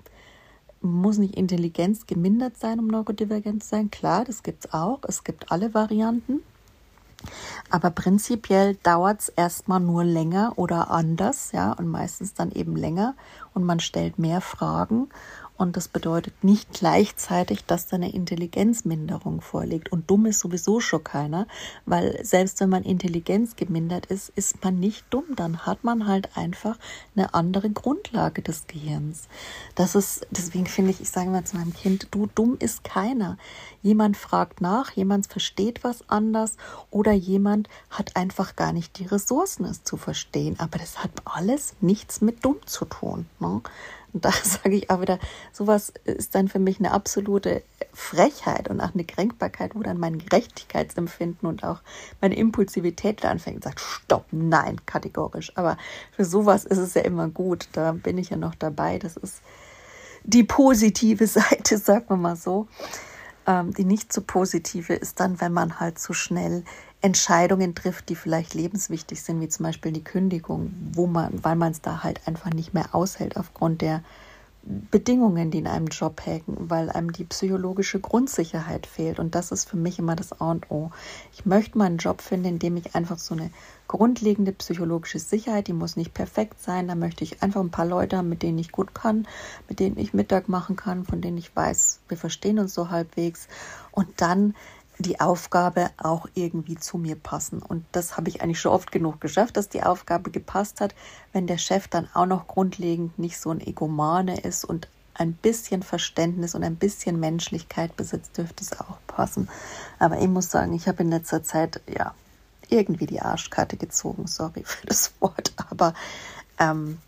muss 0.82 1.18
nicht 1.18 1.36
Intelligenz 1.36 2.06
gemindert 2.06 2.58
sein, 2.58 2.80
um 2.80 2.88
neurodivergent 2.88 3.64
zu 3.64 3.70
sein. 3.70 3.92
Klar, 3.92 4.26
das 4.26 4.44
gibt 4.44 4.66
es 4.66 4.74
auch. 4.74 5.00
Es 5.08 5.24
gibt 5.24 5.52
alle 5.52 5.74
Varianten. 5.74 6.42
Aber 7.70 7.90
prinzipiell 7.90 8.76
dauert 8.84 9.22
es 9.22 9.30
erstmal 9.30 9.80
nur 9.80 10.04
länger 10.04 10.54
oder 10.56 10.90
anders, 10.90 11.52
ja, 11.52 11.74
und 11.74 11.88
meistens 11.88 12.34
dann 12.34 12.52
eben 12.52 12.76
länger. 12.76 13.16
Und 13.54 13.64
man 13.64 13.80
stellt 13.80 14.20
mehr 14.20 14.42
Fragen 14.42 15.10
Und 15.58 15.76
das 15.76 15.88
bedeutet 15.88 16.44
nicht 16.44 16.72
gleichzeitig, 16.72 17.66
dass 17.66 17.88
da 17.88 17.96
eine 17.96 18.14
Intelligenzminderung 18.14 19.42
vorliegt. 19.42 19.92
Und 19.92 20.10
dumm 20.10 20.28
ist 20.28 20.40
sowieso 20.40 20.80
schon 20.80 21.04
keiner, 21.04 21.48
weil 21.86 22.24
selbst 22.24 22.60
wenn 22.60 22.70
man 22.70 22.84
Intelligenz 22.84 23.56
gemindert 23.56 24.06
ist, 24.06 24.30
ist 24.30 24.64
man 24.64 24.80
nicht 24.80 25.06
dumm. 25.10 25.36
Dann 25.36 25.66
hat 25.66 25.84
man 25.84 26.08
halt 26.08 26.38
einfach 26.38 26.78
eine 27.16 27.34
andere 27.34 27.70
Grundlage 27.70 28.42
des 28.42 28.68
Gehirns. 28.68 29.28
Das 29.76 29.96
ist, 29.96 30.28
deswegen 30.30 30.68
finde 30.68 30.92
ich, 30.92 31.02
ich 31.02 31.10
sage 31.10 31.30
mal 31.30 31.44
zu 31.44 31.58
meinem 31.58 31.74
Kind, 31.74 32.08
du 32.12 32.28
dumm 32.36 32.58
ist 32.60 32.84
keiner. 32.84 33.38
Jemand 33.82 34.16
fragt 34.16 34.62
nach, 34.62 34.92
jemand 34.92 35.28
versteht 35.28 35.84
was 35.84 36.08
anders 36.10 36.58
oder 36.92 37.14
jemand 37.14 37.68
hat 37.90 38.16
einfach 38.16 38.56
gar 38.56 38.74
nicht 38.74 39.00
die 39.00 39.06
Ressourcen, 39.06 39.66
es 39.66 39.84
zu 39.84 39.98
verstehen. 39.98 40.60
Aber 40.60 40.78
das 40.78 41.04
hat 41.04 41.12
alles 41.26 41.76
nichts 41.82 42.22
mit 42.22 42.46
dumm 42.46 42.58
zu 42.66 42.86
tun. 42.86 43.26
Ne? 43.40 43.62
Und 44.18 44.26
da 44.26 44.32
sage 44.44 44.76
ich 44.76 44.90
auch 44.90 45.00
wieder, 45.00 45.20
sowas 45.54 45.94
ist 46.06 46.34
dann 46.34 46.48
für 46.48 46.58
mich 46.58 46.80
eine 46.80 46.92
absolute 46.92 47.62
Frechheit 47.94 48.68
und 48.68 48.82
auch 48.82 48.96
eine 48.96 49.04
Kränkbarkeit, 49.04 49.76
wo 49.76 49.84
dann 49.84 50.00
mein 50.00 50.18
Gerechtigkeitsempfinden 50.18 51.48
und 51.48 51.64
auch 51.64 51.82
meine 52.20 52.36
Impulsivität 52.36 53.24
da 53.24 53.30
anfängt 53.30 53.58
und 53.58 53.64
sagt, 53.64 53.80
stopp, 53.80 54.26
nein, 54.32 54.82
kategorisch. 54.88 55.52
Aber 55.56 55.78
für 56.16 56.26
sowas 56.26 56.66
ist 56.66 56.80
es 56.80 56.96
ja 56.96 57.04
immer 57.04 57.28
gut. 57.28 57.70
Da 57.74 57.92
bin 57.92 58.18
ich 58.18 58.32
ja 58.32 58.38
noch 58.38 58.56
dabei. 58.56 58.98
Das 58.98 59.18
ist 59.18 59.44
die 60.24 60.44
positive 60.44 61.28
Seite, 61.28 61.78
sagen 61.78 62.06
wir 62.10 62.18
mal 62.18 62.36
so. 62.36 62.68
Ähm, 63.46 63.72
die 63.72 63.86
nicht 63.86 64.12
so 64.12 64.22
positive 64.22 64.96
ist 64.96 65.20
dann, 65.20 65.40
wenn 65.40 65.54
man 65.54 65.80
halt 65.80 66.00
zu 66.00 66.08
so 66.08 66.14
schnell 66.14 66.64
Entscheidungen 67.02 67.76
trifft, 67.76 68.10
die 68.10 68.16
vielleicht 68.16 68.54
lebenswichtig 68.54 69.22
sind, 69.22 69.40
wie 69.42 69.50
zum 69.50 69.66
Beispiel 69.66 69.92
die 69.92 70.04
Kündigung, 70.04 70.74
wo 70.94 71.08
man, 71.08 71.44
weil 71.44 71.56
man 71.56 71.72
es 71.72 71.82
da 71.82 72.04
halt 72.04 72.28
einfach 72.28 72.52
nicht 72.52 72.74
mehr 72.74 72.96
aushält 72.96 73.38
aufgrund 73.38 73.82
der 73.82 74.04
Bedingungen, 74.92 75.50
die 75.50 75.60
in 75.60 75.68
einem 75.68 75.88
Job 75.88 76.26
hängen, 76.26 76.70
weil 76.70 76.90
einem 76.90 77.14
die 77.14 77.24
psychologische 77.24 78.02
Grundsicherheit 78.02 78.86
fehlt. 78.86 79.18
Und 79.18 79.34
das 79.34 79.52
ist 79.52 79.70
für 79.70 79.78
mich 79.78 79.98
immer 79.98 80.16
das 80.16 80.42
A 80.42 80.52
und 80.52 80.70
O. 80.70 80.92
Ich 81.32 81.46
möchte 81.46 81.78
mal 81.78 81.86
einen 81.86 81.98
Job 82.00 82.22
finden, 82.22 82.48
in 82.48 82.60
dem 82.60 82.76
ich 82.76 82.94
einfach 82.94 83.18
so 83.18 83.34
eine 83.34 83.50
grundlegende 83.88 84.52
psychologische 84.52 85.20
Sicherheit, 85.20 85.68
die 85.68 85.74
muss 85.74 85.96
nicht 85.96 86.14
perfekt 86.14 86.62
sein. 86.62 86.90
Da 86.90 86.96
möchte 86.96 87.24
ich 87.24 87.42
einfach 87.42 87.62
ein 87.62 87.72
paar 87.72 87.86
Leute 87.86 88.18
haben, 88.18 88.28
mit 88.28 88.44
denen 88.44 88.58
ich 88.58 88.74
gut 88.74 88.94
kann, 88.94 89.26
mit 89.70 89.80
denen 89.80 89.98
ich 89.98 90.14
Mittag 90.14 90.50
machen 90.50 90.76
kann, 90.76 91.06
von 91.06 91.22
denen 91.22 91.38
ich 91.38 91.56
weiß, 91.56 92.02
wir 92.10 92.18
verstehen 92.18 92.60
uns 92.60 92.74
so 92.74 92.90
halbwegs. 92.90 93.48
Und 93.92 94.10
dann 94.18 94.54
die 95.00 95.20
Aufgabe 95.20 95.92
auch 95.98 96.28
irgendwie 96.34 96.76
zu 96.76 96.98
mir 96.98 97.16
passen. 97.16 97.62
Und 97.62 97.86
das 97.92 98.18
habe 98.18 98.30
ich 98.30 98.42
eigentlich 98.42 98.60
schon 98.60 98.72
oft 98.72 98.92
genug 98.92 99.22
geschafft, 99.22 99.58
dass 99.58 99.70
die 99.70 99.84
Aufgabe 99.84 100.32
gepasst 100.32 100.82
hat. 100.82 100.96
Wenn 101.34 101.48
der 101.48 101.58
Chef 101.58 101.88
dann 101.88 102.08
auch 102.14 102.26
noch 102.26 102.48
grundlegend 102.48 103.18
nicht 103.20 103.40
so 103.40 103.52
ein 103.52 103.62
Egomane 103.62 104.40
ist 104.40 104.66
und 104.66 104.88
ein 105.14 105.34
bisschen 105.34 105.84
Verständnis 105.84 106.56
und 106.56 106.64
ein 106.64 106.76
bisschen 106.76 107.20
Menschlichkeit 107.20 107.96
besitzt, 107.96 108.38
dürfte 108.38 108.64
es 108.64 108.80
auch 108.80 108.98
passen. 109.08 109.50
Aber 110.00 110.20
ich 110.20 110.28
muss 110.28 110.50
sagen, 110.50 110.74
ich 110.74 110.88
habe 110.88 111.04
in 111.04 111.10
letzter 111.10 111.44
Zeit 111.44 111.82
ja 111.88 112.14
irgendwie 112.70 113.06
die 113.06 113.22
Arschkarte 113.22 113.78
gezogen. 113.78 114.28
Sorry 114.28 114.64
für 114.64 114.86
das 114.88 115.14
Wort, 115.20 115.54
aber 115.70 115.94
ähm, 116.60 117.00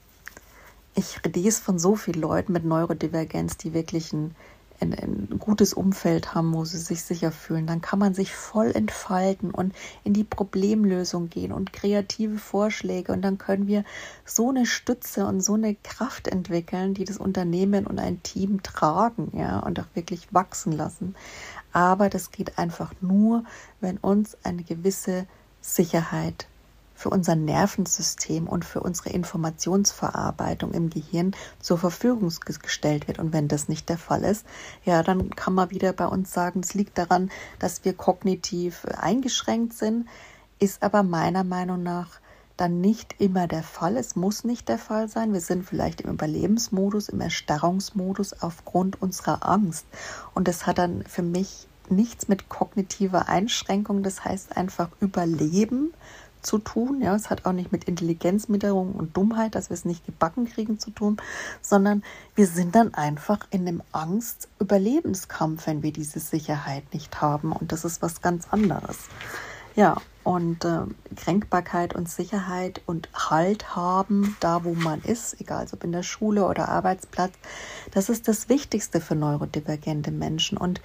ich 0.95 1.19
lese 1.23 1.61
von 1.61 1.79
so 1.79 1.95
vielen 1.95 2.21
Leuten 2.21 2.53
mit 2.53 2.65
Neurodivergenz, 2.65 3.57
die 3.57 3.73
wirklich 3.73 4.11
ein 4.13 4.35
ein, 4.81 4.93
ein 4.93 5.39
gutes 5.39 5.73
Umfeld 5.73 6.33
haben, 6.33 6.53
wo 6.53 6.65
sie 6.65 6.77
sich 6.77 7.03
sicher 7.03 7.31
fühlen, 7.31 7.67
dann 7.67 7.81
kann 7.81 7.99
man 7.99 8.13
sich 8.13 8.33
voll 8.33 8.71
entfalten 8.71 9.51
und 9.51 9.73
in 10.03 10.13
die 10.13 10.23
Problemlösung 10.23 11.29
gehen 11.29 11.51
und 11.51 11.73
kreative 11.73 12.37
Vorschläge 12.37 13.11
und 13.11 13.21
dann 13.21 13.37
können 13.37 13.67
wir 13.67 13.83
so 14.25 14.49
eine 14.49 14.65
Stütze 14.65 15.25
und 15.25 15.41
so 15.41 15.53
eine 15.53 15.75
Kraft 15.75 16.27
entwickeln, 16.27 16.93
die 16.93 17.05
das 17.05 17.17
Unternehmen 17.17 17.87
und 17.87 17.99
ein 17.99 18.21
Team 18.23 18.63
tragen, 18.63 19.31
ja, 19.37 19.59
und 19.59 19.79
auch 19.79 19.87
wirklich 19.93 20.33
wachsen 20.33 20.71
lassen. 20.71 21.15
Aber 21.71 22.09
das 22.09 22.31
geht 22.31 22.57
einfach 22.57 22.93
nur, 23.01 23.43
wenn 23.79 23.97
uns 23.97 24.37
eine 24.43 24.63
gewisse 24.63 25.27
Sicherheit 25.61 26.48
für 26.99 27.09
unser 27.09 27.37
Nervensystem 27.37 28.45
und 28.45 28.65
für 28.65 28.81
unsere 28.81 29.11
Informationsverarbeitung 29.11 30.73
im 30.73 30.89
Gehirn 30.89 31.33
zur 31.61 31.77
Verfügung 31.77 32.29
gestellt 32.61 33.07
wird. 33.07 33.19
Und 33.19 33.31
wenn 33.31 33.47
das 33.47 33.69
nicht 33.69 33.87
der 33.87 33.97
Fall 33.97 34.25
ist, 34.25 34.45
ja, 34.83 35.01
dann 35.01 35.29
kann 35.29 35.53
man 35.53 35.71
wieder 35.71 35.93
bei 35.93 36.05
uns 36.05 36.33
sagen, 36.33 36.59
es 36.59 36.73
liegt 36.73 36.97
daran, 36.97 37.31
dass 37.57 37.85
wir 37.85 37.93
kognitiv 37.93 38.83
eingeschränkt 38.83 39.75
sind, 39.75 40.09
ist 40.59 40.83
aber 40.83 41.03
meiner 41.03 41.45
Meinung 41.45 41.83
nach 41.83 42.19
dann 42.57 42.81
nicht 42.81 43.15
immer 43.17 43.47
der 43.47 43.63
Fall. 43.63 43.95
Es 43.95 44.17
muss 44.17 44.43
nicht 44.43 44.67
der 44.67 44.77
Fall 44.77 45.07
sein. 45.07 45.31
Wir 45.31 45.39
sind 45.39 45.63
vielleicht 45.63 46.01
im 46.01 46.11
Überlebensmodus, 46.11 47.07
im 47.07 47.21
Erstarrungsmodus 47.21 48.43
aufgrund 48.43 49.01
unserer 49.01 49.47
Angst. 49.47 49.85
Und 50.33 50.49
das 50.49 50.67
hat 50.67 50.79
dann 50.79 51.05
für 51.05 51.23
mich 51.23 51.69
nichts 51.89 52.27
mit 52.27 52.49
kognitiver 52.49 53.29
Einschränkung, 53.29 54.03
das 54.03 54.25
heißt 54.25 54.57
einfach 54.57 54.89
Überleben 54.99 55.93
zu 56.41 56.57
tun. 56.57 57.01
Ja, 57.01 57.15
es 57.15 57.29
hat 57.29 57.45
auch 57.45 57.51
nicht 57.51 57.71
mit 57.71 57.85
Intelligenzminderung 57.85 58.93
und 58.93 59.15
Dummheit, 59.15 59.55
dass 59.55 59.69
wir 59.69 59.75
es 59.75 59.85
nicht 59.85 60.05
gebacken 60.05 60.45
kriegen, 60.45 60.79
zu 60.79 60.91
tun, 60.91 61.17
sondern 61.61 62.03
wir 62.35 62.47
sind 62.47 62.75
dann 62.75 62.93
einfach 62.93 63.47
in 63.51 63.67
einem 63.67 63.81
Angst-Überlebenskampf, 63.91 65.67
wenn 65.67 65.83
wir 65.83 65.91
diese 65.91 66.19
Sicherheit 66.19 66.83
nicht 66.93 67.21
haben. 67.21 67.51
Und 67.51 67.71
das 67.71 67.85
ist 67.85 68.01
was 68.01 68.21
ganz 68.21 68.47
anderes. 68.51 68.97
Ja, 69.75 69.97
und 70.23 70.65
äh, 70.65 70.81
Kränkbarkeit 71.15 71.95
und 71.95 72.09
Sicherheit 72.09 72.81
und 72.85 73.09
Halt 73.13 73.75
haben, 73.75 74.35
da 74.39 74.63
wo 74.63 74.73
man 74.73 75.01
ist, 75.01 75.39
egal 75.39 75.65
ob 75.71 75.83
in 75.83 75.91
der 75.91 76.03
Schule 76.03 76.45
oder 76.45 76.69
Arbeitsplatz, 76.69 77.33
das 77.91 78.09
ist 78.09 78.27
das 78.27 78.49
Wichtigste 78.49 79.01
für 79.01 79.15
neurodivergente 79.15 80.11
Menschen. 80.11 80.57
Und 80.57 80.81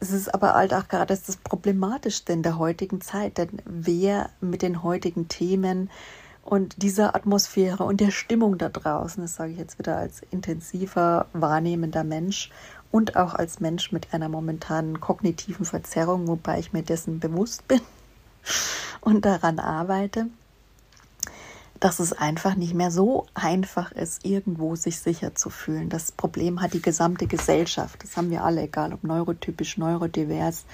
es 0.00 0.10
ist 0.10 0.32
aber 0.32 0.54
halt 0.54 0.74
auch 0.74 0.88
gerade 0.88 1.16
das 1.16 1.36
Problematischste 1.36 2.32
in 2.32 2.42
der 2.42 2.58
heutigen 2.58 3.00
Zeit, 3.00 3.38
denn 3.38 3.62
wer 3.64 4.30
mit 4.40 4.62
den 4.62 4.82
heutigen 4.82 5.28
Themen 5.28 5.90
und 6.44 6.82
dieser 6.82 7.16
Atmosphäre 7.16 7.84
und 7.84 8.00
der 8.00 8.10
Stimmung 8.10 8.58
da 8.58 8.68
draußen, 8.68 9.22
das 9.22 9.34
sage 9.34 9.52
ich 9.52 9.58
jetzt 9.58 9.78
wieder 9.78 9.96
als 9.96 10.22
intensiver 10.30 11.26
wahrnehmender 11.32 12.04
Mensch 12.04 12.50
und 12.92 13.16
auch 13.16 13.34
als 13.34 13.60
Mensch 13.60 13.90
mit 13.90 14.14
einer 14.14 14.28
momentanen 14.28 15.00
kognitiven 15.00 15.66
Verzerrung, 15.66 16.28
wobei 16.28 16.58
ich 16.58 16.72
mir 16.72 16.82
dessen 16.82 17.18
bewusst 17.18 17.66
bin 17.66 17.80
und 19.00 19.24
daran 19.24 19.58
arbeite, 19.58 20.28
dass 21.80 22.00
es 22.00 22.12
einfach 22.12 22.54
nicht 22.54 22.74
mehr 22.74 22.90
so 22.90 23.26
einfach 23.34 23.92
ist, 23.92 24.24
irgendwo 24.24 24.76
sich 24.76 24.98
sicher 25.00 25.34
zu 25.34 25.50
fühlen. 25.50 25.88
Das 25.88 26.12
Problem 26.12 26.62
hat 26.62 26.74
die 26.74 26.82
gesamte 26.82 27.26
Gesellschaft. 27.26 28.02
Das 28.02 28.16
haben 28.16 28.30
wir 28.30 28.44
alle, 28.44 28.62
egal 28.62 28.92
ob 28.92 29.04
neurotypisch, 29.04 29.76
neurodivers. 29.76 30.64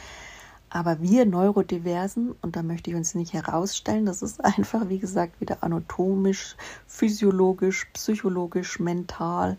Aber 0.71 1.03
wir 1.03 1.27
Neurodiversen, 1.27 2.35
und 2.41 2.57
da 2.57 2.63
möchte 2.63 2.91
ich 2.91 2.97
uns 2.97 3.15
nicht 3.15 3.35
herausstellen, 3.35 4.07
das 4.07 4.23
ist 4.23 4.43
einfach, 4.43 4.89
wie 4.89 4.99
gesagt, 4.99 5.41
wieder 5.41 5.63
anatomisch, 5.63 6.57
physiologisch, 6.87 7.87
psychologisch, 7.93 8.79
mental, 8.79 9.59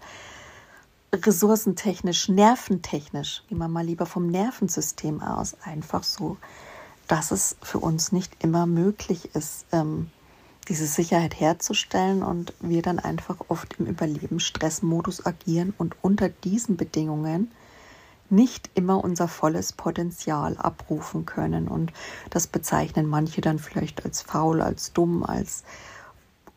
ressourcentechnisch, 1.13 2.29
nerventechnisch, 2.29 3.43
wie 3.49 3.55
man 3.55 3.71
mal 3.71 3.85
lieber 3.85 4.07
vom 4.07 4.27
Nervensystem 4.27 5.21
aus, 5.21 5.55
einfach 5.63 6.03
so, 6.03 6.37
dass 7.07 7.29
es 7.29 7.57
für 7.61 7.77
uns 7.77 8.11
nicht 8.11 8.43
immer 8.43 8.65
möglich 8.65 9.35
ist, 9.35 9.65
ähm, 9.71 10.09
diese 10.65 10.87
Sicherheit 10.87 11.39
herzustellen 11.39 12.23
und 12.23 12.53
wir 12.59 12.81
dann 12.81 12.99
einfach 12.99 13.37
oft 13.47 13.79
im 13.79 13.85
Überlebensstressmodus 13.85 15.25
agieren 15.25 15.73
und 15.77 15.95
unter 16.01 16.29
diesen 16.29 16.77
Bedingungen 16.77 17.51
nicht 18.29 18.69
immer 18.73 19.03
unser 19.03 19.27
volles 19.27 19.73
Potenzial 19.73 20.57
abrufen 20.57 21.25
können. 21.25 21.67
Und 21.67 21.93
das 22.29 22.47
bezeichnen 22.47 23.07
manche 23.07 23.41
dann 23.41 23.59
vielleicht 23.59 24.05
als 24.05 24.21
faul, 24.21 24.61
als 24.61 24.93
dumm, 24.93 25.23
als 25.23 25.63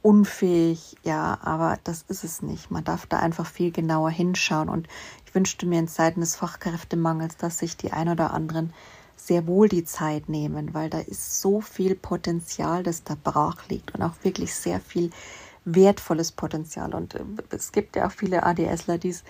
unfähig. 0.02 0.96
Ja, 1.02 1.38
aber 1.42 1.78
das 1.84 2.04
ist 2.08 2.24
es 2.24 2.42
nicht. 2.42 2.70
Man 2.70 2.84
darf 2.84 3.06
da 3.06 3.18
einfach 3.18 3.46
viel 3.46 3.72
genauer 3.72 4.10
hinschauen. 4.10 4.68
Und 4.68 4.88
ich 5.26 5.34
wünschte 5.34 5.66
mir 5.66 5.78
in 5.78 5.88
Zeiten 5.88 6.20
des 6.20 6.36
Fachkräftemangels, 6.36 7.36
dass 7.36 7.58
sich 7.58 7.76
die 7.76 7.92
ein 7.92 8.08
oder 8.08 8.32
anderen 8.32 8.72
sehr 9.16 9.46
wohl 9.46 9.68
die 9.68 9.84
Zeit 9.84 10.28
nehmen, 10.28 10.74
weil 10.74 10.90
da 10.90 11.00
ist 11.00 11.40
so 11.40 11.60
viel 11.60 11.94
Potenzial, 11.94 12.82
das 12.82 13.02
da 13.02 13.16
brach 13.22 13.68
liegt 13.68 13.94
und 13.94 14.02
auch 14.02 14.14
wirklich 14.22 14.54
sehr 14.54 14.80
viel 14.80 15.10
wertvolles 15.64 16.32
Potenzial. 16.32 16.94
Und 16.94 17.14
äh, 17.14 17.24
es 17.50 17.72
gibt 17.72 17.96
ja 17.96 18.06
auch 18.06 18.12
viele 18.12 18.44
ADSler, 18.44 18.98
die 18.98 19.10
es 19.10 19.24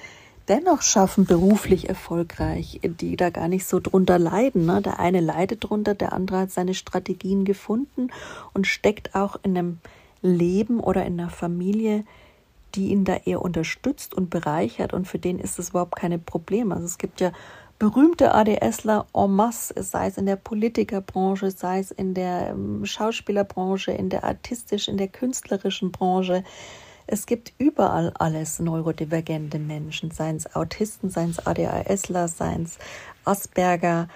dennoch 0.49 0.83
schaffen, 0.83 1.25
beruflich 1.25 1.89
erfolgreich, 1.89 2.81
die 2.83 3.17
da 3.17 3.31
gar 3.31 3.49
nicht 3.49 3.67
so 3.67 3.81
drunter 3.81 4.19
leiden. 4.19 4.67
Ne? 4.67 4.81
Der 4.81 5.01
eine 5.01 5.21
leidet 5.21 5.65
drunter, 5.65 5.95
der 5.95 6.13
andere 6.13 6.41
hat 6.41 6.51
seine 6.51 6.75
Strategien 6.75 7.45
gefunden 7.45 8.09
und 8.53 8.67
steckt 8.67 9.15
auch 9.15 9.37
in 9.43 9.57
einem 9.57 9.79
Leben 10.23 10.81
oder 10.81 11.05
in 11.05 11.19
einer 11.19 11.31
Familie, 11.31 12.05
die 12.75 12.89
ihn 12.89 13.05
da 13.05 13.17
eher 13.17 13.43
unterstützt 13.43 14.15
und 14.15 14.31
bereichert 14.31 14.93
und 14.93 15.09
für 15.09 15.19
den 15.19 15.39
ist 15.39 15.59
es 15.59 15.71
überhaupt 15.71 15.97
keine 15.97 16.19
Probleme. 16.19 16.75
Also 16.75 16.87
es 16.87 16.99
gibt 16.99 17.21
ja 17.21 17.33
berühmte 17.79 18.35
ADSler 18.35 19.07
en 19.15 19.31
masse, 19.33 19.75
sei 19.83 20.09
es 20.09 20.19
in 20.19 20.27
der 20.27 20.37
Politikerbranche, 20.37 21.51
sei 21.51 21.81
es 21.81 21.91
in 21.91 22.15
der 22.15 22.51
ähm, 22.51 22.85
Schauspielerbranche, 22.85 23.93
in 23.93 24.09
der 24.09 24.25
artistisch, 24.25 24.89
in 24.89 24.97
der 24.97 25.09
künstlerischen 25.09 25.93
Branche, 25.93 26.43
Es 27.09 27.27
gibt 27.27 27.53
überall 27.59 28.13
alles 28.19 28.59
neurodivergente 28.59 29.61
Menschen, 29.61 30.11
seien 30.11 30.37
es 30.37 30.57
Autisten, 30.57 31.09
seien 31.09 31.31
es 31.31 31.47
ADHSler, 31.47 32.27
seien 32.27 32.65
es 32.65 32.79
Asperger, 33.25 34.09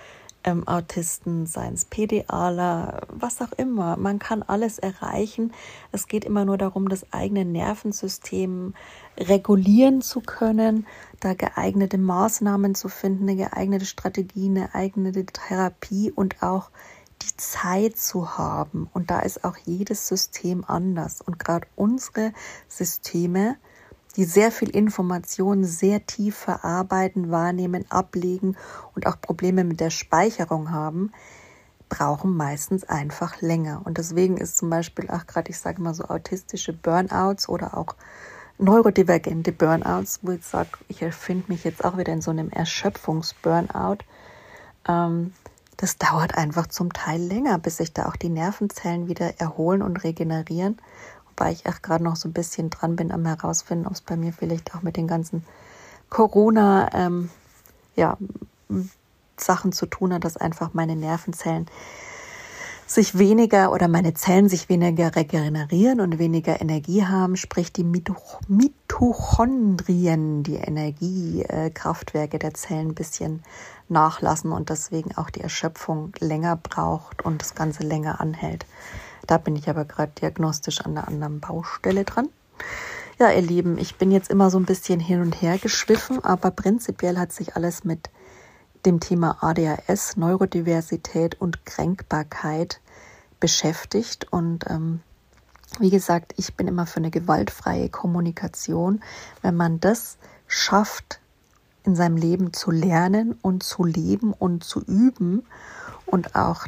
ähm, 0.45 0.66
Autisten, 0.66 1.47
seien 1.47 1.74
es 1.74 1.84
PDAler, 1.84 3.03
was 3.09 3.41
auch 3.41 3.53
immer. 3.53 3.97
Man 3.97 4.18
kann 4.18 4.43
alles 4.43 4.78
erreichen. 4.78 5.53
Es 5.93 6.07
geht 6.07 6.24
immer 6.24 6.45
nur 6.45 6.59
darum, 6.59 6.88
das 6.88 7.12
eigene 7.12 7.45
Nervensystem 7.45 8.74
regulieren 9.18 10.03
zu 10.03 10.20
können, 10.20 10.86
da 11.20 11.34
geeignete 11.34 11.99
Maßnahmen 11.99 12.74
zu 12.74 12.88
finden, 12.88 13.28
eine 13.28 13.36
geeignete 13.36 13.84
Strategie, 13.84 14.49
eine 14.49 14.68
geeignete 14.68 15.26
Therapie 15.26 16.11
und 16.11 16.43
auch 16.43 16.70
die 17.22 17.36
Zeit 17.36 17.99
zu 17.99 18.38
haben. 18.38 18.88
Und 18.95 19.11
da 19.11 19.20
ist 19.20 19.45
auch 19.45 19.57
jedes 19.64 20.09
System 20.09 20.64
anders. 20.66 21.20
Und 21.20 21.38
gerade 21.38 21.66
unsere 21.76 22.32
Systeme, 22.68 23.57
die 24.16 24.24
sehr 24.24 24.50
viel 24.50 24.70
Information 24.70 25.64
sehr 25.64 26.06
tief 26.06 26.36
verarbeiten, 26.36 27.30
wahrnehmen, 27.30 27.84
ablegen 27.90 28.56
und 28.94 29.06
auch 29.06 29.20
Probleme 29.20 29.64
mit 29.64 29.80
der 29.80 29.90
Speicherung 29.90 30.70
haben, 30.70 31.12
brauchen 31.88 32.36
meistens 32.36 32.84
einfach 32.84 33.40
länger. 33.40 33.82
Und 33.84 33.98
deswegen 33.98 34.36
ist 34.38 34.56
zum 34.56 34.70
Beispiel 34.70 35.11
auch 35.11 35.26
gerade, 35.26 35.50
ich 35.50 35.58
sage 35.58 35.82
mal 35.82 35.94
so 35.94 36.04
autistische 36.04 36.72
Burnouts 36.72 37.48
oder 37.48 37.76
auch 37.76 37.96
neurodivergente 38.58 39.52
Burnouts, 39.52 40.20
wo 40.22 40.32
ich 40.32 40.44
sage, 40.44 40.70
ich 40.88 41.02
erfinde 41.02 41.46
mich 41.48 41.64
jetzt 41.64 41.84
auch 41.84 41.96
wieder 41.96 42.12
in 42.12 42.20
so 42.20 42.30
einem 42.30 42.50
Erschöpfungs-Burnout, 42.50 43.98
ähm, 44.88 45.32
das 45.76 45.96
dauert 45.96 46.36
einfach 46.36 46.66
zum 46.66 46.92
Teil 46.92 47.22
länger, 47.22 47.58
bis 47.58 47.78
sich 47.78 47.94
da 47.94 48.06
auch 48.06 48.16
die 48.16 48.28
Nervenzellen 48.28 49.08
wieder 49.08 49.40
erholen 49.40 49.80
und 49.80 50.04
regenerieren. 50.04 50.76
Wobei 51.41 51.53
ich 51.53 51.66
auch 51.66 51.80
gerade 51.80 52.05
noch 52.05 52.16
so 52.16 52.28
ein 52.28 52.34
bisschen 52.34 52.68
dran 52.68 52.97
bin 52.97 53.11
am 53.11 53.24
herausfinden, 53.24 53.86
ob 53.86 53.95
es 53.95 54.03
bei 54.03 54.14
mir 54.14 54.34
vielleicht 54.34 54.74
auch 54.74 54.82
mit 54.82 54.99
den 54.99 55.07
ganzen 55.07 55.43
Corona 56.11 56.91
ähm, 56.93 57.30
ja, 57.97 58.18
Sachen 59.38 59.72
zu 59.72 59.86
tun 59.86 60.12
hat, 60.12 60.24
dass 60.24 60.36
einfach 60.36 60.74
meine 60.74 60.97
Nervenzellen 60.97 61.64
sich 62.86 63.16
weniger 63.16 63.72
oder 63.72 63.88
meine 63.88 64.12
Zellen 64.12 64.51
sich 64.51 64.68
weniger 64.68 65.16
regenerieren 65.16 66.03
und 66.03 66.18
weniger 66.18 66.61
Energie 66.61 67.07
haben, 67.07 67.38
sprich 67.38 67.72
die 67.72 67.84
Mitochondrien, 67.84 70.43
die 70.43 70.57
Energiekraftwerke 70.57 72.38
der 72.38 72.53
Zellen 72.53 72.88
ein 72.88 72.95
bisschen 72.95 73.43
nachlassen 73.88 74.53
und 74.53 74.68
deswegen 74.68 75.16
auch 75.16 75.30
die 75.30 75.41
Erschöpfung 75.41 76.12
länger 76.18 76.57
braucht 76.57 77.24
und 77.24 77.41
das 77.41 77.55
Ganze 77.55 77.82
länger 77.82 78.20
anhält. 78.20 78.66
Da 79.31 79.39
bin 79.39 79.55
ich 79.55 79.70
aber 79.70 79.85
gerade 79.85 80.11
diagnostisch 80.20 80.81
an 80.81 80.99
einer 80.99 81.07
anderen 81.07 81.39
Baustelle 81.39 82.03
dran. 82.03 82.31
Ja, 83.20 83.31
ihr 83.31 83.43
Lieben, 83.43 83.78
ich 83.78 83.95
bin 83.95 84.11
jetzt 84.11 84.28
immer 84.28 84.51
so 84.51 84.59
ein 84.59 84.64
bisschen 84.64 84.99
hin 84.99 85.20
und 85.20 85.41
her 85.41 85.57
geschwiffen, 85.57 86.24
aber 86.24 86.51
prinzipiell 86.51 87.16
hat 87.16 87.31
sich 87.31 87.55
alles 87.55 87.85
mit 87.85 88.11
dem 88.85 88.99
Thema 88.99 89.37
ADHS, 89.41 90.16
Neurodiversität 90.16 91.41
und 91.41 91.64
Kränkbarkeit 91.64 92.81
beschäftigt. 93.39 94.26
Und 94.33 94.68
ähm, 94.68 94.99
wie 95.78 95.91
gesagt, 95.91 96.35
ich 96.37 96.57
bin 96.57 96.66
immer 96.66 96.87
für 96.87 96.97
eine 96.97 97.12
gewaltfreie 97.12 97.89
Kommunikation. 97.89 99.01
Wenn 99.43 99.55
man 99.55 99.78
das 99.78 100.18
schafft, 100.49 101.20
in 101.85 101.95
seinem 101.95 102.16
Leben 102.16 102.53
zu 102.53 102.72
lernen 102.72 103.39
und 103.43 103.62
zu 103.62 103.85
leben 103.85 104.33
und 104.33 104.64
zu 104.64 104.81
üben 104.81 105.47
und 106.05 106.35
auch 106.35 106.66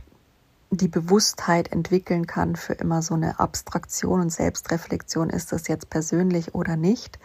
die 0.77 0.89
Bewusstheit 0.89 1.71
entwickeln 1.71 2.27
kann 2.27 2.57
für 2.57 2.73
immer 2.73 3.03
so 3.03 3.15
eine 3.15 3.39
Abstraktion 3.39 4.21
und 4.21 4.31
Selbstreflexion, 4.31 5.29
ist 5.29 5.53
das 5.53 5.69
jetzt 5.69 5.91
persönlich 5.91 6.55
oder 6.55 6.77
nicht, 6.77 7.19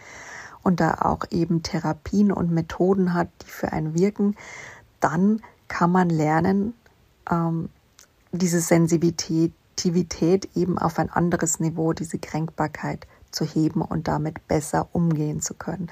und 0.62 0.80
da 0.80 0.98
auch 1.00 1.24
eben 1.30 1.62
Therapien 1.62 2.30
und 2.30 2.50
Methoden 2.50 3.14
hat, 3.14 3.28
die 3.42 3.50
für 3.50 3.72
einen 3.72 3.94
wirken, 3.94 4.36
dann 5.00 5.40
kann 5.68 5.90
man 5.90 6.10
lernen, 6.10 6.74
ähm, 7.30 7.70
diese 8.32 8.60
Sensitivität 8.60 9.54
eben 10.54 10.78
auf 10.78 10.98
ein 10.98 11.08
anderes 11.10 11.58
Niveau, 11.60 11.94
diese 11.94 12.18
Kränkbarkeit 12.18 13.06
zu 13.30 13.46
heben 13.46 13.80
und 13.80 14.08
damit 14.08 14.46
besser 14.46 14.88
umgehen 14.92 15.40
zu 15.40 15.54
können. 15.54 15.88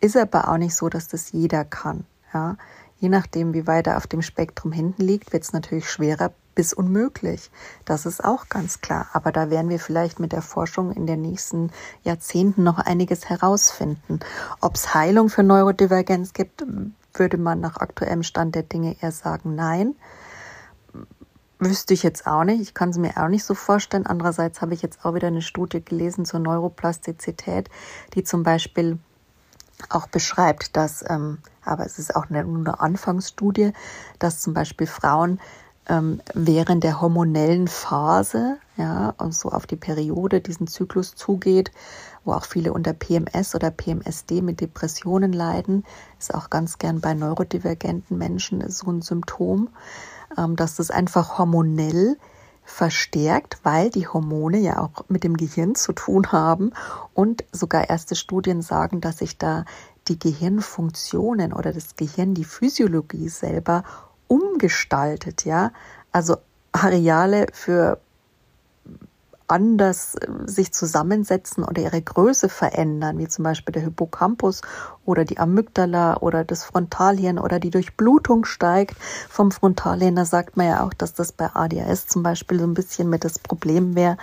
Ist 0.00 0.16
aber 0.16 0.48
auch 0.48 0.58
nicht 0.58 0.76
so, 0.76 0.88
dass 0.88 1.08
das 1.08 1.32
jeder 1.32 1.64
kann. 1.64 2.04
Ja? 2.32 2.56
Je 3.00 3.08
nachdem, 3.08 3.54
wie 3.54 3.66
weit 3.66 3.86
er 3.86 3.96
auf 3.96 4.06
dem 4.06 4.20
Spektrum 4.20 4.72
hinten 4.72 5.02
liegt, 5.02 5.32
wird 5.32 5.42
es 5.42 5.54
natürlich 5.54 5.90
schwerer 5.90 6.32
bis 6.54 6.74
unmöglich. 6.74 7.50
Das 7.86 8.04
ist 8.04 8.22
auch 8.22 8.50
ganz 8.50 8.82
klar. 8.82 9.08
Aber 9.14 9.32
da 9.32 9.48
werden 9.48 9.70
wir 9.70 9.80
vielleicht 9.80 10.20
mit 10.20 10.32
der 10.32 10.42
Forschung 10.42 10.92
in 10.92 11.06
den 11.06 11.22
nächsten 11.22 11.70
Jahrzehnten 12.02 12.62
noch 12.62 12.78
einiges 12.78 13.30
herausfinden. 13.30 14.20
Ob 14.60 14.74
es 14.74 14.92
Heilung 14.92 15.30
für 15.30 15.42
Neurodivergenz 15.42 16.34
gibt, 16.34 16.62
würde 17.14 17.38
man 17.38 17.60
nach 17.60 17.78
aktuellem 17.78 18.22
Stand 18.22 18.54
der 18.54 18.64
Dinge 18.64 18.94
eher 19.00 19.12
sagen, 19.12 19.54
nein. 19.54 19.94
Wüsste 21.58 21.94
ich 21.94 22.02
jetzt 22.02 22.26
auch 22.26 22.44
nicht. 22.44 22.60
Ich 22.60 22.74
kann 22.74 22.90
es 22.90 22.98
mir 22.98 23.16
auch 23.16 23.28
nicht 23.28 23.44
so 23.44 23.54
vorstellen. 23.54 24.06
Andererseits 24.06 24.60
habe 24.60 24.74
ich 24.74 24.82
jetzt 24.82 25.04
auch 25.04 25.14
wieder 25.14 25.28
eine 25.28 25.42
Studie 25.42 25.82
gelesen 25.82 26.26
zur 26.26 26.40
Neuroplastizität, 26.40 27.70
die 28.14 28.24
zum 28.24 28.42
Beispiel 28.42 28.98
auch 29.88 30.06
beschreibt, 30.08 30.76
dass, 30.76 31.04
ähm, 31.08 31.38
aber 31.64 31.86
es 31.86 31.98
ist 31.98 32.14
auch 32.14 32.28
eine, 32.30 32.40
eine 32.40 32.80
Anfangsstudie, 32.80 33.72
dass 34.18 34.40
zum 34.40 34.54
Beispiel 34.54 34.86
Frauen 34.86 35.40
ähm, 35.88 36.20
während 36.34 36.84
der 36.84 37.00
hormonellen 37.00 37.68
Phase, 37.68 38.58
ja, 38.76 39.14
und 39.18 39.34
so 39.34 39.50
auf 39.50 39.66
die 39.66 39.76
Periode, 39.76 40.40
diesen 40.40 40.66
Zyklus 40.66 41.14
zugeht, 41.14 41.70
wo 42.24 42.32
auch 42.32 42.44
viele 42.44 42.72
unter 42.72 42.92
PMS 42.92 43.54
oder 43.54 43.70
PMSD 43.70 44.42
mit 44.42 44.60
Depressionen 44.60 45.32
leiden, 45.32 45.84
ist 46.18 46.34
auch 46.34 46.50
ganz 46.50 46.78
gern 46.78 47.00
bei 47.00 47.14
neurodivergenten 47.14 48.16
Menschen 48.18 48.68
so 48.70 48.90
ein 48.90 49.02
Symptom, 49.02 49.68
ähm, 50.38 50.56
dass 50.56 50.76
das 50.76 50.90
einfach 50.90 51.38
hormonell 51.38 52.16
verstärkt, 52.70 53.58
weil 53.64 53.90
die 53.90 54.06
Hormone 54.06 54.58
ja 54.58 54.78
auch 54.78 55.04
mit 55.08 55.24
dem 55.24 55.36
Gehirn 55.36 55.74
zu 55.74 55.92
tun 55.92 56.32
haben 56.32 56.72
und 57.12 57.44
sogar 57.52 57.90
erste 57.90 58.14
Studien 58.14 58.62
sagen, 58.62 59.00
dass 59.00 59.18
sich 59.18 59.36
da 59.36 59.64
die 60.08 60.18
Gehirnfunktionen 60.18 61.52
oder 61.52 61.72
das 61.72 61.96
Gehirn, 61.96 62.32
die 62.34 62.44
Physiologie 62.44 63.28
selber 63.28 63.82
umgestaltet, 64.28 65.44
ja. 65.44 65.72
Also 66.12 66.36
Areale 66.72 67.46
für 67.52 68.00
anders 69.50 70.14
äh, 70.14 70.28
sich 70.46 70.72
zusammensetzen 70.72 71.64
oder 71.64 71.82
ihre 71.82 72.00
Größe 72.00 72.48
verändern, 72.48 73.18
wie 73.18 73.28
zum 73.28 73.42
Beispiel 73.44 73.72
der 73.72 73.82
Hippocampus 73.82 74.62
oder 75.04 75.24
die 75.24 75.38
Amygdala 75.38 76.18
oder 76.18 76.44
das 76.44 76.64
Frontalhirn 76.64 77.38
oder 77.38 77.58
die 77.58 77.70
Durchblutung 77.70 78.44
steigt 78.44 78.96
vom 79.28 79.50
Frontalhirn. 79.50 80.16
Da 80.16 80.24
sagt 80.24 80.56
man 80.56 80.66
ja 80.66 80.84
auch, 80.84 80.94
dass 80.94 81.14
das 81.14 81.32
bei 81.32 81.50
ADHS 81.52 82.06
zum 82.06 82.22
Beispiel 82.22 82.58
so 82.58 82.66
ein 82.66 82.74
bisschen 82.74 83.10
mit 83.10 83.24
das 83.24 83.38
Problem 83.38 83.94
wäre, 83.94 84.16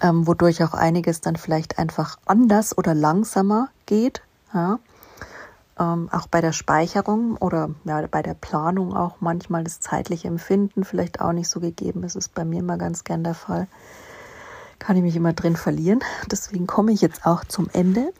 ähm, 0.00 0.26
wodurch 0.26 0.64
auch 0.64 0.74
einiges 0.74 1.20
dann 1.20 1.36
vielleicht 1.36 1.78
einfach 1.78 2.18
anders 2.26 2.76
oder 2.76 2.94
langsamer 2.94 3.68
geht. 3.86 4.22
Ja. 4.52 4.78
Ähm, 5.76 6.08
auch 6.12 6.28
bei 6.28 6.40
der 6.40 6.52
Speicherung 6.52 7.36
oder 7.36 7.70
ja, 7.84 8.06
bei 8.06 8.22
der 8.22 8.34
Planung 8.34 8.96
auch 8.96 9.16
manchmal 9.18 9.64
das 9.64 9.80
zeitliche 9.80 10.28
Empfinden 10.28 10.84
vielleicht 10.84 11.20
auch 11.20 11.32
nicht 11.32 11.48
so 11.48 11.58
gegeben. 11.58 12.02
Das 12.02 12.14
ist 12.14 12.32
bei 12.32 12.44
mir 12.44 12.60
immer 12.60 12.78
ganz 12.78 13.02
gern 13.02 13.24
der 13.24 13.34
Fall 13.34 13.66
kann 14.78 14.96
ich 14.96 15.02
mich 15.02 15.16
immer 15.16 15.32
drin 15.32 15.56
verlieren. 15.56 16.00
Deswegen 16.30 16.66
komme 16.66 16.92
ich 16.92 17.00
jetzt 17.00 17.26
auch 17.26 17.44
zum 17.44 17.68
Ende 17.72 18.12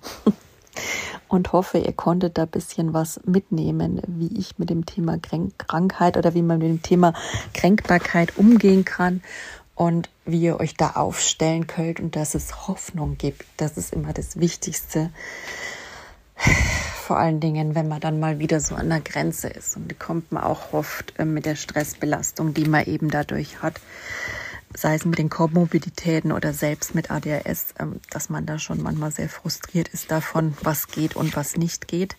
und 1.29 1.53
hoffe, 1.53 1.79
ihr 1.79 1.93
konntet 1.93 2.39
da 2.39 2.43
ein 2.43 2.49
bisschen 2.49 2.95
was 2.95 3.21
mitnehmen, 3.25 4.01
wie 4.07 4.39
ich 4.39 4.59
mit 4.59 4.71
dem 4.71 4.87
Thema 4.87 5.19
Krankheit 5.59 6.17
oder 6.17 6.35
wie 6.35 6.43
man 6.43 6.59
mit 6.59 6.69
dem 6.69 6.83
Thema 6.83 7.13
Kränkbarkeit 7.53 8.37
umgehen 8.37 8.85
kann 8.85 9.23
und 9.75 10.09
wie 10.25 10.41
ihr 10.41 10.61
euch 10.61 10.77
da 10.77 10.91
aufstellen 10.91 11.67
könnt 11.67 12.01
und 12.01 12.17
dass 12.17 12.35
es 12.35 12.69
Hoffnung 12.69 13.19
gibt. 13.19 13.45
Das 13.57 13.77
ist 13.77 13.93
immer 13.93 14.13
das 14.13 14.39
Wichtigste. 14.39 15.11
Vor 16.37 17.19
allen 17.19 17.41
Dingen, 17.41 17.75
wenn 17.75 17.89
man 17.89 18.01
dann 18.01 18.19
mal 18.19 18.39
wieder 18.39 18.61
so 18.61 18.75
an 18.75 18.89
der 18.89 19.01
Grenze 19.01 19.49
ist. 19.49 19.77
Und 19.77 19.99
kommt 19.99 20.33
man 20.33 20.43
auch 20.43 20.73
oft 20.73 21.19
äh, 21.19 21.25
mit 21.25 21.45
der 21.45 21.57
Stressbelastung, 21.57 22.55
die 22.55 22.67
man 22.67 22.85
eben 22.87 23.11
dadurch 23.11 23.63
hat 23.63 23.81
sei 24.77 24.95
es 24.95 25.05
mit 25.05 25.19
den 25.19 25.31
Komorbiditäten 25.31 26.33
oder 26.33 26.53
selbst 26.53 26.95
mit 26.95 27.11
ADHS, 27.11 27.75
ähm, 27.79 28.01
dass 28.11 28.29
man 28.29 28.47
da 28.47 28.59
schon 28.59 28.83
manchmal 28.83 29.13
sehr 29.13 29.29
frustriert 29.29 29.89
ist 29.89 30.11
davon, 30.11 30.55
was 30.63 30.89
geht 30.89 31.17
und 31.17 31.37
was 31.37 31.57
nicht 31.57 31.89
geht. 31.89 32.17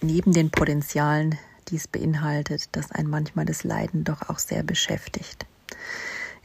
Neben 0.00 0.32
den 0.32 0.50
Potenzialen, 0.50 1.38
die 1.68 1.76
es 1.76 1.88
beinhaltet, 1.88 2.68
dass 2.76 2.92
ein 2.92 3.06
manchmal 3.06 3.46
das 3.46 3.64
Leiden 3.64 4.04
doch 4.04 4.28
auch 4.28 4.38
sehr 4.38 4.62
beschäftigt. 4.62 5.46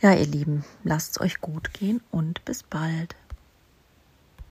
Ja, 0.01 0.13
ihr 0.13 0.27
Lieben, 0.27 0.63
lasst 0.83 1.11
es 1.11 1.21
euch 1.21 1.41
gut 1.41 1.73
gehen 1.73 2.01
und 2.09 2.45
bis 2.45 2.63
bald. 2.63 3.15